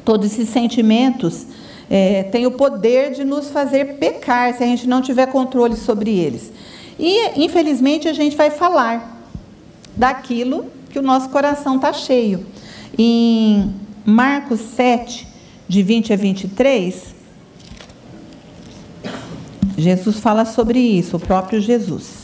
todos 0.03 0.31
esses 0.31 0.49
sentimentos 0.49 1.45
é, 1.89 2.23
tem 2.23 2.45
o 2.45 2.51
poder 2.51 3.11
de 3.11 3.23
nos 3.23 3.49
fazer 3.49 3.97
pecar 3.97 4.53
se 4.55 4.63
a 4.63 4.67
gente 4.67 4.87
não 4.87 5.01
tiver 5.01 5.27
controle 5.27 5.75
sobre 5.75 6.17
eles. 6.17 6.51
E, 6.99 7.43
infelizmente, 7.43 8.07
a 8.07 8.13
gente 8.13 8.35
vai 8.35 8.49
falar 8.49 9.21
daquilo 9.95 10.65
que 10.89 10.99
o 10.99 11.01
nosso 11.01 11.29
coração 11.29 11.75
está 11.75 11.93
cheio. 11.93 12.45
Em 12.97 13.73
Marcos 14.05 14.59
7, 14.59 15.27
de 15.67 15.81
20 15.81 16.13
a 16.13 16.15
23, 16.15 17.12
Jesus 19.77 20.19
fala 20.19 20.45
sobre 20.45 20.79
isso, 20.79 21.17
o 21.17 21.19
próprio 21.19 21.59
Jesus. 21.59 22.23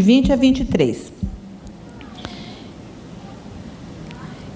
20 0.00 0.32
a 0.32 0.36
23. 0.36 1.12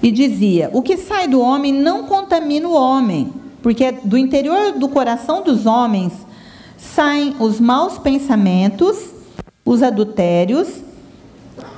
E 0.01 0.11
dizia: 0.11 0.69
O 0.73 0.81
que 0.81 0.97
sai 0.97 1.27
do 1.27 1.39
homem 1.39 1.71
não 1.71 2.03
contamina 2.03 2.67
o 2.67 2.73
homem, 2.73 3.31
porque 3.61 3.91
do 3.91 4.17
interior 4.17 4.73
do 4.73 4.89
coração 4.89 5.43
dos 5.43 5.65
homens 5.65 6.13
saem 6.77 7.35
os 7.39 7.59
maus 7.59 7.97
pensamentos, 7.97 8.97
os 9.63 9.83
adultérios, 9.83 10.67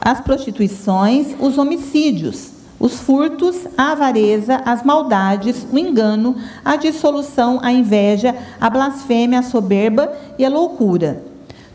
as 0.02 0.22
prostituições, 0.22 1.36
os 1.40 1.58
homicídios, 1.58 2.52
os 2.80 3.00
furtos, 3.00 3.56
a 3.78 3.94
avareza, 3.94 4.62
as 4.66 4.84
maldades, 4.84 5.66
o 5.72 5.78
engano, 5.78 6.36
a 6.64 6.76
dissolução, 6.76 7.60
a 7.62 7.72
inveja, 7.72 8.36
a 8.62 8.70
blasfêmia, 8.70 9.40
a 9.40 9.44
soberba 9.44 10.12
e 10.38 10.46
a 10.46 10.50
loucura. 10.50 11.24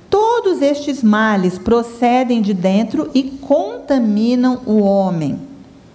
Todos 0.08 0.60
estes 0.62 1.02
males 1.02 1.58
procedem 1.58 2.42
de 2.42 2.54
dentro 2.54 3.10
e 3.14 3.22
contaminam 3.22 4.60
o 4.66 4.80
homem. 4.80 5.40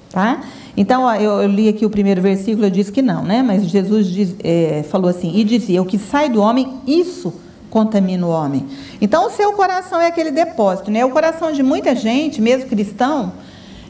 Tá? 0.09 0.41
Então, 0.75 1.03
ó, 1.03 1.15
eu, 1.15 1.41
eu, 1.41 1.47
li 1.47 1.69
aqui 1.69 1.85
o 1.85 1.89
primeiro 1.89 2.21
versículo, 2.21 2.65
eu 2.65 2.69
disse 2.69 2.91
que 2.91 3.01
não, 3.01 3.23
né? 3.23 3.41
Mas 3.41 3.67
Jesus 3.67 4.07
diz, 4.07 4.35
é, 4.43 4.83
falou 4.89 5.09
assim, 5.09 5.31
e 5.35 5.43
dizia, 5.43 5.81
o 5.81 5.85
que 5.85 5.97
sai 5.97 6.29
do 6.29 6.41
homem, 6.41 6.73
isso 6.85 7.33
contamina 7.77 8.25
o 8.25 8.29
homem. 8.31 8.65
Então, 8.99 9.27
o 9.27 9.29
seu 9.29 9.53
coração 9.53 10.01
é 10.01 10.07
aquele 10.07 10.31
depósito, 10.31 10.89
né? 10.89 11.05
O 11.05 11.11
coração 11.11 11.51
de 11.51 11.61
muita 11.61 11.93
gente, 11.93 12.41
mesmo 12.41 12.67
cristão, 12.67 13.33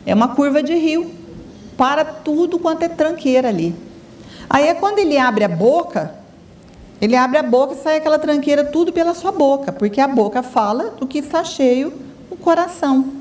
é 0.06 0.14
uma 0.14 0.30
curva 0.36 0.62
de 0.62 0.76
rio. 0.76 1.10
Para 1.78 2.04
tudo 2.04 2.60
quanto 2.60 2.84
é 2.84 2.90
tranqueira 2.90 3.48
ali. 3.48 3.74
Aí 4.50 4.68
é 4.68 4.74
quando 4.74 5.00
ele 5.00 5.18
abre 5.18 5.46
a 5.46 5.48
boca, 5.48 6.16
ele 7.00 7.16
abre 7.16 7.38
a 7.38 7.44
boca 7.44 7.76
e 7.76 7.78
sai 7.78 7.98
aquela 7.98 8.20
tranqueira 8.20 8.64
tudo 8.64 8.92
pela 8.92 9.14
sua 9.14 9.32
boca, 9.32 9.72
porque 9.72 10.02
a 10.02 10.08
boca 10.08 10.44
fala 10.44 10.90
do 11.00 11.08
que 11.08 11.20
está 11.20 11.44
cheio 11.44 11.94
o 12.30 12.36
coração. 12.36 13.14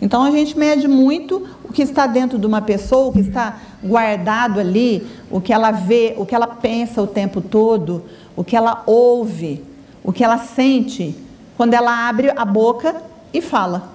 Então 0.00 0.22
a 0.22 0.30
gente 0.30 0.56
mede 0.56 0.86
muito 0.86 1.46
o 1.64 1.72
que 1.72 1.82
está 1.82 2.06
dentro 2.06 2.38
de 2.38 2.46
uma 2.46 2.62
pessoa, 2.62 3.08
o 3.08 3.12
que 3.12 3.20
está 3.20 3.58
guardado 3.82 4.60
ali, 4.60 5.06
o 5.30 5.40
que 5.40 5.52
ela 5.52 5.70
vê, 5.70 6.14
o 6.16 6.24
que 6.24 6.34
ela 6.34 6.46
pensa 6.46 7.02
o 7.02 7.06
tempo 7.06 7.40
todo, 7.40 8.04
o 8.36 8.44
que 8.44 8.56
ela 8.56 8.82
ouve, 8.86 9.73
o 10.04 10.12
que 10.12 10.22
ela 10.22 10.36
sente 10.36 11.16
quando 11.56 11.72
ela 11.72 12.08
abre 12.08 12.30
a 12.36 12.44
boca 12.44 12.94
e 13.32 13.40
fala. 13.40 13.90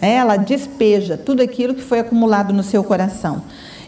Ela 0.00 0.36
despeja 0.36 1.16
tudo 1.16 1.40
aquilo 1.40 1.74
que 1.74 1.80
foi 1.80 2.00
acumulado 2.00 2.52
no 2.52 2.64
seu 2.64 2.82
coração. 2.82 3.42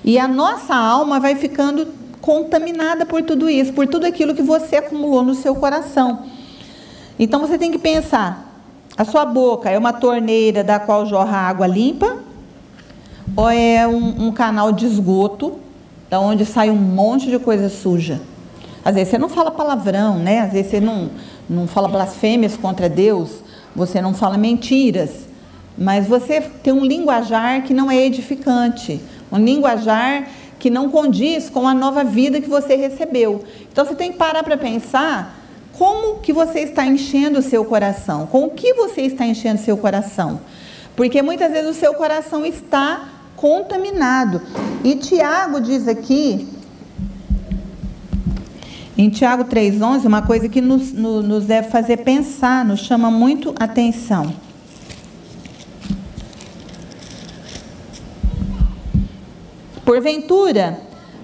E 0.05 0.19
a 0.19 0.29
nossa 0.29 0.75
alma 0.75 1.19
vai 1.19 1.35
ficando 1.35 1.89
contaminada 2.21 3.05
por 3.05 3.23
tudo 3.23 3.51
isso, 3.51 3.73
por 3.73 3.89
tudo 3.89 4.07
aquilo 4.07 4.35
que 4.35 4.43
você 4.43 4.77
acumulou 4.77 5.25
no 5.25 5.35
seu 5.35 5.57
coração. 5.57 6.25
Então 7.19 7.41
você 7.41 7.59
tem 7.59 7.73
que 7.73 7.79
pensar: 7.79 8.53
a 8.97 9.05
sua 9.05 9.25
boca 9.25 9.69
é 9.69 9.77
uma 9.77 9.93
torneira 9.93 10.63
da 10.63 10.79
qual 10.79 11.05
jorra 11.07 11.37
água 11.37 11.67
limpa? 11.67 12.19
Ou 13.37 13.51
é 13.51 13.87
um, 13.87 14.29
um 14.29 14.33
canal 14.33 14.71
de 14.71 14.87
esgoto, 14.87 15.59
da 16.09 16.21
onde 16.21 16.47
sai 16.47 16.71
um 16.71 16.77
monte 16.77 17.29
de 17.29 17.39
coisa 17.41 17.69
suja? 17.69 18.21
Às 18.87 18.95
vezes 18.95 19.09
você 19.09 19.19
não 19.19 19.29
fala 19.29 19.51
palavrão, 19.51 20.17
né? 20.17 20.43
Às 20.43 20.53
vezes 20.53 20.71
você 20.71 20.81
não, 20.81 21.11
não 21.51 21.67
fala 21.67 21.89
blasfêmias 21.89 22.57
contra 22.57 22.89
Deus, 22.89 23.43
você 23.75 24.01
não 24.01 24.15
fala 24.15 24.39
mentiras, 24.39 25.11
mas 25.77 26.07
você 26.07 26.41
tem 26.41 26.73
um 26.73 26.85
linguajar 26.85 27.65
que 27.65 27.75
não 27.75 27.91
é 27.91 27.97
edificante, 27.97 29.01
um 29.33 29.39
linguajar 29.39 30.29
que 30.61 30.71
não 30.71 30.89
condiz 30.89 31.51
com 31.51 31.67
a 31.67 31.75
nova 31.75 32.05
vida 32.05 32.41
que 32.41 32.49
você 32.49 32.77
recebeu. 32.77 33.43
Então 33.73 33.85
você 33.85 33.97
tem 33.97 34.13
que 34.13 34.19
parar 34.19 34.45
para 34.45 34.57
pensar 34.57 35.37
como 35.73 36.21
que 36.21 36.33
você 36.33 36.61
está 36.61 36.87
enchendo 36.87 37.41
o 37.41 37.43
seu 37.43 37.65
coração, 37.65 38.29
com 38.29 38.45
o 38.45 38.51
que 38.51 38.73
você 38.73 39.01
está 39.01 39.27
enchendo 39.27 39.61
o 39.61 39.65
seu 39.65 39.77
coração. 39.77 40.39
Porque 40.95 41.21
muitas 41.23 41.51
vezes 41.51 41.69
o 41.69 41.75
seu 41.75 41.93
coração 41.95 42.47
está 42.47 43.09
contaminado. 43.35 44.41
E 44.85 44.95
Tiago 44.95 45.61
diz 45.61 45.89
aqui, 45.89 46.56
em 48.99 49.11
Tiago 49.11 49.45
3,11, 49.45 50.07
uma 50.07 50.23
coisa 50.23 50.49
que 50.49 50.61
nos, 50.61 50.93
nos 50.93 51.45
deve 51.45 51.69
fazer 51.69 51.99
pensar, 51.99 52.65
nos 52.65 52.81
chama 52.81 53.11
muito 53.11 53.55
atenção. 53.59 54.33
Porventura, 59.85 60.81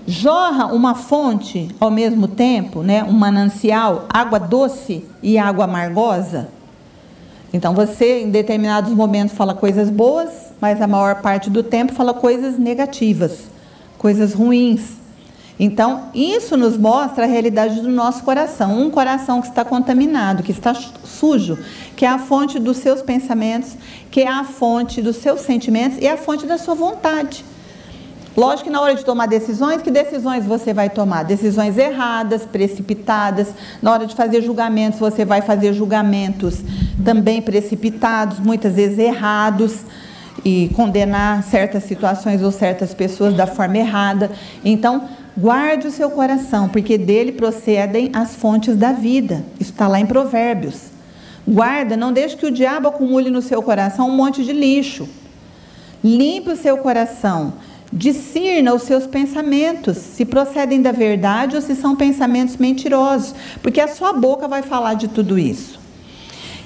jorra 0.06 0.66
uma 0.66 0.94
fonte 0.94 1.68
ao 1.80 1.90
mesmo 1.90 2.28
tempo, 2.28 2.82
né, 2.82 3.02
um 3.02 3.12
manancial, 3.12 4.06
água 4.08 4.38
doce 4.38 5.04
e 5.22 5.38
água 5.38 5.64
amargosa? 5.64 6.48
Então 7.52 7.74
você, 7.74 8.20
em 8.22 8.30
determinados 8.30 8.92
momentos, 8.92 9.35
fala 9.35 9.54
coisas 9.54 9.90
boas, 9.90 10.52
mas 10.61 10.80
a 10.80 10.87
maior 10.87 11.20
parte 11.20 11.50
do 11.50 11.62
tempo 11.62 11.92
fala 11.92 12.14
coisas 12.14 12.58
negativas, 12.58 13.46
coisas 13.98 14.32
ruins. 14.32 15.01
Então, 15.58 16.08
isso 16.14 16.56
nos 16.56 16.76
mostra 16.76 17.24
a 17.24 17.26
realidade 17.26 17.80
do 17.80 17.88
nosso 17.88 18.24
coração. 18.24 18.80
Um 18.80 18.90
coração 18.90 19.40
que 19.40 19.48
está 19.48 19.64
contaminado, 19.64 20.42
que 20.42 20.50
está 20.50 20.74
sujo, 20.74 21.58
que 21.94 22.04
é 22.04 22.08
a 22.08 22.18
fonte 22.18 22.58
dos 22.58 22.78
seus 22.78 23.02
pensamentos, 23.02 23.76
que 24.10 24.22
é 24.22 24.28
a 24.28 24.44
fonte 24.44 25.02
dos 25.02 25.16
seus 25.16 25.40
sentimentos 25.42 25.98
e 26.00 26.08
a 26.08 26.16
fonte 26.16 26.46
da 26.46 26.58
sua 26.58 26.74
vontade. 26.74 27.44
Lógico 28.34 28.64
que 28.64 28.70
na 28.70 28.80
hora 28.80 28.94
de 28.94 29.04
tomar 29.04 29.26
decisões, 29.26 29.82
que 29.82 29.90
decisões 29.90 30.46
você 30.46 30.72
vai 30.72 30.88
tomar? 30.88 31.22
Decisões 31.22 31.76
erradas, 31.76 32.46
precipitadas. 32.46 33.48
Na 33.82 33.92
hora 33.92 34.06
de 34.06 34.14
fazer 34.14 34.40
julgamentos, 34.40 34.98
você 34.98 35.22
vai 35.22 35.42
fazer 35.42 35.74
julgamentos 35.74 36.60
também 37.04 37.42
precipitados, 37.42 38.40
muitas 38.40 38.74
vezes 38.74 38.98
errados, 38.98 39.80
e 40.42 40.70
condenar 40.74 41.42
certas 41.42 41.84
situações 41.84 42.42
ou 42.42 42.50
certas 42.50 42.94
pessoas 42.94 43.34
da 43.34 43.46
forma 43.46 43.76
errada. 43.76 44.30
Então, 44.64 45.08
guarde 45.36 45.86
o 45.86 45.90
seu 45.90 46.10
coração, 46.10 46.68
porque 46.68 46.98
dele 46.98 47.32
procedem 47.32 48.10
as 48.12 48.34
fontes 48.34 48.76
da 48.76 48.92
vida. 48.92 49.44
Isso 49.58 49.72
está 49.72 49.88
lá 49.88 49.98
em 50.00 50.06
Provérbios. 50.06 50.90
Guarda, 51.46 51.96
não 51.96 52.12
deixe 52.12 52.36
que 52.36 52.46
o 52.46 52.50
diabo 52.50 52.88
acumule 52.88 53.30
no 53.30 53.42
seu 53.42 53.62
coração 53.62 54.08
um 54.08 54.16
monte 54.16 54.44
de 54.44 54.52
lixo. 54.52 55.08
Limpe 56.02 56.50
o 56.50 56.56
seu 56.56 56.78
coração 56.78 57.54
discirna 57.92 58.72
os 58.72 58.84
seus 58.84 59.06
pensamentos, 59.06 59.98
se 59.98 60.24
procedem 60.24 60.80
da 60.80 60.90
verdade 60.90 61.56
ou 61.56 61.62
se 61.62 61.74
são 61.74 61.94
pensamentos 61.94 62.56
mentirosos, 62.56 63.34
porque 63.62 63.80
a 63.80 63.88
sua 63.88 64.14
boca 64.14 64.48
vai 64.48 64.62
falar 64.62 64.94
de 64.94 65.08
tudo 65.08 65.38
isso. 65.38 65.78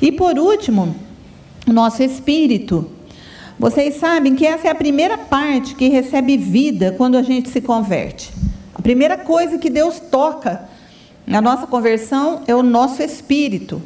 E 0.00 0.12
por 0.12 0.38
último, 0.38 0.94
o 1.66 1.72
nosso 1.72 2.02
espírito. 2.02 2.90
Vocês 3.58 3.96
sabem 3.96 4.36
que 4.36 4.46
essa 4.46 4.68
é 4.68 4.70
a 4.70 4.74
primeira 4.74 5.16
parte 5.16 5.74
que 5.74 5.88
recebe 5.88 6.36
vida 6.36 6.94
quando 6.96 7.16
a 7.16 7.22
gente 7.22 7.48
se 7.48 7.60
converte. 7.60 8.30
Primeira 8.86 9.18
coisa 9.18 9.58
que 9.58 9.68
Deus 9.68 9.98
toca 9.98 10.60
na 11.26 11.40
nossa 11.40 11.66
conversão 11.66 12.42
é 12.46 12.54
o 12.54 12.62
nosso 12.62 13.02
espírito, 13.02 13.82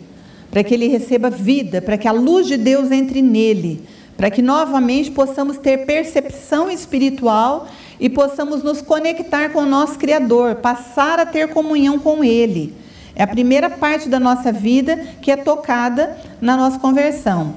para 0.50 0.62
que 0.62 0.74
ele 0.74 0.88
receba 0.88 1.30
vida, 1.30 1.80
para 1.80 1.96
que 1.96 2.06
a 2.06 2.12
luz 2.12 2.46
de 2.46 2.58
Deus 2.58 2.90
entre 2.90 3.22
nele 3.22 3.88
para 4.14 4.30
que 4.30 4.42
novamente 4.42 5.10
possamos 5.10 5.56
ter 5.56 5.86
percepção 5.86 6.70
espiritual 6.70 7.66
e 7.98 8.10
possamos 8.10 8.62
nos 8.62 8.82
conectar 8.82 9.48
com 9.48 9.60
o 9.60 9.66
nosso 9.66 9.98
Criador, 9.98 10.56
passar 10.56 11.18
a 11.18 11.24
ter 11.24 11.48
comunhão 11.48 11.98
com 11.98 12.22
Ele. 12.22 12.74
É 13.16 13.22
a 13.22 13.26
primeira 13.26 13.70
parte 13.70 14.06
da 14.06 14.20
nossa 14.20 14.52
vida 14.52 14.98
que 15.22 15.30
é 15.30 15.36
tocada 15.38 16.18
na 16.38 16.54
nossa 16.54 16.78
conversão. 16.78 17.54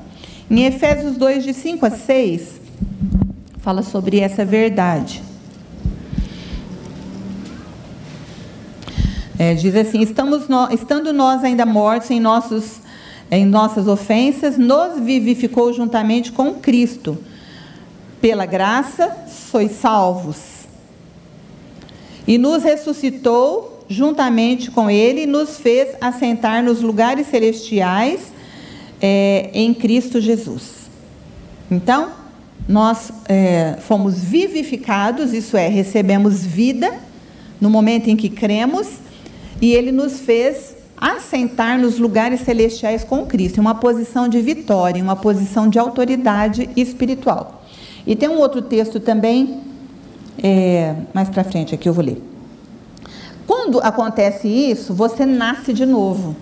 Em 0.49 0.63
Efésios 0.63 1.17
2, 1.17 1.43
de 1.43 1.53
5 1.53 1.85
a 1.85 1.91
6, 1.91 2.61
fala 3.57 3.81
sobre 3.81 4.21
essa 4.21 4.45
verdade. 4.45 5.32
É, 9.43 9.53
diz 9.53 9.75
assim: 9.75 10.01
estamos 10.01 10.47
no, 10.47 10.71
estando 10.71 11.11
nós 11.11 11.43
ainda 11.43 11.65
mortos 11.65 12.09
em 12.09 12.19
nossos 12.19 12.81
em 13.29 13.45
nossas 13.45 13.87
ofensas, 13.87 14.57
nos 14.57 15.01
vivificou 15.01 15.73
juntamente 15.73 16.31
com 16.31 16.53
Cristo. 16.53 17.17
Pela 18.21 18.45
graça 18.45 19.11
sois 19.27 19.71
salvos. 19.71 20.37
E 22.27 22.37
nos 22.37 22.63
ressuscitou 22.63 23.85
juntamente 23.89 24.71
com 24.71 24.89
Ele 24.89 25.25
nos 25.25 25.57
fez 25.57 25.95
assentar 25.99 26.63
nos 26.63 26.81
lugares 26.81 27.27
celestiais 27.27 28.21
é, 29.01 29.49
em 29.53 29.73
Cristo 29.73 30.21
Jesus. 30.21 30.89
Então, 31.69 32.11
nós 32.69 33.11
é, 33.27 33.77
fomos 33.81 34.23
vivificados, 34.23 35.33
isso 35.33 35.57
é, 35.57 35.67
recebemos 35.67 36.45
vida 36.45 36.93
no 37.59 37.69
momento 37.69 38.09
em 38.09 38.15
que 38.15 38.29
cremos, 38.29 39.02
e 39.63 39.71
Ele 39.71 39.93
nos 39.93 40.19
fez 40.19 40.75
assentar 40.97 41.79
nos 41.79 41.97
lugares 41.97 42.41
celestiais 42.41 43.01
com 43.01 43.25
Cristo, 43.25 43.59
em 43.59 43.61
uma 43.61 43.75
posição 43.75 44.27
de 44.27 44.41
vitória, 44.41 44.99
em 44.99 45.01
uma 45.01 45.15
posição 45.15 45.69
de 45.69 45.79
autoridade 45.79 46.69
espiritual. 46.75 47.63
E 48.05 48.13
tem 48.13 48.27
um 48.27 48.39
outro 48.39 48.61
texto 48.61 48.99
também, 48.99 49.61
é, 50.43 50.93
mais 51.13 51.29
para 51.29 51.45
frente 51.45 51.73
aqui 51.73 51.87
eu 51.87 51.93
vou 51.93 52.03
ler. 52.03 52.21
Quando 53.47 53.79
acontece 53.79 54.49
isso, 54.49 54.93
você 54.93 55.25
nasce 55.25 55.71
de 55.71 55.85
novo. 55.85 56.35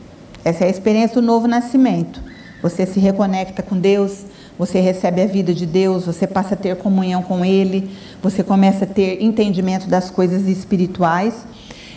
Essa 0.43 0.63
é 0.63 0.67
a 0.67 0.71
experiência 0.71 1.21
do 1.21 1.27
novo 1.27 1.47
nascimento. 1.47 2.19
Você 2.63 2.87
se 2.87 2.99
reconecta 2.99 3.61
com 3.61 3.77
Deus, 3.77 4.25
você 4.57 4.79
recebe 4.79 5.21
a 5.21 5.27
vida 5.27 5.53
de 5.53 5.67
Deus, 5.67 6.07
você 6.07 6.25
passa 6.25 6.55
a 6.55 6.57
ter 6.57 6.75
comunhão 6.75 7.21
com 7.21 7.45
Ele, 7.45 7.87
você 8.19 8.43
começa 8.43 8.85
a 8.85 8.87
ter 8.87 9.21
entendimento 9.21 9.87
das 9.87 10.09
coisas 10.09 10.47
espirituais. 10.47 11.45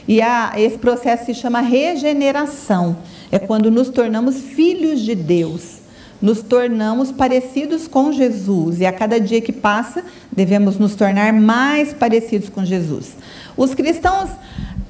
E 0.07 0.21
a, 0.21 0.53
esse 0.57 0.79
processo 0.79 1.27
se 1.27 1.35
chama 1.35 1.61
regeneração. 1.61 2.97
É 3.33 3.39
quando 3.39 3.71
nos 3.71 3.89
tornamos 3.89 4.37
filhos 4.41 5.01
de 5.01 5.15
Deus, 5.15 5.79
nos 6.21 6.43
tornamos 6.43 7.11
parecidos 7.11 7.89
com 7.89 8.13
Jesus. 8.13 8.81
E 8.81 8.87
a 8.87 8.93
cada 8.93 9.19
dia 9.19 9.41
que 9.41 9.53
passa, 9.53 10.05
devemos 10.31 10.79
nos 10.79 10.95
tornar 10.95 11.33
mais 11.33 11.93
parecidos 11.93 12.49
com 12.49 12.65
Jesus. 12.65 13.17
Os 13.57 13.75
cristãos 13.75 14.31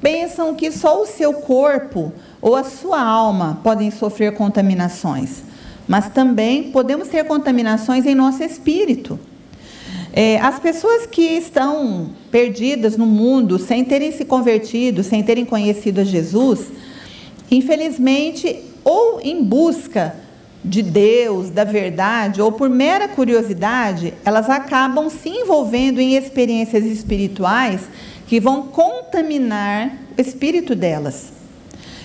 pensam 0.01 0.53
que 0.53 0.71
só 0.71 1.01
o 1.01 1.05
seu 1.05 1.33
corpo 1.33 2.13
ou 2.41 2.55
a 2.55 2.63
sua 2.63 3.01
alma 3.01 3.59
podem 3.63 3.89
sofrer 3.89 4.33
contaminações, 4.35 5.43
mas 5.87 6.09
também 6.09 6.71
podemos 6.71 7.07
ter 7.07 7.23
contaminações 7.23 8.05
em 8.05 8.13
nosso 8.13 8.43
espírito. 8.43 9.19
É, 10.17 10.39
as 10.39 10.59
pessoas 10.59 11.05
que 11.05 11.21
estão 11.21 12.11
perdidas 12.31 12.95
no 12.95 13.05
mundo, 13.05 13.59
sem 13.59 13.83
terem 13.83 14.13
se 14.13 14.23
convertido, 14.23 15.03
sem 15.03 15.21
terem 15.21 15.43
conhecido 15.43 15.99
a 15.99 16.03
Jesus, 16.05 16.67
infelizmente, 17.51 18.61
ou 18.81 19.19
em 19.19 19.43
busca 19.43 20.15
de 20.63 20.81
Deus, 20.81 21.49
da 21.49 21.65
verdade, 21.65 22.41
ou 22.41 22.49
por 22.49 22.69
mera 22.69 23.09
curiosidade, 23.09 24.13
elas 24.23 24.49
acabam 24.49 25.09
se 25.09 25.27
envolvendo 25.27 25.99
em 25.99 26.15
experiências 26.15 26.85
espirituais 26.85 27.81
que 28.25 28.39
vão 28.39 28.63
contaminar 28.63 29.97
o 30.17 30.21
espírito 30.21 30.73
delas. 30.73 31.33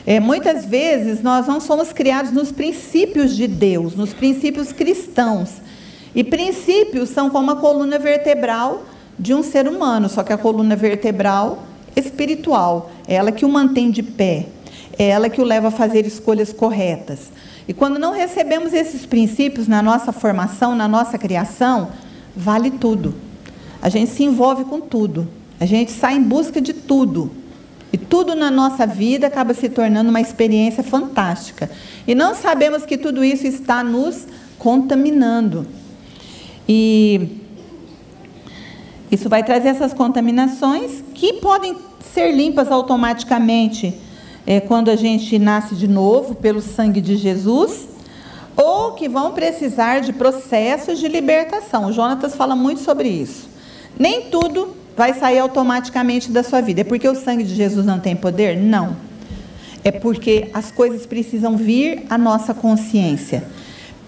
É, 0.04 0.18
muitas 0.18 0.64
vezes 0.64 1.22
nós 1.22 1.46
não 1.46 1.60
somos 1.60 1.92
criados 1.92 2.32
nos 2.32 2.50
princípios 2.50 3.36
de 3.36 3.46
Deus, 3.46 3.94
nos 3.94 4.12
princípios 4.12 4.72
cristãos. 4.72 5.69
E 6.14 6.24
princípios 6.24 7.10
são 7.10 7.30
como 7.30 7.50
a 7.52 7.56
coluna 7.56 7.98
vertebral 7.98 8.82
de 9.18 9.34
um 9.34 9.42
ser 9.42 9.68
humano, 9.68 10.08
só 10.08 10.22
que 10.22 10.32
a 10.32 10.38
coluna 10.38 10.74
vertebral 10.74 11.64
espiritual, 11.94 12.90
é 13.06 13.14
ela 13.14 13.32
que 13.32 13.44
o 13.44 13.48
mantém 13.48 13.90
de 13.90 14.02
pé, 14.02 14.46
é 14.98 15.08
ela 15.08 15.28
que 15.28 15.40
o 15.40 15.44
leva 15.44 15.68
a 15.68 15.70
fazer 15.70 16.06
escolhas 16.06 16.52
corretas. 16.52 17.30
E 17.66 17.72
quando 17.72 17.98
não 17.98 18.12
recebemos 18.12 18.72
esses 18.72 19.06
princípios 19.06 19.68
na 19.68 19.82
nossa 19.82 20.12
formação, 20.12 20.74
na 20.74 20.88
nossa 20.88 21.16
criação, 21.18 21.90
vale 22.34 22.70
tudo. 22.70 23.14
A 23.80 23.88
gente 23.88 24.10
se 24.10 24.24
envolve 24.24 24.64
com 24.64 24.80
tudo. 24.80 25.28
A 25.58 25.66
gente 25.66 25.92
sai 25.92 26.16
em 26.16 26.22
busca 26.22 26.60
de 26.60 26.72
tudo. 26.72 27.30
E 27.92 27.98
tudo 27.98 28.34
na 28.34 28.50
nossa 28.50 28.86
vida 28.86 29.26
acaba 29.26 29.52
se 29.52 29.68
tornando 29.68 30.10
uma 30.10 30.20
experiência 30.20 30.82
fantástica. 30.82 31.70
E 32.06 32.14
não 32.14 32.34
sabemos 32.34 32.84
que 32.84 32.96
tudo 32.96 33.24
isso 33.24 33.46
está 33.46 33.82
nos 33.82 34.26
contaminando. 34.58 35.66
E 36.68 37.40
isso 39.10 39.28
vai 39.28 39.42
trazer 39.42 39.68
essas 39.68 39.92
contaminações 39.92 41.02
que 41.14 41.34
podem 41.34 41.76
ser 42.14 42.32
limpas 42.32 42.70
automaticamente 42.70 43.94
é, 44.46 44.60
quando 44.60 44.90
a 44.90 44.96
gente 44.96 45.38
nasce 45.38 45.74
de 45.74 45.88
novo 45.88 46.34
pelo 46.34 46.60
sangue 46.60 47.00
de 47.00 47.16
Jesus, 47.16 47.88
ou 48.56 48.92
que 48.92 49.08
vão 49.08 49.32
precisar 49.32 50.00
de 50.00 50.12
processos 50.12 50.98
de 50.98 51.08
libertação. 51.08 51.86
O 51.86 51.92
Jonatas 51.92 52.34
fala 52.34 52.54
muito 52.54 52.80
sobre 52.80 53.08
isso. 53.08 53.48
Nem 53.98 54.22
tudo 54.22 54.76
vai 54.96 55.14
sair 55.14 55.38
automaticamente 55.38 56.30
da 56.30 56.42
sua 56.42 56.60
vida. 56.60 56.82
É 56.82 56.84
porque 56.84 57.08
o 57.08 57.14
sangue 57.14 57.44
de 57.44 57.54
Jesus 57.54 57.86
não 57.86 57.98
tem 57.98 58.14
poder? 58.14 58.56
Não. 58.56 58.96
É 59.82 59.90
porque 59.90 60.50
as 60.52 60.70
coisas 60.70 61.06
precisam 61.06 61.56
vir 61.56 62.04
à 62.10 62.18
nossa 62.18 62.52
consciência. 62.52 63.44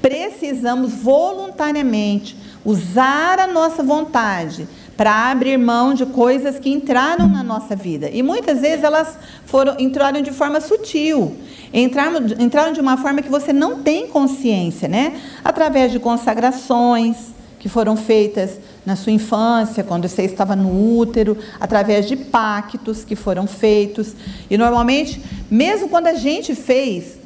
Precisamos 0.03 0.93
voluntariamente 0.93 2.37
usar 2.65 3.39
a 3.39 3.47
nossa 3.47 3.83
vontade 3.83 4.69
para 4.97 5.31
abrir 5.31 5.57
mão 5.57 5.95
de 5.95 6.07
coisas 6.07 6.59
que 6.59 6.71
entraram 6.71 7.27
na 7.27 7.43
nossa 7.43 7.75
vida. 7.75 8.09
E 8.13 8.23
muitas 8.23 8.61
vezes 8.61 8.85
elas 8.85 9.19
foram 9.47 9.75
entraram 9.79 10.21
de 10.23 10.31
forma 10.31 10.61
sutil. 10.61 11.37
Entraram, 11.73 12.21
entraram 12.39 12.73
de 12.73 12.81
uma 12.81 12.97
forma 12.97 13.23
que 13.23 13.31
você 13.31 13.53
não 13.53 13.83
tem 13.83 14.07
consciência, 14.07 14.89
né? 14.89 15.21
Através 15.45 15.91
de 15.91 15.99
consagrações 15.99 17.33
que 17.59 17.69
foram 17.69 17.97
feitas 17.97 18.59
na 18.85 18.97
sua 18.97 19.13
infância, 19.13 19.85
quando 19.85 20.09
você 20.09 20.23
estava 20.23 20.57
no 20.57 20.99
útero, 20.99 21.39
através 21.61 22.09
de 22.09 22.17
pactos 22.17 23.05
que 23.05 23.15
foram 23.15 23.47
feitos. 23.47 24.15
E 24.51 24.59
normalmente, 24.59 25.23
mesmo 25.51 25.89
quando 25.89 26.09
a 26.09 26.15
gente 26.15 26.55
fez, 26.55 27.19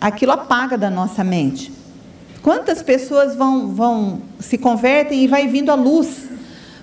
aquilo 0.00 0.32
apaga 0.32 0.78
da 0.78 0.88
nossa 0.88 1.24
mente. 1.24 1.79
Quantas 2.42 2.82
pessoas 2.82 3.36
vão, 3.36 3.68
vão 3.68 4.22
se 4.38 4.56
convertem 4.56 5.22
e 5.22 5.26
vai 5.26 5.46
vindo 5.46 5.70
à 5.70 5.74
luz? 5.74 6.28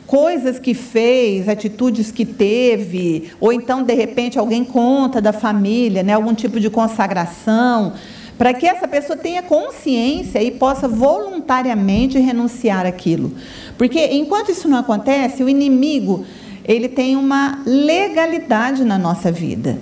Coisas 0.05 0.59
que 0.59 0.73
fez, 0.73 1.49
atitudes 1.49 2.11
que 2.11 2.25
teve, 2.25 3.31
ou 3.39 3.51
então 3.51 3.83
de 3.83 3.93
repente 3.93 4.37
alguém 4.37 4.63
conta 4.63 5.19
da 5.19 5.33
família, 5.33 6.03
né, 6.03 6.13
algum 6.13 6.33
tipo 6.33 6.59
de 6.59 6.69
consagração, 6.69 7.93
para 8.37 8.53
que 8.53 8.67
essa 8.67 8.87
pessoa 8.87 9.17
tenha 9.17 9.41
consciência 9.41 10.41
e 10.41 10.51
possa 10.51 10.87
voluntariamente 10.87 12.19
renunciar 12.19 12.85
aquilo. 12.85 13.33
Porque 13.77 13.99
enquanto 14.13 14.51
isso 14.51 14.69
não 14.69 14.77
acontece, 14.77 15.43
o 15.43 15.49
inimigo, 15.49 16.23
ele 16.63 16.87
tem 16.87 17.15
uma 17.15 17.63
legalidade 17.65 18.85
na 18.85 18.97
nossa 18.97 19.31
vida. 19.31 19.79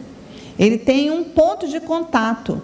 Ele 0.58 0.78
tem 0.78 1.12
um 1.12 1.26
ponto 1.26 1.68
de 1.68 1.82
contato 1.82 2.62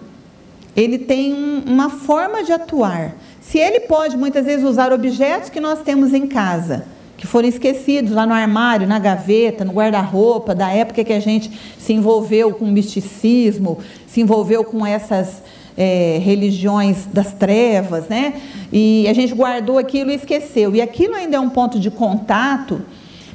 ele 0.76 0.98
tem 0.98 1.34
um, 1.34 1.64
uma 1.66 1.90
forma 1.90 2.44
de 2.44 2.52
atuar. 2.52 3.16
Se 3.42 3.58
ele 3.58 3.82
pode 3.82 4.16
muitas 4.16 4.46
vezes 4.46 4.66
usar 4.66 4.94
objetos 4.94 5.50
que 5.50 5.60
nós 5.60 5.82
temos 5.82 6.14
em 6.14 6.28
casa, 6.28 6.86
que 7.18 7.28
foram 7.28 7.48
esquecidos 7.48 8.12
lá 8.12 8.26
no 8.26 8.34
armário, 8.34 8.88
na 8.88 8.98
gaveta, 8.98 9.66
no 9.66 9.74
guarda-roupa, 9.74 10.56
da 10.56 10.72
época 10.72 11.04
que 11.04 11.14
a 11.14 11.20
gente 11.20 11.52
se 11.78 11.94
envolveu 11.94 12.54
com 12.54 12.66
misticismo, 12.66 13.80
se 14.08 14.22
envolveu 14.22 14.64
com 14.64 14.86
essas 14.86 15.42
é, 15.78 16.20
religiões 16.24 17.06
das 17.12 17.34
trevas, 17.34 18.08
né? 18.08 18.42
E 18.72 19.06
a 19.08 19.14
gente 19.14 19.34
guardou 19.34 19.78
aquilo 19.78 20.12
e 20.12 20.16
esqueceu. 20.16 20.76
E 20.76 20.82
aquilo 20.82 21.16
ainda 21.16 21.38
é 21.38 21.40
um 21.40 21.50
ponto 21.50 21.80
de 21.80 21.92
contato 21.92 22.82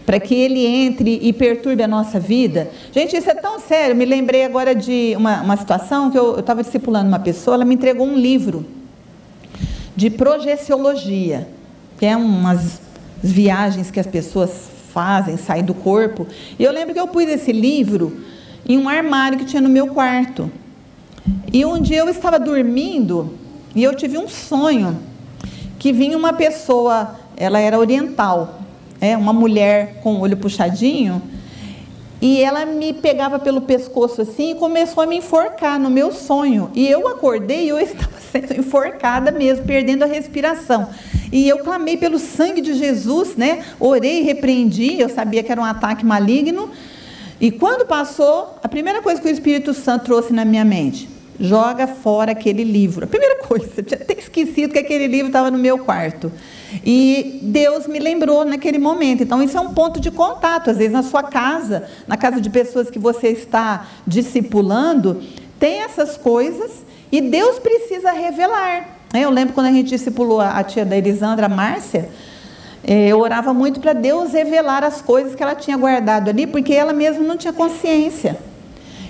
para 0.07 0.21
que 0.21 0.35
ele 0.35 0.65
entre 0.65 1.19
e 1.21 1.33
perturbe 1.33 1.83
a 1.83 1.89
nossa 1.89 2.21
vida. 2.21 2.71
Gente, 2.93 3.17
isso 3.17 3.29
é 3.29 3.35
tão 3.35 3.59
sério. 3.59 3.97
Me 3.97 4.05
lembrei 4.05 4.45
agora 4.45 4.73
de 4.73 5.15
uma, 5.17 5.43
uma 5.43 5.57
situação 5.57 6.13
que 6.13 6.17
eu 6.19 6.39
estava 6.39 6.63
discipulando 6.63 7.09
uma 7.09 7.19
pessoa, 7.19 7.57
ela 7.57 7.65
me 7.65 7.75
entregou 7.75 8.07
um 8.07 8.17
livro 8.17 8.65
de 9.97 10.09
projeciologia, 10.09 11.49
que 11.99 12.07
é 12.07 12.17
umas 12.17 12.81
viagens 13.21 13.91
que 13.91 13.99
as 13.99 14.07
pessoas 14.07 14.69
fazem, 14.93 15.37
saem 15.37 15.65
do 15.65 15.75
corpo. 15.75 16.27
E 16.57 16.63
eu 16.63 16.71
lembro 16.71 16.95
que 16.95 17.01
eu 17.01 17.09
pus 17.09 17.25
esse 17.25 17.51
livro 17.51 18.21
em 18.69 18.79
um 18.79 18.89
armário 18.89 19.39
que 19.39 19.45
tinha 19.45 19.61
no 19.61 19.69
meu 19.69 19.89
quarto. 19.89 20.51
E 21.53 21.65
um 21.65 21.81
dia 21.81 21.99
eu 21.99 22.09
estava 22.09 22.39
dormindo 22.39 23.35
e 23.75 23.83
eu 23.83 23.95
tive 23.95 24.17
um 24.17 24.29
sonho 24.29 24.99
que 25.79 25.93
vinha 25.93 26.17
uma 26.17 26.33
pessoa, 26.33 27.17
ela 27.37 27.59
era 27.59 27.79
oriental, 27.79 28.61
é, 29.01 29.17
uma 29.17 29.33
mulher 29.33 30.01
com 30.03 30.15
o 30.15 30.21
olho 30.21 30.37
puxadinho, 30.37 31.23
e 32.21 32.43
ela 32.43 32.65
me 32.65 32.95
pegava 32.95 33.39
pelo 33.39 33.61
pescoço 33.61 34.23
assim 34.23 34.53
e 34.53 34.55
começou 34.55 35.03
a 35.03 35.07
me 35.07 35.17
enforcar 35.17 35.79
no 35.79 35.91
meu 35.91 36.11
sonho. 36.13 36.71
E 36.75 36.89
eu 36.89 37.07
acordei 37.09 37.67
e 37.67 37.69
eu 37.69 37.79
estava 37.81 38.19
sendo 38.33 38.59
enforcada 38.59 39.31
mesmo, 39.31 39.67
perdendo 39.67 40.03
a 40.03 40.07
respiração. 40.07 40.89
E 41.31 41.47
eu 41.47 41.59
clamei 41.59 41.97
pelo 41.97 42.19
sangue 42.19 42.61
de 42.61 42.75
Jesus, 42.75 43.37
né? 43.37 43.65
Orei, 43.79 44.23
repreendi, 44.23 44.99
eu 44.99 45.09
sabia 45.09 45.43
que 45.43 45.53
era 45.53 45.61
um 45.61 45.65
ataque 45.65 46.07
maligno. 46.07 46.71
E 47.39 47.51
quando 47.51 47.85
passou, 47.85 48.57
a 48.63 48.69
primeira 48.69 49.03
coisa 49.03 49.21
que 49.21 49.29
o 49.29 49.31
Espírito 49.31 49.75
Santo 49.75 50.07
trouxe 50.07 50.33
na 50.33 50.45
minha 50.45 50.65
mente, 50.65 51.07
joga 51.39 51.87
fora 51.87 52.33
aquele 52.33 52.65
livro. 52.65 53.05
A 53.05 53.07
primeira 53.07 53.37
coisa, 53.45 53.69
eu 53.77 53.85
tinha 53.85 54.01
até 54.01 54.15
esquecido 54.15 54.73
que 54.73 54.79
aquele 54.79 55.07
livro 55.07 55.27
estava 55.27 55.51
no 55.51 55.59
meu 55.59 55.79
quarto. 55.81 56.33
E 56.85 57.41
Deus 57.43 57.87
me 57.87 57.99
lembrou 57.99 58.45
naquele 58.45 58.79
momento. 58.79 59.23
Então, 59.23 59.43
isso 59.43 59.57
é 59.57 59.61
um 59.61 59.73
ponto 59.73 60.01
de 60.01 60.11
contato. 60.11 60.71
Às 60.71 60.79
vezes, 60.79 60.93
na 60.93 61.03
sua 61.03 61.23
casa, 61.23 61.89
na 62.07 62.17
casa 62.17 62.41
de 62.41 62.51
pessoas 62.51 62.91
que 62.91 62.99
você 62.99 63.29
está 63.29 63.87
discipulando, 64.07 65.23
tem 65.59 65.81
essas 65.83 66.17
coisas 66.17 66.85
e 67.11 67.21
Deus 67.21 67.59
precisa 67.59 68.11
revelar. 68.13 68.89
Eu 69.15 69.31
lembro 69.31 69.55
quando 69.55 69.67
a 69.67 69.73
gente 69.73 69.89
discipulou 69.89 70.41
a 70.41 70.63
tia 70.63 70.85
da 70.85 70.97
Elisandra, 70.97 71.47
a 71.47 71.49
Márcia, 71.49 72.09
eh, 72.85 73.09
eu 73.09 73.21
orava 73.21 73.55
muito 73.55 73.81
para 73.81 73.93
Deus 73.93 74.33
revelar 74.33 74.85
as 74.85 75.01
coisas 75.01 75.35
que 75.35 75.43
ela 75.43 75.55
tinha 75.55 75.77
guardado 75.77 76.29
ali, 76.29 76.47
porque 76.47 76.75
ela 76.75 76.93
mesma 76.93 77.23
não 77.23 77.37
tinha 77.37 77.53
consciência. 77.53 78.37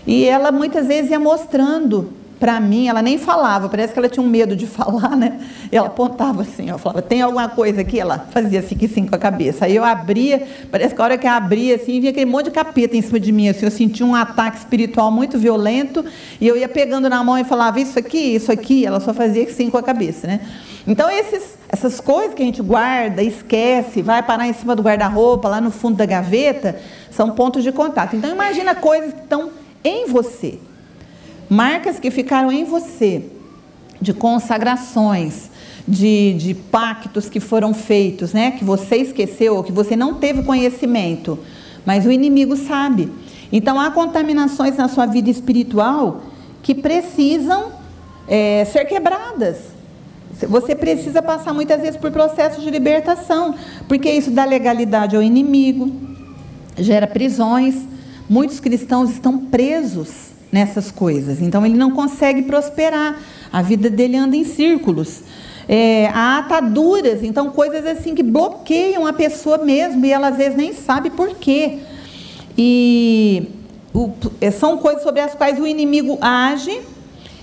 E 0.06 0.24
ela 0.24 0.52
muitas 0.52 0.86
vezes 0.86 1.10
ia 1.10 1.18
mostrando 1.18 2.12
para 2.38 2.60
mim, 2.60 2.88
ela 2.88 3.00
nem 3.00 3.16
falava, 3.18 3.68
parece 3.68 3.92
que 3.92 3.98
ela 3.98 4.08
tinha 4.08 4.24
um 4.24 4.28
medo 4.28 4.54
de 4.54 4.66
falar, 4.68 5.16
né? 5.16 5.40
Ela 5.72 5.86
apontava 5.86 6.42
assim, 6.42 6.68
eu 6.68 6.78
falava, 6.78 7.02
tem 7.02 7.22
alguma 7.22 7.48
coisa 7.48 7.80
aqui? 7.80 7.98
Ela 7.98 8.26
fazia 8.30 8.60
assim, 8.60 8.76
assim 8.84 9.06
com 9.06 9.14
a 9.14 9.18
cabeça. 9.18 9.64
Aí 9.64 9.74
eu 9.74 9.84
abria, 9.84 10.46
parece 10.70 10.94
que 10.94 11.00
a 11.00 11.04
hora 11.04 11.18
que 11.18 11.26
eu 11.26 11.30
abria, 11.30 11.76
assim, 11.76 11.98
vinha 11.98 12.10
aquele 12.10 12.26
monte 12.26 12.46
de 12.46 12.50
capeta 12.50 12.96
em 12.96 13.02
cima 13.02 13.18
de 13.18 13.32
mim, 13.32 13.48
assim, 13.48 13.64
eu 13.64 13.70
sentia 13.70 14.04
um 14.04 14.14
ataque 14.14 14.58
espiritual 14.58 15.10
muito 15.10 15.38
violento, 15.38 16.04
e 16.40 16.46
eu 16.46 16.56
ia 16.56 16.68
pegando 16.68 17.08
na 17.08 17.22
mão 17.24 17.38
e 17.38 17.44
falava, 17.44 17.80
isso 17.80 17.98
aqui, 17.98 18.34
isso 18.34 18.52
aqui, 18.52 18.84
ela 18.84 19.00
só 19.00 19.14
fazia 19.14 19.44
assim 19.44 19.70
com 19.70 19.78
a 19.78 19.82
cabeça, 19.82 20.26
né? 20.26 20.40
Então, 20.86 21.10
esses, 21.10 21.58
essas 21.68 22.00
coisas 22.00 22.32
que 22.32 22.42
a 22.42 22.46
gente 22.46 22.62
guarda, 22.62 23.20
esquece, 23.20 24.02
vai 24.02 24.22
parar 24.22 24.46
em 24.46 24.52
cima 24.52 24.76
do 24.76 24.82
guarda-roupa, 24.82 25.48
lá 25.48 25.60
no 25.60 25.70
fundo 25.70 25.96
da 25.96 26.06
gaveta, 26.06 26.78
são 27.10 27.30
pontos 27.30 27.64
de 27.64 27.72
contato. 27.72 28.14
Então, 28.14 28.30
imagina 28.30 28.74
coisas 28.74 29.12
que 29.12 29.20
estão 29.20 29.50
em 29.82 30.06
você. 30.06 30.60
Marcas 31.48 31.98
que 32.00 32.10
ficaram 32.10 32.50
em 32.50 32.64
você, 32.64 33.22
de 34.00 34.12
consagrações, 34.12 35.50
de, 35.86 36.34
de 36.34 36.54
pactos 36.54 37.28
que 37.28 37.38
foram 37.38 37.72
feitos, 37.72 38.32
né? 38.32 38.50
que 38.50 38.64
você 38.64 38.96
esqueceu, 38.96 39.62
que 39.62 39.72
você 39.72 39.94
não 39.94 40.14
teve 40.14 40.42
conhecimento, 40.42 41.38
mas 41.84 42.04
o 42.04 42.10
inimigo 42.10 42.56
sabe. 42.56 43.10
Então, 43.52 43.78
há 43.78 43.90
contaminações 43.90 44.76
na 44.76 44.88
sua 44.88 45.06
vida 45.06 45.30
espiritual 45.30 46.22
que 46.62 46.74
precisam 46.74 47.70
é, 48.26 48.64
ser 48.64 48.84
quebradas. 48.86 49.76
Você 50.48 50.74
precisa 50.74 51.22
passar 51.22 51.54
muitas 51.54 51.80
vezes 51.80 51.96
por 51.96 52.10
processos 52.10 52.62
de 52.62 52.70
libertação, 52.70 53.54
porque 53.86 54.10
isso 54.10 54.30
dá 54.30 54.44
legalidade 54.44 55.14
ao 55.14 55.22
inimigo, 55.22 55.90
gera 56.76 57.06
prisões. 57.06 57.76
Muitos 58.28 58.58
cristãos 58.58 59.10
estão 59.10 59.38
presos 59.38 60.35
nessas 60.50 60.90
coisas. 60.90 61.40
Então 61.40 61.64
ele 61.64 61.76
não 61.76 61.90
consegue 61.90 62.42
prosperar. 62.42 63.18
A 63.52 63.62
vida 63.62 63.88
dele 63.88 64.16
anda 64.16 64.36
em 64.36 64.44
círculos. 64.44 65.22
É, 65.68 66.08
há 66.14 66.38
ataduras, 66.38 67.24
então 67.24 67.50
coisas 67.50 67.84
assim 67.86 68.14
que 68.14 68.22
bloqueiam 68.22 69.04
a 69.06 69.12
pessoa 69.12 69.58
mesmo 69.58 70.04
e 70.06 70.12
ela 70.12 70.28
às 70.28 70.36
vezes 70.36 70.56
nem 70.56 70.72
sabe 70.72 71.10
por 71.10 71.34
quê. 71.36 71.78
E 72.56 73.48
o, 73.92 74.10
é, 74.40 74.50
são 74.50 74.78
coisas 74.78 75.02
sobre 75.02 75.20
as 75.20 75.34
quais 75.34 75.58
o 75.58 75.66
inimigo 75.66 76.18
age. 76.20 76.80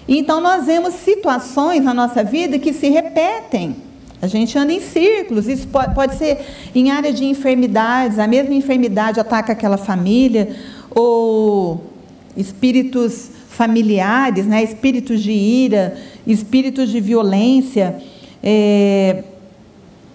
Então 0.08 0.40
nós 0.40 0.66
vemos 0.66 0.94
situações 0.96 1.84
na 1.84 1.94
nossa 1.94 2.24
vida 2.24 2.58
que 2.60 2.74
se 2.74 2.90
repetem. 2.90 3.76
A 4.22 4.28
gente 4.28 4.58
anda 4.58 4.72
em 4.72 4.80
círculos, 4.80 5.48
isso 5.48 5.68
pode, 5.68 5.94
pode 5.94 6.16
ser 6.16 6.40
em 6.74 6.92
área 6.92 7.12
de 7.12 7.26
enfermidades, 7.26 8.18
a 8.18 8.26
mesma 8.26 8.54
enfermidade 8.54 9.20
ataca 9.20 9.52
aquela 9.52 9.76
família, 9.76 10.56
ou 10.90 11.93
espíritos 12.36 13.30
familiares, 13.50 14.46
né, 14.46 14.64
espíritos 14.64 15.22
de 15.22 15.32
ira, 15.32 15.98
espíritos 16.26 16.90
de 16.90 17.00
violência, 17.00 18.02
é, 18.42 19.24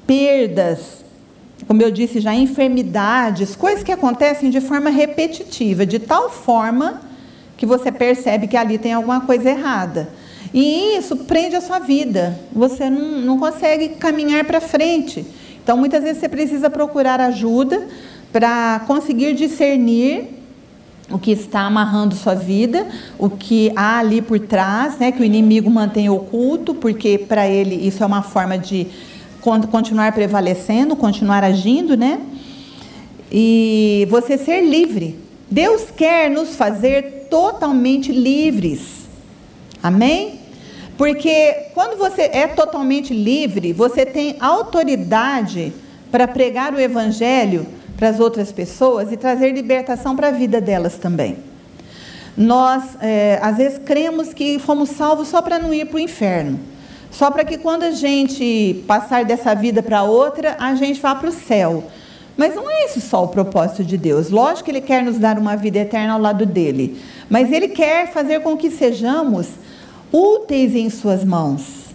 perdas, 0.07 1.05
como 1.66 1.83
eu 1.83 1.91
disse 1.91 2.21
já, 2.21 2.35
enfermidades, 2.35 3.55
coisas 3.55 3.83
que 3.83 3.93
acontecem 3.93 4.51
de 4.51 4.61
forma 4.61 4.91
repetitiva, 4.91 5.85
de 5.85 5.99
tal 5.99 6.31
forma 6.31 7.03
que 7.57 7.66
você 7.66 7.93
percebe 7.93 8.47
que 8.47 8.57
ali 8.57 8.79
tem 8.79 8.93
alguma 8.93 9.21
coisa 9.21 9.51
errada. 9.51 10.09
E 10.55 10.97
isso 10.97 11.16
prende 11.16 11.57
a 11.57 11.61
sua 11.61 11.79
vida, 11.79 12.39
você 12.53 12.89
não, 12.89 13.21
não 13.21 13.39
consegue 13.39 13.91
caminhar 13.91 14.45
para 14.45 14.61
frente. 14.61 15.27
Então, 15.62 15.77
muitas 15.77 16.03
vezes 16.03 16.19
você 16.19 16.29
precisa 16.29 16.71
procurar 16.71 17.21
ajuda 17.21 17.87
para 18.33 18.81
conseguir 18.87 19.35
discernir 19.35 20.38
o 21.11 21.19
que 21.19 21.31
está 21.31 21.61
amarrando 21.61 22.15
sua 22.15 22.35
vida, 22.35 22.87
o 23.19 23.31
que 23.31 23.73
há 23.75 23.99
ali 23.99 24.21
por 24.21 24.39
trás, 24.41 24.99
né, 24.99 25.11
que 25.11 25.21
o 25.21 25.25
inimigo 25.25 25.71
mantém 25.71 26.09
oculto, 26.11 26.75
porque 26.75 27.19
para 27.19 27.49
ele 27.49 27.75
isso 27.75 28.03
é 28.03 28.07
uma 28.07 28.23
forma 28.23 28.59
de 28.59 28.87
continuar 29.41 30.13
prevalecendo, 30.13 30.95
continuar 30.95 31.43
agindo, 31.43 31.97
né? 31.97 32.21
E 33.33 34.07
você 34.11 34.37
ser 34.37 34.61
livre. 34.61 35.19
Deus 35.51 35.91
quer 35.91 36.31
nos 36.31 36.55
fazer 36.57 37.29
totalmente 37.31 38.13
livres. 38.13 39.07
Amém? 39.83 40.41
Porque 40.99 41.71
quando 41.75 41.97
você 41.97 42.23
é 42.23 42.47
totalmente 42.49 43.15
livre, 43.15 43.73
você 43.73 44.05
tem 44.05 44.37
autoridade 44.41 45.73
para 46.11 46.27
pregar 46.27 46.75
o 46.75 46.81
evangelho 46.81 47.67
para 47.99 48.11
as 48.11 48.21
outras 48.21 48.53
pessoas 48.53 49.11
e 49.11 49.17
trazer 49.17 49.51
libertação 49.51 50.15
para 50.15 50.29
a 50.29 50.31
vida 50.31 50.61
delas 50.61 50.95
também. 50.95 51.39
Nós, 52.37 52.97
é, 53.01 53.41
às 53.43 53.57
vezes, 53.57 53.81
cremos 53.85 54.33
que 54.33 54.61
fomos 54.61 54.91
salvos 54.91 55.27
só 55.27 55.43
para 55.43 55.59
não 55.59 55.75
ir 55.75 55.85
para 55.87 55.97
o 55.97 55.99
inferno. 55.99 56.61
Só 57.11 57.29
para 57.29 57.45
que 57.45 57.59
quando 57.59 57.83
a 57.83 57.91
gente 57.91 58.85
passar 58.87 59.25
dessa 59.25 59.53
vida 59.53 59.83
para 59.83 60.05
outra, 60.05 60.57
a 60.61 60.77
gente 60.77 61.01
vá 61.01 61.13
para 61.17 61.29
o 61.29 61.33
céu. 61.33 61.83
Mas 62.37 62.55
não 62.55 62.71
é 62.71 62.85
isso 62.85 63.01
só 63.01 63.25
o 63.25 63.29
propósito 63.29 63.83
de 63.83 63.99
Deus. 63.99 64.31
Lógico 64.31 64.67
que 64.67 64.71
Ele 64.71 64.81
quer 64.81 65.03
nos 65.03 65.19
dar 65.19 65.37
uma 65.37 65.57
vida 65.57 65.81
eterna 65.81 66.13
ao 66.13 66.21
lado 66.21 66.47
dele. 66.47 67.01
Mas 67.29 67.51
Ele 67.51 67.67
quer 67.67 68.13
fazer 68.13 68.43
com 68.43 68.57
que 68.57 68.71
sejamos 68.71 69.49
úteis 70.13 70.77
em 70.77 70.89
Suas 70.89 71.25
mãos, 71.25 71.87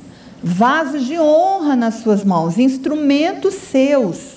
vasos 0.43 1.06
de 1.06 1.18
honra 1.18 1.78
nas 1.78 1.95
Suas 1.95 2.26
mãos, 2.26 2.60
instrumentos 2.60 3.54
seus 3.54 4.32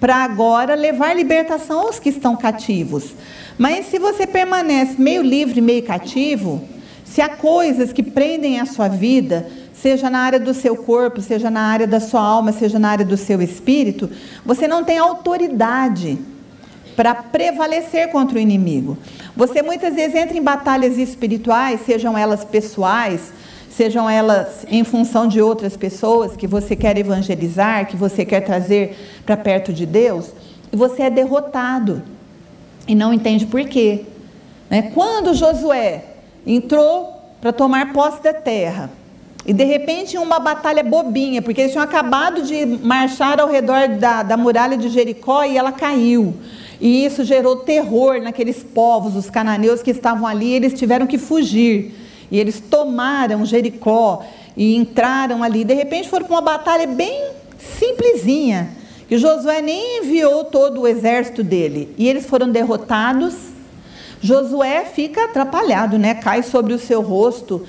para 0.00 0.16
agora 0.16 0.74
levar 0.74 1.14
libertação 1.14 1.80
aos 1.80 2.00
que 2.00 2.08
estão 2.08 2.34
cativos. 2.34 3.12
Mas 3.58 3.86
se 3.86 3.98
você 3.98 4.26
permanece 4.26 5.00
meio 5.00 5.22
livre, 5.22 5.60
meio 5.60 5.82
cativo, 5.82 6.62
se 7.04 7.20
há 7.20 7.28
coisas 7.28 7.92
que 7.92 8.02
prendem 8.02 8.58
a 8.58 8.64
sua 8.64 8.88
vida, 8.88 9.46
seja 9.74 10.08
na 10.08 10.20
área 10.20 10.40
do 10.40 10.54
seu 10.54 10.76
corpo, 10.76 11.20
seja 11.20 11.50
na 11.50 11.62
área 11.62 11.86
da 11.86 12.00
sua 12.00 12.22
alma, 12.22 12.52
seja 12.52 12.78
na 12.78 12.88
área 12.90 13.04
do 13.04 13.16
seu 13.16 13.42
espírito, 13.42 14.10
você 14.44 14.66
não 14.66 14.82
tem 14.82 14.96
autoridade 14.98 16.18
para 16.96 17.14
prevalecer 17.14 18.08
contra 18.08 18.36
o 18.36 18.40
inimigo. 18.40 18.96
Você 19.36 19.62
muitas 19.62 19.94
vezes 19.94 20.14
entra 20.14 20.36
em 20.36 20.42
batalhas 20.42 20.98
espirituais, 20.98 21.80
sejam 21.84 22.16
elas 22.16 22.44
pessoais, 22.44 23.32
sejam 23.70 24.10
elas 24.10 24.66
em 24.68 24.84
função 24.84 25.26
de 25.26 25.40
outras 25.40 25.76
pessoas 25.76 26.36
que 26.36 26.46
você 26.46 26.74
quer 26.76 26.98
evangelizar, 26.98 27.86
que 27.86 27.96
você 27.96 28.24
quer 28.24 28.40
trazer 28.40 28.96
para 29.24 29.36
perto 29.36 29.72
de 29.72 29.86
Deus, 29.86 30.32
e 30.72 30.76
você 30.76 31.04
é 31.04 31.10
derrotado 31.10 32.02
e 32.86 32.94
não 32.94 33.14
entende 33.14 33.46
por 33.46 33.64
quê. 33.64 34.02
Né? 34.68 34.90
Quando 34.92 35.34
Josué 35.34 36.04
entrou 36.46 37.14
para 37.40 37.52
tomar 37.52 37.92
posse 37.92 38.22
da 38.22 38.34
terra, 38.34 38.90
e 39.46 39.52
de 39.52 39.64
repente 39.64 40.18
uma 40.18 40.38
batalha 40.38 40.82
bobinha, 40.82 41.40
porque 41.40 41.62
eles 41.62 41.72
tinham 41.72 41.84
acabado 41.84 42.42
de 42.42 42.66
marchar 42.66 43.40
ao 43.40 43.48
redor 43.48 43.88
da, 43.88 44.22
da 44.22 44.36
muralha 44.36 44.76
de 44.76 44.88
Jericó 44.88 45.44
e 45.44 45.56
ela 45.56 45.72
caiu. 45.72 46.34
E 46.80 47.04
isso 47.04 47.24
gerou 47.24 47.56
terror 47.56 48.20
naqueles 48.20 48.62
povos, 48.62 49.16
os 49.16 49.30
cananeus 49.30 49.82
que 49.82 49.90
estavam 49.90 50.26
ali, 50.26 50.52
eles 50.52 50.74
tiveram 50.74 51.06
que 51.06 51.18
fugir. 51.18 51.94
E 52.30 52.38
eles 52.38 52.60
tomaram 52.60 53.44
Jericó 53.44 54.22
e 54.56 54.76
entraram 54.76 55.42
ali. 55.42 55.64
De 55.64 55.74
repente 55.74 56.08
foram 56.08 56.26
para 56.26 56.34
uma 56.34 56.42
batalha 56.42 56.86
bem 56.86 57.30
simplesinha, 57.58 58.70
que 59.08 59.18
Josué 59.18 59.60
nem 59.60 59.98
enviou 59.98 60.44
todo 60.44 60.82
o 60.82 60.86
exército 60.86 61.42
dele. 61.42 61.92
E 61.98 62.08
eles 62.08 62.26
foram 62.26 62.48
derrotados. 62.50 63.34
Josué 64.20 64.84
fica 64.84 65.24
atrapalhado, 65.24 65.98
né? 65.98 66.14
Cai 66.14 66.42
sobre 66.42 66.72
o 66.72 66.78
seu 66.78 67.00
rosto 67.00 67.66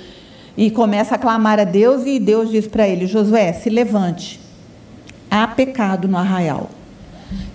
e 0.56 0.70
começa 0.70 1.16
a 1.16 1.18
clamar 1.18 1.60
a 1.60 1.64
Deus 1.64 2.06
e 2.06 2.20
Deus 2.20 2.52
diz 2.52 2.68
para 2.68 2.88
ele: 2.88 3.08
Josué, 3.08 3.54
se 3.54 3.70
levante. 3.70 4.40
Há 5.30 5.48
pecado 5.48 6.08
no 6.08 6.18
arraial. 6.18 6.70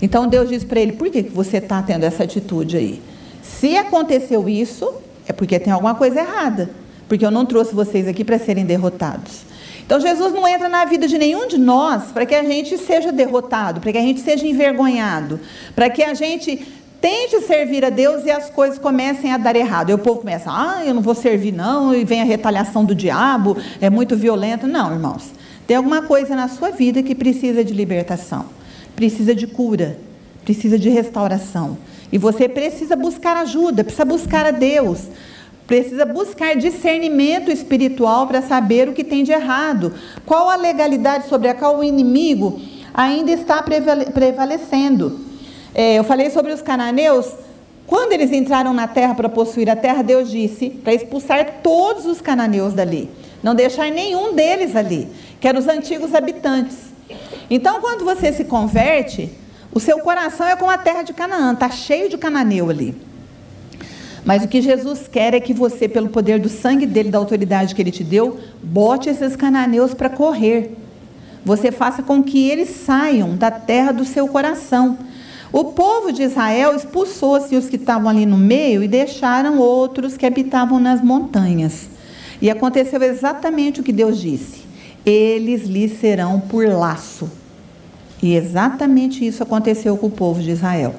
Então 0.01 0.27
Deus 0.27 0.49
diz 0.49 0.65
para 0.65 0.81
ele: 0.81 0.93
por 0.93 1.09
que 1.11 1.23
você 1.23 1.59
está 1.59 1.83
tendo 1.83 2.05
essa 2.05 2.25
atitude 2.25 2.77
aí? 2.77 3.03
Se 3.43 3.77
aconteceu 3.77 4.49
isso, 4.49 4.93
é 5.29 5.33
porque 5.33 5.59
tem 5.61 5.73
alguma 5.73 5.95
coisa 5.95 6.21
errada 6.21 6.71
porque 7.09 7.25
eu 7.25 7.31
não 7.31 7.47
trouxe 7.47 7.75
vocês 7.75 8.09
aqui 8.09 8.25
para 8.25 8.39
serem 8.39 8.65
derrotados. 8.65 9.47
Então 9.85 10.01
Jesus 10.01 10.33
não 10.33 10.47
entra 10.49 10.69
na 10.69 10.85
vida 10.85 11.07
de 11.07 11.17
nenhum 11.17 11.47
de 11.47 11.59
nós 11.59 12.11
para 12.13 12.27
que 12.27 12.35
a 12.35 12.43
gente 12.43 12.77
seja 12.77 13.13
derrotado, 13.13 13.81
para 13.81 13.93
que 13.93 13.99
a 13.99 14.03
gente 14.03 14.21
seja 14.21 14.45
envergonhado, 14.45 15.39
para 15.77 15.89
que 15.89 16.03
a 16.03 16.13
gente 16.13 16.67
tente 17.01 17.41
servir 17.43 17.85
a 17.85 17.91
Deus 17.91 18.25
e 18.25 18.31
as 18.31 18.51
coisas 18.51 18.79
comecem 18.81 19.33
a 19.33 19.39
dar 19.39 19.55
errado. 19.55 19.91
E 19.91 19.95
o 19.95 19.99
povo 19.99 20.21
começa, 20.21 20.51
ah, 20.51 20.85
eu 20.85 20.93
não 20.93 21.03
vou 21.03 21.15
servir 21.15 21.53
não, 21.53 21.95
e 21.95 22.05
vem 22.05 22.21
a 22.21 22.25
retaliação 22.25 22.85
do 22.85 22.97
diabo, 22.97 23.57
é 23.81 23.89
muito 23.89 24.17
violento. 24.17 24.67
Não, 24.67 24.93
irmãos, 24.93 25.31
tem 25.69 25.77
alguma 25.77 26.03
coisa 26.03 26.35
na 26.35 26.49
sua 26.49 26.71
vida 26.71 27.01
que 27.03 27.15
precisa 27.15 27.65
de 27.65 27.73
libertação, 27.73 28.47
precisa 28.97 29.37
de 29.37 29.47
cura, 29.47 29.99
precisa 30.45 30.77
de 30.77 30.89
restauração. 30.89 31.79
E 32.11 32.19
você 32.19 32.49
precisa 32.49 32.97
buscar 32.97 33.37
ajuda, 33.37 33.85
precisa 33.85 34.05
buscar 34.05 34.47
a 34.47 34.51
Deus 34.51 35.07
Precisa 35.67 36.05
buscar 36.05 36.57
discernimento 36.57 37.51
espiritual 37.51 38.27
para 38.27 38.43
saber 38.43 38.89
o 38.89 38.93
que 38.93 39.03
tem 39.03 39.25
de 39.25 39.33
errado. 39.33 39.95
Qual 40.25 40.49
a 40.49 40.57
legalidade 40.57 41.29
sobre 41.29 41.49
a 41.49 41.55
qual 41.55 41.79
o 41.79 41.85
inimigo 41.85 42.61
ainda 42.97 43.31
está 43.31 43.62
prevalecendo. 43.62 45.21
É, 45.75 45.99
eu 45.99 46.05
falei 46.05 46.31
sobre 46.31 46.53
os 46.53 46.62
cananeus. 46.62 47.31
Quando 47.87 48.12
eles 48.12 48.33
entraram 48.33 48.73
na 48.73 48.89
terra 48.89 49.14
para 49.14 49.29
possuir 49.29 49.69
a 49.69 49.77
terra, 49.77 50.03
Deus 50.03 50.31
disse 50.31 50.71
para 50.71 50.95
expulsar 50.95 51.61
todos 51.62 52.07
os 52.07 52.21
cananeus 52.21 52.73
dali, 52.73 53.09
não 53.43 53.55
deixar 53.55 53.91
nenhum 53.91 54.35
deles 54.35 54.75
ali, 54.75 55.07
que 55.39 55.47
eram 55.47 55.61
os 55.61 55.69
antigos 55.69 56.14
habitantes. 56.14 56.79
Então, 57.49 57.81
quando 57.81 58.05
você 58.05 58.33
se 58.33 58.45
converte, 58.47 59.31
o 59.73 59.79
seu 59.79 60.01
coração 60.01 60.49
é 60.49 60.57
como 60.57 60.71
a 60.71 60.79
terra 60.79 61.03
de 61.03 61.12
Canaã, 61.12 61.53
está 61.53 61.71
cheio 61.71 62.09
de 62.09 62.19
cananeu 62.19 62.71
ali. 62.71 62.97
Mas 64.27 64.43
o 64.43 64.49
que 64.49 64.61
Jesus 64.61 65.07
quer 65.07 65.35
é 65.35 65.41
que 65.41 65.55
você, 65.55 65.89
pelo 65.89 66.09
poder 66.09 66.41
do 66.41 66.49
sangue 66.49 66.85
dele, 66.85 67.11
da 67.11 67.18
autoridade 67.18 67.77
que 67.77 67.81
ele 67.81 67.93
te 67.93 68.03
deu, 68.03 68.41
bote 68.61 69.09
esses 69.09 69.37
cananeus 69.37 69.95
para 69.95 70.11
correr. 70.11 70.77
Você 71.45 71.70
faça 71.70 72.03
com 72.03 72.20
que 72.24 72.51
eles 72.51 72.70
saiam 72.70 73.37
da 73.37 73.53
terra 73.53 73.93
do 73.93 74.05
seu 74.05 74.27
coração. 74.27 74.99
O 75.53 75.66
povo 75.66 76.12
de 76.12 76.24
Israel 76.24 76.74
expulsou-se 76.74 77.55
os 77.55 77.68
que 77.68 77.77
estavam 77.77 78.09
ali 78.09 78.27
no 78.27 78.37
meio 78.37 78.83
e 78.83 78.89
deixaram 78.89 79.61
outros 79.61 80.16
que 80.16 80.27
habitavam 80.27 80.81
nas 80.81 81.01
montanhas. 81.01 81.89
E 82.43 82.51
aconteceu 82.51 83.01
exatamente 83.01 83.81
o 83.81 83.85
que 83.85 83.93
Deus 83.93 84.20
disse: 84.20 84.64
eles 85.07 85.66
lhes 85.68 86.01
serão 86.01 86.41
por 86.41 86.66
laço. 86.66 87.31
E 88.20 88.35
exatamente 88.35 89.24
isso 89.24 89.41
aconteceu 89.41 89.97
com 89.97 90.09
o 90.09 90.11
povo 90.11 90.43
de 90.43 90.51
Israel. 90.51 90.97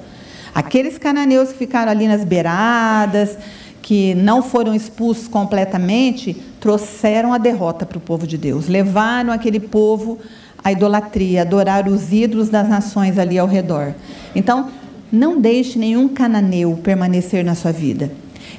Aqueles 0.54 0.98
cananeus 0.98 1.50
que 1.52 1.58
ficaram 1.58 1.92
ali 1.92 2.08
nas 2.08 2.24
beiradas, 2.24 3.38
que 3.82 4.14
não 4.16 4.44
foram 4.44 4.76
expulsos 4.76 5.28
completamente, 5.28 6.36
trouxeram 6.60 7.32
a 7.32 7.38
derrota 7.38 7.86
para 7.86 7.98
o 7.98 8.02
povo 8.02 8.28
de 8.28 8.38
Deus. 8.38 8.68
Levaram 8.68 9.32
aquele 9.32 9.60
povo 9.60 10.20
à 10.64 10.72
idolatria, 10.72 11.44
adorar 11.44 11.88
os 11.88 12.12
ídolos 12.12 12.50
das 12.50 12.68
nações 12.68 13.18
ali 13.18 13.40
ao 13.40 13.48
redor. 13.48 13.94
Então, 14.36 14.70
não 15.12 15.40
deixe 15.40 15.80
nenhum 15.80 16.10
cananeu 16.10 16.78
permanecer 16.84 17.46
na 17.46 17.56
sua 17.56 17.72
vida. 17.72 18.12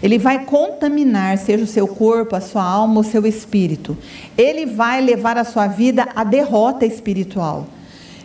Ele 0.03 0.19
vai 0.19 0.45
contaminar, 0.45 1.37
seja 1.39 1.65
o 1.65 1.67
seu 1.67 1.87
corpo, 1.87 2.37
a 2.37 2.41
sua 2.41 2.63
alma, 2.63 3.01
o 3.01 3.05
seu 3.05 3.27
espírito. 3.27 3.97
Ele 4.37 4.65
vai 4.65 5.01
levar 5.01 5.37
a 5.37 5.45
sua 5.45 5.67
vida 5.67 6.09
à 6.15 6.25
derrota 6.25 6.87
espiritual. 6.87 7.67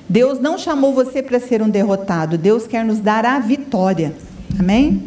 Deus 0.08 0.40
não 0.40 0.58
chamou 0.58 0.94
você 0.94 1.24
para 1.24 1.40
ser 1.40 1.62
um 1.62 1.70
derrotado, 1.70 2.38
Deus 2.38 2.68
quer 2.68 2.84
nos 2.84 3.00
dar 3.00 3.26
a 3.26 3.40
vitória. 3.40 4.14
Amém? 4.60 5.04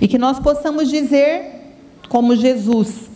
E 0.00 0.06
que 0.06 0.18
nós 0.18 0.38
possamos 0.38 0.88
dizer, 0.88 1.58
como 2.08 2.36
Jesus. 2.36 3.08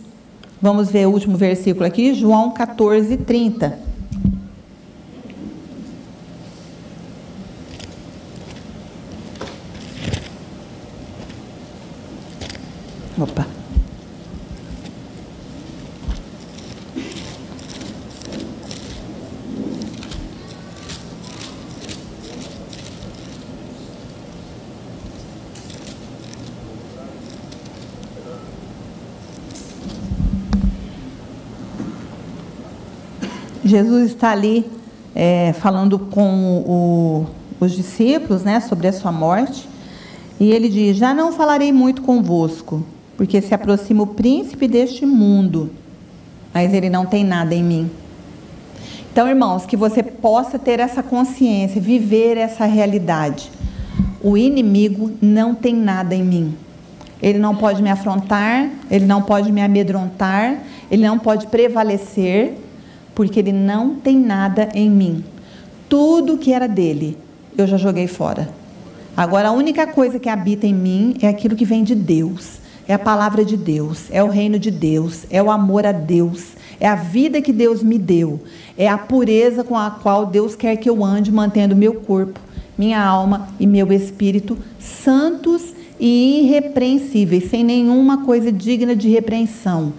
Vamos 0.61 0.89
ver 0.89 1.07
o 1.07 1.11
último 1.11 1.35
versículo 1.37 1.85
aqui, 1.85 2.13
João 2.13 2.51
14, 2.51 3.17
30. 3.17 3.79
Opa. 13.19 13.52
Jesus 33.73 34.11
está 34.11 34.31
ali 34.31 34.69
é, 35.15 35.51
falando 35.53 35.97
com 35.97 36.63
o, 36.63 37.25
os 37.59 37.71
discípulos 37.71 38.43
né, 38.43 38.59
sobre 38.59 38.87
a 38.87 38.93
sua 38.93 39.11
morte. 39.11 39.67
E 40.39 40.51
ele 40.51 40.69
diz: 40.69 40.95
Já 40.95 41.11
não 41.11 41.31
falarei 41.31 41.71
muito 41.71 42.03
convosco, 42.03 42.85
porque 43.17 43.41
se 43.41 43.51
aproxima 43.51 44.03
o 44.03 44.07
príncipe 44.07 44.67
deste 44.67 45.07
mundo, 45.07 45.71
mas 46.53 46.71
ele 46.71 46.87
não 46.87 47.03
tem 47.03 47.23
nada 47.23 47.55
em 47.55 47.63
mim. 47.63 47.89
Então, 49.11 49.27
irmãos, 49.27 49.65
que 49.65 49.75
você 49.75 50.03
possa 50.03 50.59
ter 50.59 50.79
essa 50.79 51.01
consciência, 51.01 51.81
viver 51.81 52.37
essa 52.37 52.65
realidade. 52.65 53.51
O 54.21 54.37
inimigo 54.37 55.11
não 55.19 55.55
tem 55.55 55.73
nada 55.73 56.13
em 56.13 56.23
mim. 56.23 56.55
Ele 57.19 57.39
não 57.39 57.55
pode 57.55 57.81
me 57.81 57.89
afrontar, 57.89 58.69
ele 58.91 59.05
não 59.05 59.23
pode 59.23 59.51
me 59.51 59.61
amedrontar, 59.61 60.59
ele 60.91 61.03
não 61.07 61.17
pode 61.17 61.47
prevalecer, 61.47 62.53
porque 63.15 63.39
ele 63.39 63.51
não 63.51 63.95
tem 63.95 64.17
nada 64.17 64.69
em 64.73 64.89
mim. 64.89 65.23
Tudo 65.87 66.37
que 66.37 66.51
era 66.53 66.67
dele, 66.67 67.17
eu 67.57 67.67
já 67.67 67.77
joguei 67.77 68.07
fora. 68.07 68.49
Agora, 69.15 69.49
a 69.49 69.51
única 69.51 69.85
coisa 69.85 70.19
que 70.19 70.29
habita 70.29 70.65
em 70.65 70.73
mim 70.73 71.15
é 71.21 71.27
aquilo 71.27 71.55
que 71.55 71.65
vem 71.65 71.83
de 71.83 71.93
Deus. 71.93 72.63
É 72.87 72.93
a 72.93 72.99
palavra 72.99 73.45
de 73.45 73.55
Deus, 73.55 74.07
é 74.11 74.21
o 74.21 74.27
reino 74.27 74.59
de 74.59 74.69
Deus, 74.69 75.25
é 75.29 75.41
o 75.41 75.49
amor 75.49 75.85
a 75.85 75.93
Deus, 75.93 76.47
é 76.81 76.87
a 76.87 76.95
vida 76.95 77.41
que 77.41 77.53
Deus 77.53 77.81
me 77.81 77.97
deu, 77.97 78.41
é 78.77 78.89
a 78.89 78.97
pureza 78.97 79.63
com 79.63 79.77
a 79.77 79.89
qual 79.89 80.25
Deus 80.25 80.53
quer 80.53 80.75
que 80.75 80.89
eu 80.89 81.01
ande, 81.01 81.31
mantendo 81.31 81.77
meu 81.77 81.93
corpo, 81.93 82.41
minha 82.77 83.01
alma 83.01 83.47
e 83.57 83.65
meu 83.65 83.89
espírito 83.93 84.57
santos 84.79 85.73
e 85.97 86.41
irrepreensíveis, 86.41 87.49
sem 87.49 87.63
nenhuma 87.63 88.25
coisa 88.25 88.51
digna 88.51 88.93
de 88.93 89.07
repreensão 89.07 89.93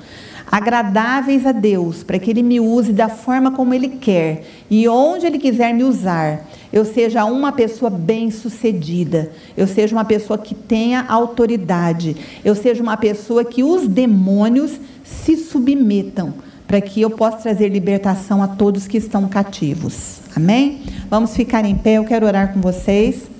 agradáveis 0.54 1.44
a 1.46 1.50
Deus, 1.50 2.04
para 2.04 2.16
que 2.16 2.30
Ele 2.30 2.40
me 2.40 2.60
use 2.60 2.92
da 2.92 3.08
forma 3.08 3.50
como 3.50 3.74
Ele 3.74 3.88
quer 3.88 4.44
e 4.70 4.86
onde 4.86 5.26
Ele 5.26 5.36
quiser 5.36 5.74
me 5.74 5.82
usar. 5.82 6.48
Eu 6.72 6.84
seja 6.84 7.24
uma 7.24 7.50
pessoa 7.50 7.90
bem-sucedida, 7.90 9.32
eu 9.56 9.66
seja 9.66 9.96
uma 9.96 10.04
pessoa 10.04 10.38
que 10.38 10.54
tenha 10.54 11.06
autoridade, 11.08 12.16
eu 12.44 12.54
seja 12.54 12.80
uma 12.84 12.96
pessoa 12.96 13.44
que 13.44 13.64
os 13.64 13.88
demônios 13.88 14.78
se 15.02 15.36
submetam, 15.36 16.32
para 16.68 16.80
que 16.80 17.00
eu 17.00 17.10
possa 17.10 17.38
trazer 17.38 17.68
libertação 17.68 18.40
a 18.40 18.46
todos 18.46 18.86
que 18.86 18.98
estão 18.98 19.26
cativos. 19.26 20.20
Amém? 20.36 20.82
Vamos 21.10 21.34
ficar 21.34 21.64
em 21.64 21.74
pé, 21.74 21.94
eu 21.94 22.04
quero 22.04 22.26
orar 22.26 22.52
com 22.52 22.60
vocês. 22.60 23.33